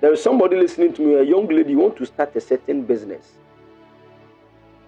[0.00, 2.82] There is somebody listening to me, a young lady, you want to start a certain
[2.84, 3.32] business.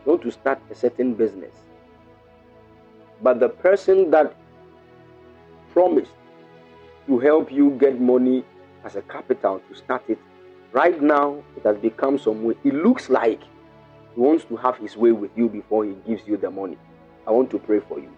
[0.05, 1.55] You want to start a certain business.
[3.25, 4.37] But the person that
[5.73, 6.13] promised
[7.07, 8.45] to help you get money
[8.85, 10.19] as a capital to start it,
[10.73, 12.55] right now it has become some way.
[12.65, 13.41] It looks like
[14.15, 16.77] he wants to have his way with you before he gives you the money.
[17.27, 18.13] I want to pray for you.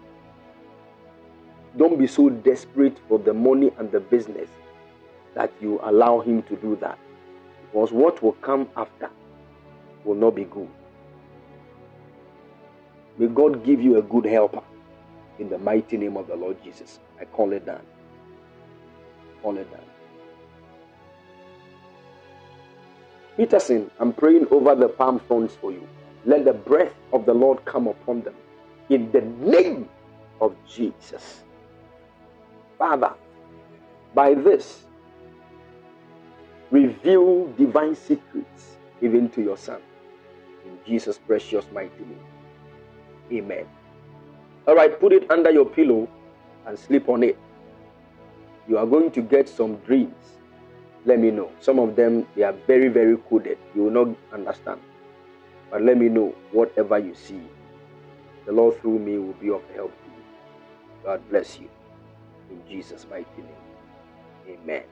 [1.77, 4.49] Don't be so desperate for the money and the business
[5.35, 6.99] that you allow him to do that.
[7.71, 9.09] Because what will come after
[10.03, 10.67] will not be good.
[13.17, 14.63] May God give you a good helper
[15.39, 16.99] in the mighty name of the Lord Jesus.
[17.19, 17.81] I call it down.
[19.41, 19.81] Call it down.
[23.37, 25.87] Peterson, I'm praying over the palm fronds for you.
[26.25, 28.35] Let the breath of the Lord come upon them
[28.89, 29.89] in the name
[30.41, 31.43] of Jesus.
[32.77, 33.13] Father,
[34.15, 34.83] by this,
[36.71, 39.81] reveal divine secrets even to your son.
[40.65, 42.25] In Jesus' precious mighty name.
[43.31, 43.65] Amen.
[44.67, 46.09] All right, put it under your pillow
[46.65, 47.37] and sleep on it.
[48.67, 50.13] You are going to get some dreams.
[51.05, 51.49] Let me know.
[51.61, 53.57] Some of them they are very, very coded.
[53.73, 54.81] You will not understand.
[55.71, 57.39] But let me know whatever you see.
[58.45, 60.23] The Lord through me will be of help to you.
[61.05, 61.69] God bless you.
[62.49, 64.59] In Jesus' mighty name.
[64.59, 64.83] Amen.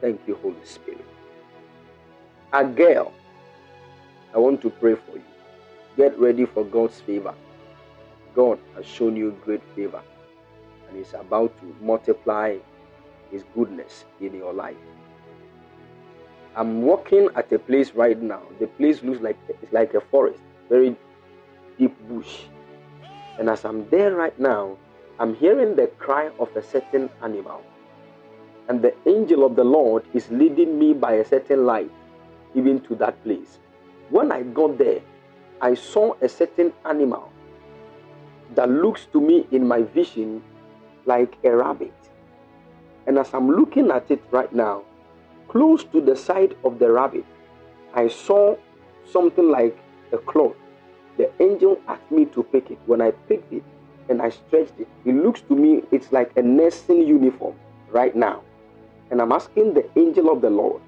[0.00, 1.04] Thank you, Holy Spirit.
[2.52, 3.12] A girl,
[4.32, 5.24] I want to pray for you.
[5.96, 7.34] Get ready for God's favor.
[8.36, 10.02] God has shown you great favor
[10.88, 12.58] and is about to multiply
[13.30, 14.76] his goodness in your life.
[16.54, 18.42] I'm walking at a place right now.
[18.60, 20.94] The place looks like it's like a forest, very
[21.78, 22.42] deep bush.
[23.38, 24.76] And as I'm there right now,
[25.18, 27.62] I'm hearing the cry of a certain animal.
[28.68, 31.90] And the angel of the Lord is leading me by a certain light
[32.54, 33.60] even to that place.
[34.10, 35.00] When I got there,
[35.62, 37.32] I saw a certain animal
[38.54, 40.42] that looks to me in my vision
[41.04, 41.94] like a rabbit.
[43.06, 44.82] And as I'm looking at it right now,
[45.48, 47.24] close to the side of the rabbit,
[47.94, 48.56] I saw
[49.10, 49.78] something like
[50.12, 50.56] a cloth.
[51.16, 52.78] The angel asked me to pick it.
[52.86, 53.62] When I picked it
[54.08, 57.54] and I stretched it, it looks to me it's like a nursing uniform
[57.90, 58.42] right now.
[59.10, 60.82] And I'm asking the angel of the Lord,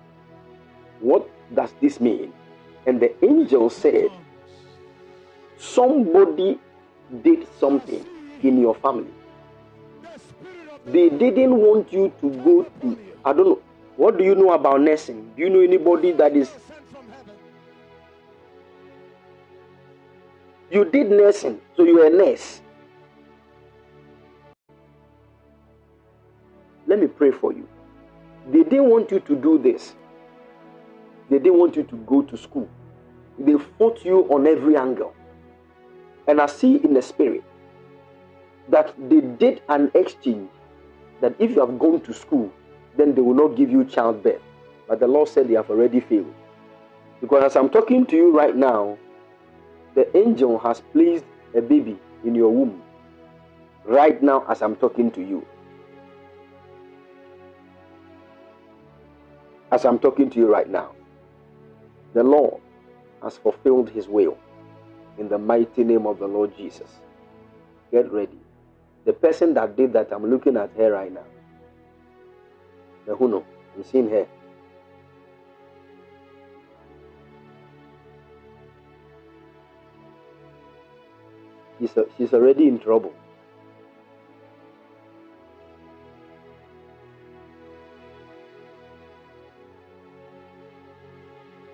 [1.00, 2.32] what does this mean?
[2.86, 4.10] And the angel said,
[5.56, 6.58] somebody
[7.22, 8.04] did something
[8.42, 9.12] in your family.
[10.86, 13.62] They didn't want you to go to, I don't know,
[13.96, 15.32] what do you know about nursing?
[15.36, 16.50] Do you know anybody that is.
[20.70, 22.60] You did nursing, so you are a nurse.
[26.86, 27.68] Let me pray for you.
[28.50, 29.94] They didn't want you to do this.
[31.28, 32.68] They didn't want you to go to school.
[33.38, 35.14] They fought you on every angle.
[36.28, 37.42] And I see in the spirit
[38.68, 40.50] that they did an exchange
[41.22, 42.52] that if you have gone to school,
[42.98, 44.42] then they will not give you childbirth.
[44.86, 46.34] But the Lord said they have already failed.
[47.22, 48.98] Because as I'm talking to you right now,
[49.94, 51.24] the angel has placed
[51.56, 52.82] a baby in your womb.
[53.84, 55.46] Right now, as I'm talking to you.
[59.72, 60.92] As I'm talking to you right now,
[62.12, 62.60] the Lord
[63.22, 64.36] has fulfilled his will
[65.18, 66.88] in the mighty name of the Lord Jesus.
[67.90, 68.38] Get ready.
[69.04, 71.24] The person that did that, I'm looking at her right now.
[73.06, 73.42] Mehuno,
[73.76, 74.26] I'm seeing her.
[81.78, 83.12] She's, she's already in trouble.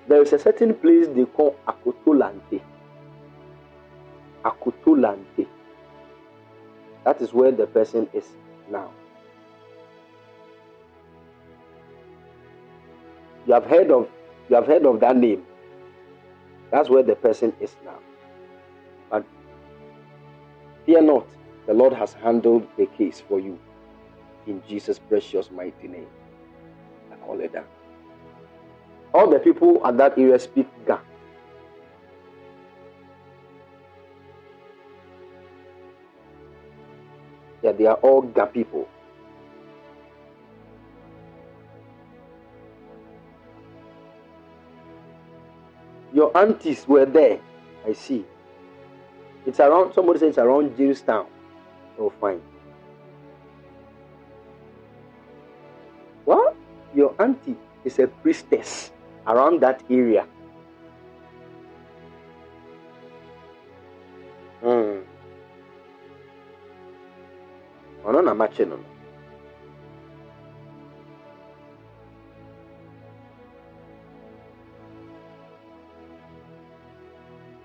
[0.07, 2.61] There is a certain place they call Akoto Lante.
[4.45, 5.47] Akotolante.
[7.05, 8.25] That is where the person is
[8.71, 8.91] now.
[13.47, 14.09] You have heard of
[14.49, 15.45] you have heard of that name.
[16.71, 17.99] That's where the person is now.
[19.11, 19.25] But
[20.85, 21.27] fear not,
[21.67, 23.59] the Lord has handled the case for you.
[24.47, 26.07] In Jesus' precious mighty name.
[27.13, 27.65] I call it down.
[29.15, 30.99] All the people at that area speak Ga.
[37.65, 38.87] Yeah, they are all Ga people.
[46.13, 47.41] Your aunties were there.
[47.89, 48.27] I see.
[49.47, 51.27] It's around, somebody says it's around Jamestown.
[51.99, 52.43] Oh, fine.
[56.27, 56.55] Well,
[56.95, 58.93] your auntie is a priestess
[59.27, 60.27] around that area.
[68.39, 68.79] No.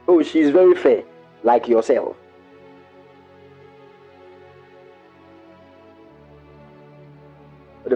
[0.08, 1.04] Oh, she is very fair,
[1.44, 2.16] like yourself.
[7.86, 7.96] The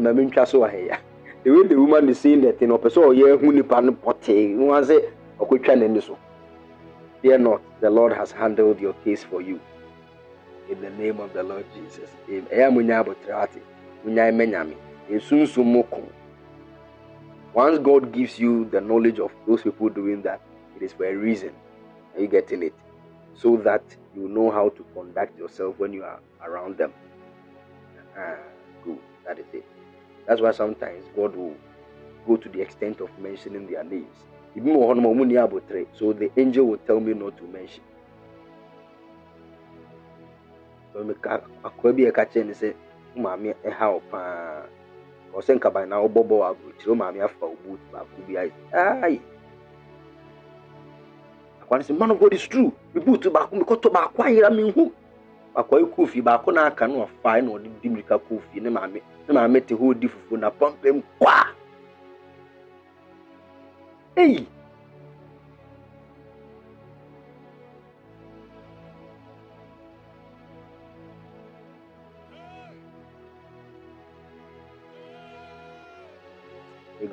[1.51, 4.83] way the woman is saying that ɔpɛ sɛ ɔyɛ ehu nipa no pɔtee, no one
[4.83, 6.17] sɛ ɔkɔtwa n'ani so.
[7.21, 9.59] Fear not, the Lord has handled your case for you.
[10.69, 12.09] In the name of the Lord Jesus.
[15.83, 16.09] Ko.
[17.53, 20.41] Once God gives you the knowledge of those people doing that,
[20.75, 21.51] it is for a reason.
[22.15, 22.73] Are you getting it?
[23.35, 23.83] So that
[24.15, 26.93] you know how to conduct yourself when you are around them.
[28.17, 28.37] Ah,
[28.83, 28.99] good.
[29.25, 29.65] That is it.
[30.27, 31.55] That's why sometimes God will
[32.25, 34.15] go to the extent of mentioning their names.
[34.55, 37.83] A So the angel will tell me not to mention.
[41.01, 42.73] Meka akoa bi ɛka kyerɛ ne sɛ
[43.15, 44.63] wo maame ɛha wo paa.
[45.33, 48.51] Ɔsɛ nkaban na wobɔ bɔ wɔ aburokyire wo maame afa wo boot baako bi ayɛ.
[49.03, 49.21] Ayi.
[51.61, 52.71] Akwa no sɛ man of God is true.
[52.93, 54.91] Me boot baako mekɔtɔ baako ayera me nhu.
[55.55, 58.69] Akwa yi kɔɔ fie baako na aka no ɔfae na ɔde di mirika kɔɔ ne
[58.69, 61.47] maame ne maame te hɔ di fufuo na pɔmpɛm kwaa.
[64.15, 64.35] Ei.
[64.35, 64.45] May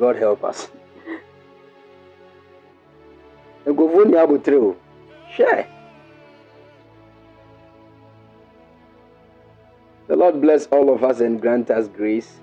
[0.01, 0.71] God help us.
[3.67, 5.67] Nkurɔfoɔ ni.
[10.09, 12.41] The Lord bless all of us and grant us grace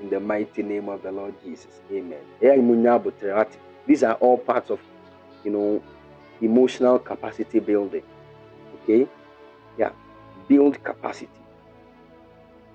[0.00, 1.80] in the mighty name of the Lord Jesus.
[1.90, 2.22] Amen.
[3.86, 4.78] These are all parts of,
[5.44, 5.82] you know,
[6.40, 8.04] emotional capacity building.
[8.76, 9.08] Okay?
[9.76, 9.90] Yeah.
[10.48, 11.28] Build capacity.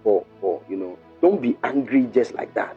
[0.04, 2.76] For, for you know, don't be angry just like that.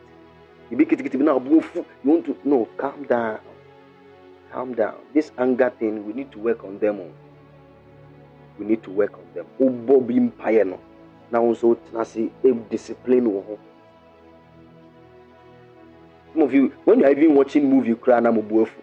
[0.71, 1.63] You be kitikiti now, you
[2.05, 3.41] want to no, calm down.
[4.51, 4.97] Calm down.
[5.15, 7.01] This anger thing, we need to work on them.
[7.01, 7.13] On.
[8.59, 9.47] We need to work on them.
[9.61, 10.79] Obo bi mpaeɛ no.
[11.31, 12.31] Now also tena se
[12.71, 13.59] discipline wɔ ho.
[16.33, 18.81] Some of you, when you are even watching movie, cry na mo bu afu.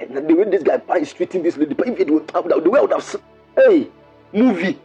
[0.00, 2.78] And the way this guy is treating this lady, if it would have the way
[2.78, 3.22] I would have
[3.56, 3.88] hey
[4.32, 4.78] movie.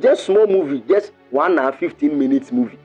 [0.00, 2.78] Just small movie, just one hour, 15 minutes movie.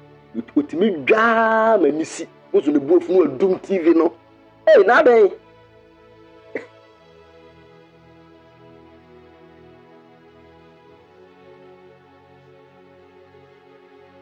[0.55, 2.27] Otumi dwaa ma ni si.
[2.53, 4.13] Wosu ne bu afu no adum TV no.
[4.65, 5.31] Hey, na bɛn.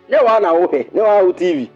[0.09, 1.69] Ne wa na wo hwɛ, ne wa wo TV.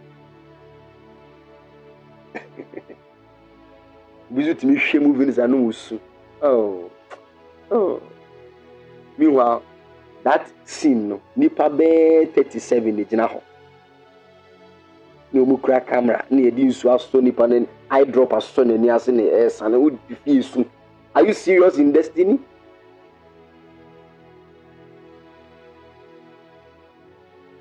[4.30, 5.98] Bi so tumi hwɛ movie no sa no wosu.
[6.42, 6.90] Oh.
[7.70, 8.02] Oh.
[9.16, 9.62] Meanwhile,
[10.26, 13.40] that scene no nipa bɛɛ thirty seven na gyina hɔ
[15.32, 19.08] na wɔn kura camera na yɛde nsuo asɔ nipa no eye drop asɔ n'ani ase
[19.12, 20.64] na ɛɛsa na wɔdi fie su
[21.14, 22.40] are you serious in destiny.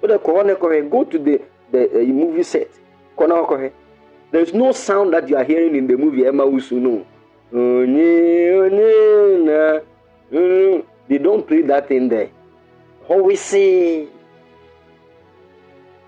[0.01, 1.39] wọ́n kọ́ ọ́nà go to the
[1.71, 2.69] the uh, movie set.
[3.17, 3.71] Kọ́ náà
[4.31, 7.05] there is no sound that you are hearing in the movie ẹ̀ máa wusu no
[7.53, 9.79] onye onye na
[11.07, 12.29] they don't play that thing there.
[13.07, 14.07] Always say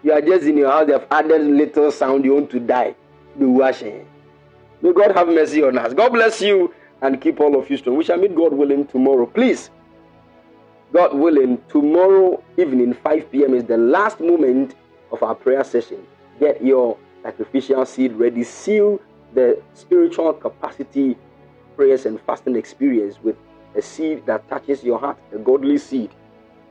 [0.03, 2.95] you are just in your house, they have added little sound, you want to die.
[3.37, 4.07] Be washing.
[4.81, 5.93] May God have mercy on us.
[5.93, 7.97] God bless you and keep all of you strong.
[7.97, 9.25] We shall meet God willing tomorrow.
[9.25, 9.69] Please
[10.93, 14.75] God willing, tomorrow evening, 5 p.m., is the last moment
[15.11, 16.05] of our prayer session.
[16.39, 18.43] Get your sacrificial seed ready.
[18.43, 18.99] Seal
[19.33, 21.17] the spiritual capacity,
[21.75, 23.35] prayers, and fasting experience with
[23.75, 26.09] a seed that touches your heart, a godly seed.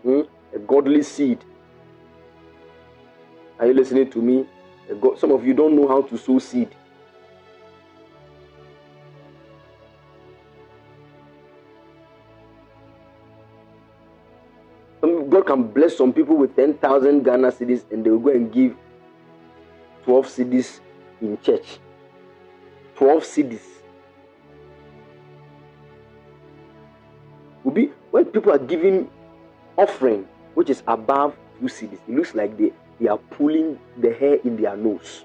[0.07, 0.21] Hmm?
[0.55, 1.45] A godly seed.
[3.59, 4.47] Are you listening to me?
[5.17, 6.69] Some of you don't know how to sow seed.
[15.03, 18.77] God can bless some people with 10,000 Ghana cedis and they will go and give
[20.05, 20.79] 12 cedis
[21.21, 21.81] in church.
[22.95, 23.61] 12 cedis.
[27.65, 29.11] Will be when people are giving
[29.77, 34.37] offering, which is above two cedis, it looks like they, they are pulling the hair
[34.45, 35.25] in their nose.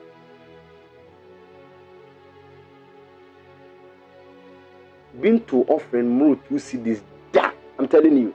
[5.19, 7.01] Been to offering more two cedis,
[7.31, 8.33] da, I'm telling you.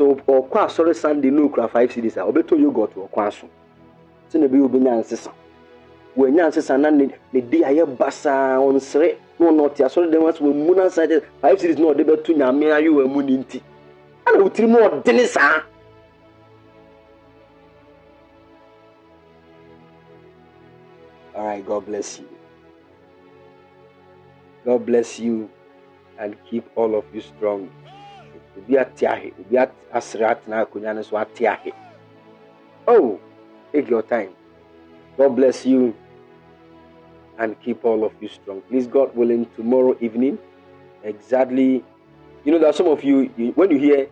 [0.00, 3.46] so ɔkɔ asɔre sunday no okura five cedis a ɔbɛtɔ yogurt wɔ kwan so
[4.32, 5.30] sɛnɛ bi obɛnya nsesa
[6.16, 10.40] wɔanya nsesa na ne ne de ayɛ basaa ɔnsere na ɔna ɔte asɔre dɛm ase
[10.40, 13.36] wɔn mu na nsa kyɛ five cedis na ɔde bɛto nyame ayɛ wɔn mu ne
[13.36, 13.60] nti
[21.34, 22.28] All right, God bless you.
[24.64, 25.48] God bless you
[26.18, 27.70] and keep all of you strong.
[32.86, 33.18] oh
[33.72, 34.30] take your time
[35.16, 35.94] god bless you
[37.38, 40.38] and keep all of you strong please god willing tomorrow evening
[41.04, 41.84] exactly
[42.44, 44.08] you know are some of you, you when you hear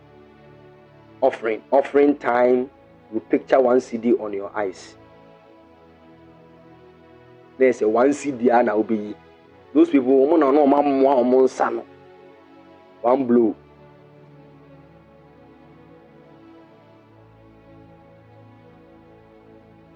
[1.21, 2.69] offering offering time
[3.13, 4.95] you picture one cd on your eyes
[7.57, 9.15] there's a one cd and i'll be
[9.73, 10.25] those people
[13.01, 13.55] one blow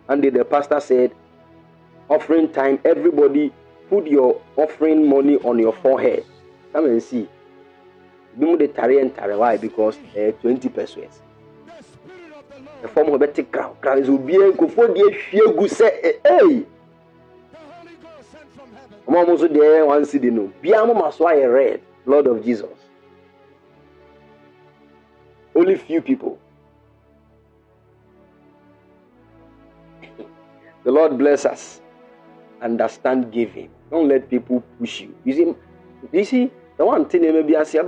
[0.10, 1.12] And the pastor said,
[2.10, 3.52] offering time, everybody
[3.90, 6.26] put your offering money on your forehead.
[6.74, 7.28] Come and see.
[8.38, 9.36] Bimu de tare tare.
[9.38, 9.58] Why?
[9.58, 11.22] Because eh, 20 pesos.
[12.82, 13.76] The form of better crown.
[13.82, 16.66] Crown is ubi and kufo die hwie gu se eh, hey.
[19.08, 22.28] Ọmọ ọmọ nso deɛ eh, one cedi no bia mo ma so ayɛ red Lord
[22.28, 22.80] of Jesus.
[25.56, 26.38] Only few people.
[30.84, 31.80] The Lord bless us.
[32.62, 33.70] Understand giving.
[33.90, 35.16] Don't let people push you.
[35.24, 35.56] You see,
[36.12, 36.52] you see,
[36.84, 37.80] the one thing maybe I say,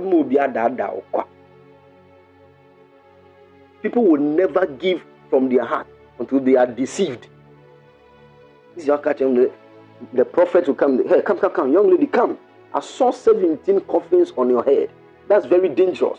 [3.82, 5.86] people will never give from their heart
[6.18, 7.28] until they are deceived.
[8.74, 9.18] This is your catch.
[9.18, 9.52] The,
[10.14, 11.06] the prophet will come.
[11.06, 12.38] Hey, come, come, come, young lady, come.
[12.72, 14.90] I saw 17 coffins on your head.
[15.28, 16.18] That's very dangerous.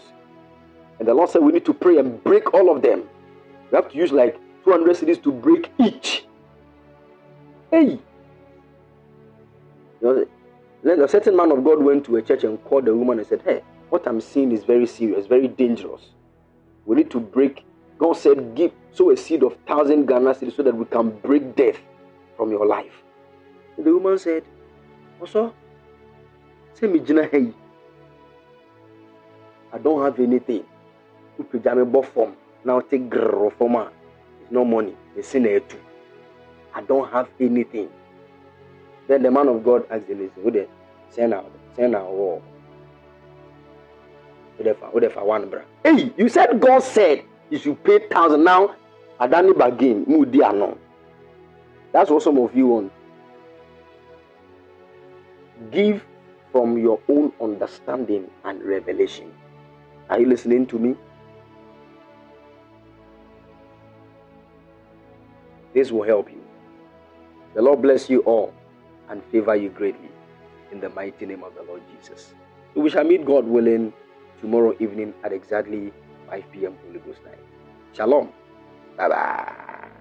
[0.99, 3.05] And the Lord said we need to pray and break all of them.
[3.71, 6.25] We have to use like 200 cedis to break each.
[7.71, 7.99] Hey!
[9.99, 10.27] You know,
[10.83, 13.41] a certain man of God went to a church and called the woman and said,
[13.43, 16.09] Hey, what I'm seeing is very serious, very dangerous.
[16.85, 17.65] We need to break.
[17.97, 21.55] God said, Give sow a seed of thousand Ghana cedis so that we can break
[21.55, 21.77] death
[22.35, 23.03] from your life.
[23.75, 24.43] And the woman said,
[25.19, 25.53] Also,
[26.73, 27.53] say me jina hey.
[29.73, 30.63] I don't have anything.
[31.37, 32.35] You form.
[32.63, 33.89] Now take grrr from
[34.49, 34.95] no money.
[35.15, 35.79] It's there too.
[36.73, 37.89] I don't have anything.
[39.07, 40.67] Then the man of God asked the lady, Who they
[41.09, 41.51] send out?
[41.75, 42.41] Send out war.
[44.59, 45.61] One bra.
[45.83, 48.75] Hey, you said God said you should pay thousand now.
[49.19, 50.77] Adani bagin, mudi anon.
[51.91, 52.91] That's what some of you want.
[55.71, 56.03] Give
[56.51, 59.31] from your own understanding and revelation.
[60.09, 60.95] Are you listening to me?
[65.73, 66.43] This will help you.
[67.53, 68.53] The Lord bless you all
[69.09, 70.09] and favor you greatly
[70.71, 72.33] in the mighty name of the Lord Jesus.
[72.73, 73.93] So we shall meet God willing
[74.41, 75.93] tomorrow evening at exactly
[76.29, 76.77] 5 p.m.
[76.85, 77.39] Holy Ghost night.
[77.93, 78.29] Shalom.
[78.97, 79.96] Bye bye.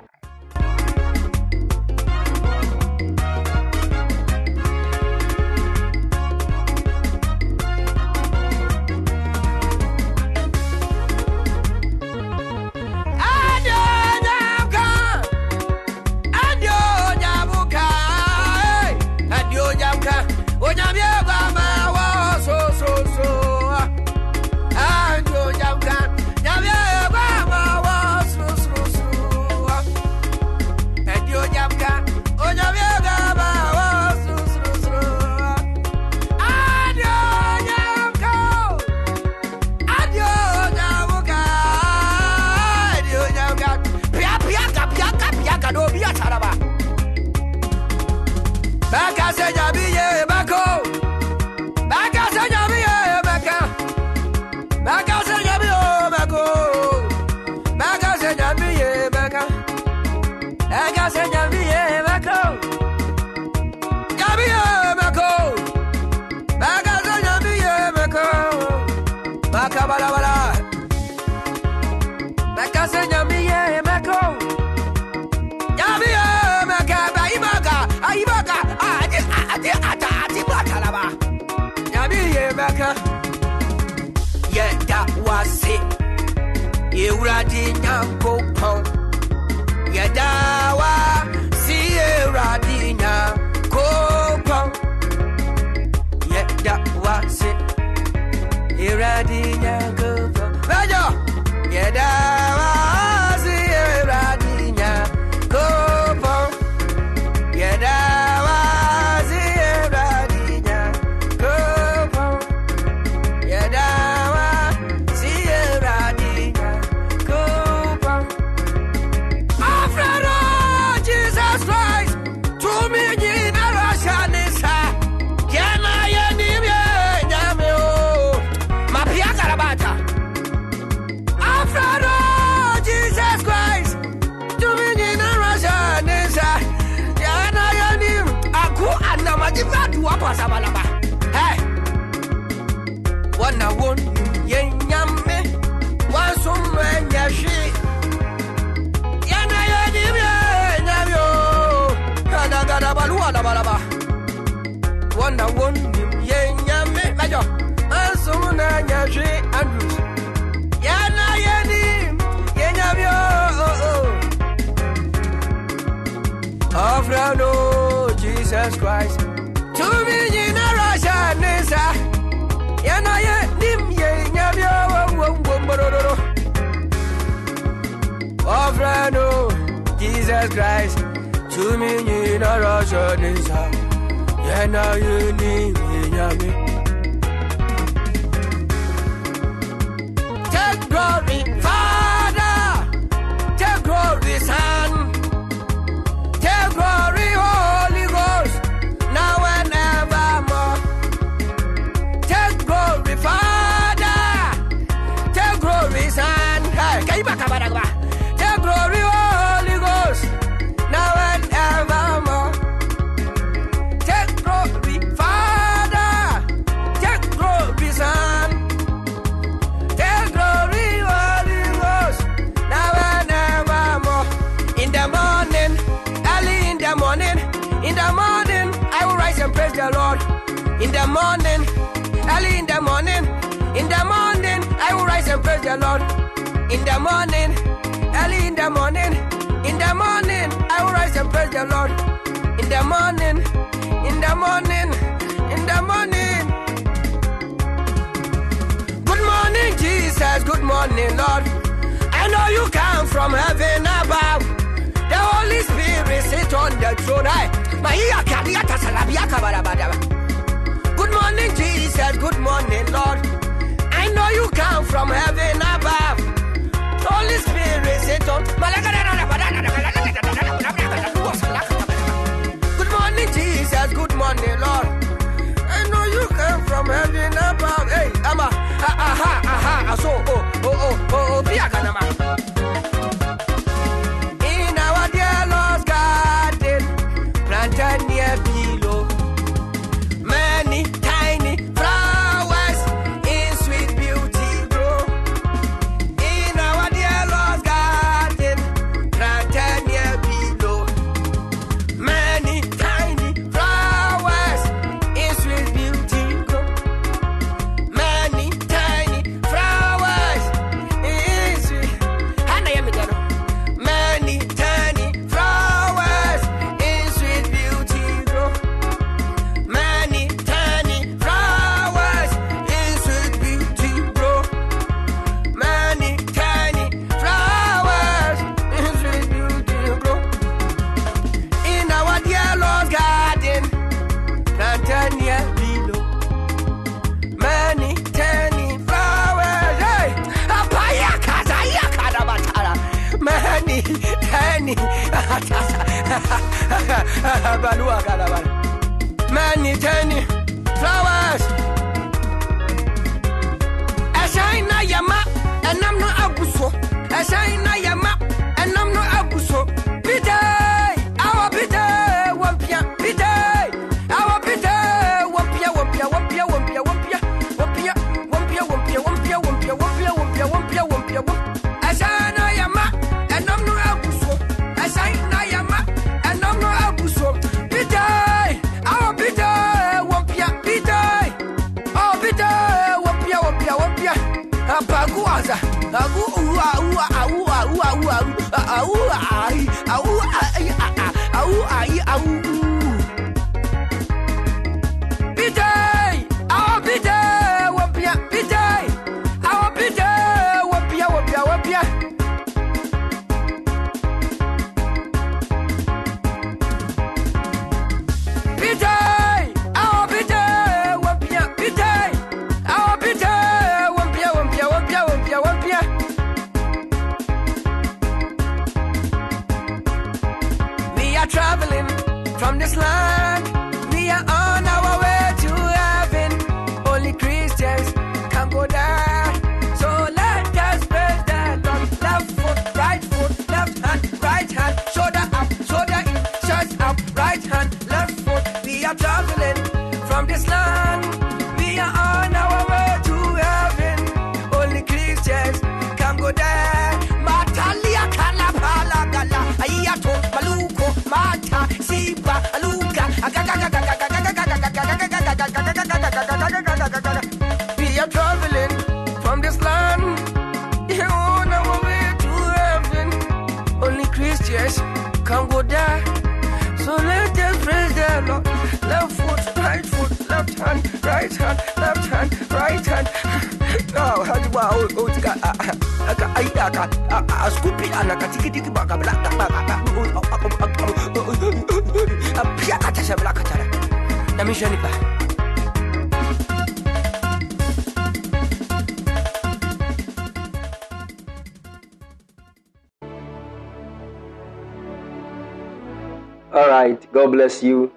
[497.46, 497.92] bless you.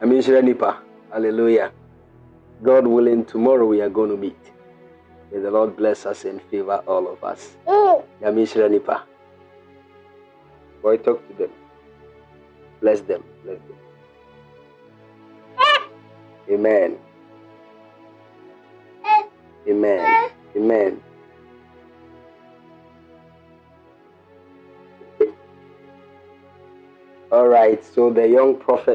[0.00, 0.80] I'm Israel Nipa.
[1.12, 1.72] Hallelujah.
[2.62, 4.38] God willing, tomorrow we are going to meet.
[5.30, 7.54] May the Lord bless us and favor all of us.
[7.66, 8.02] Mm.
[8.24, 9.04] I'm Israel Nipa.
[10.80, 11.20] Boy, talk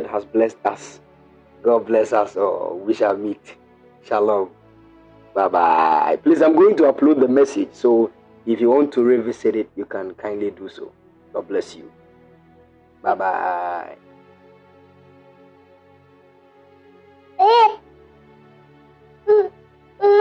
[0.07, 0.99] Has blessed us.
[1.63, 2.81] God bless us all.
[2.85, 3.57] We shall meet.
[4.03, 4.49] Shalom.
[5.33, 6.19] Bye bye.
[6.23, 7.69] Please, I'm going to upload the message.
[7.73, 8.11] So
[8.45, 10.91] if you want to revisit it, you can kindly do so.
[11.33, 11.91] God bless you.
[13.01, 13.97] Bye bye.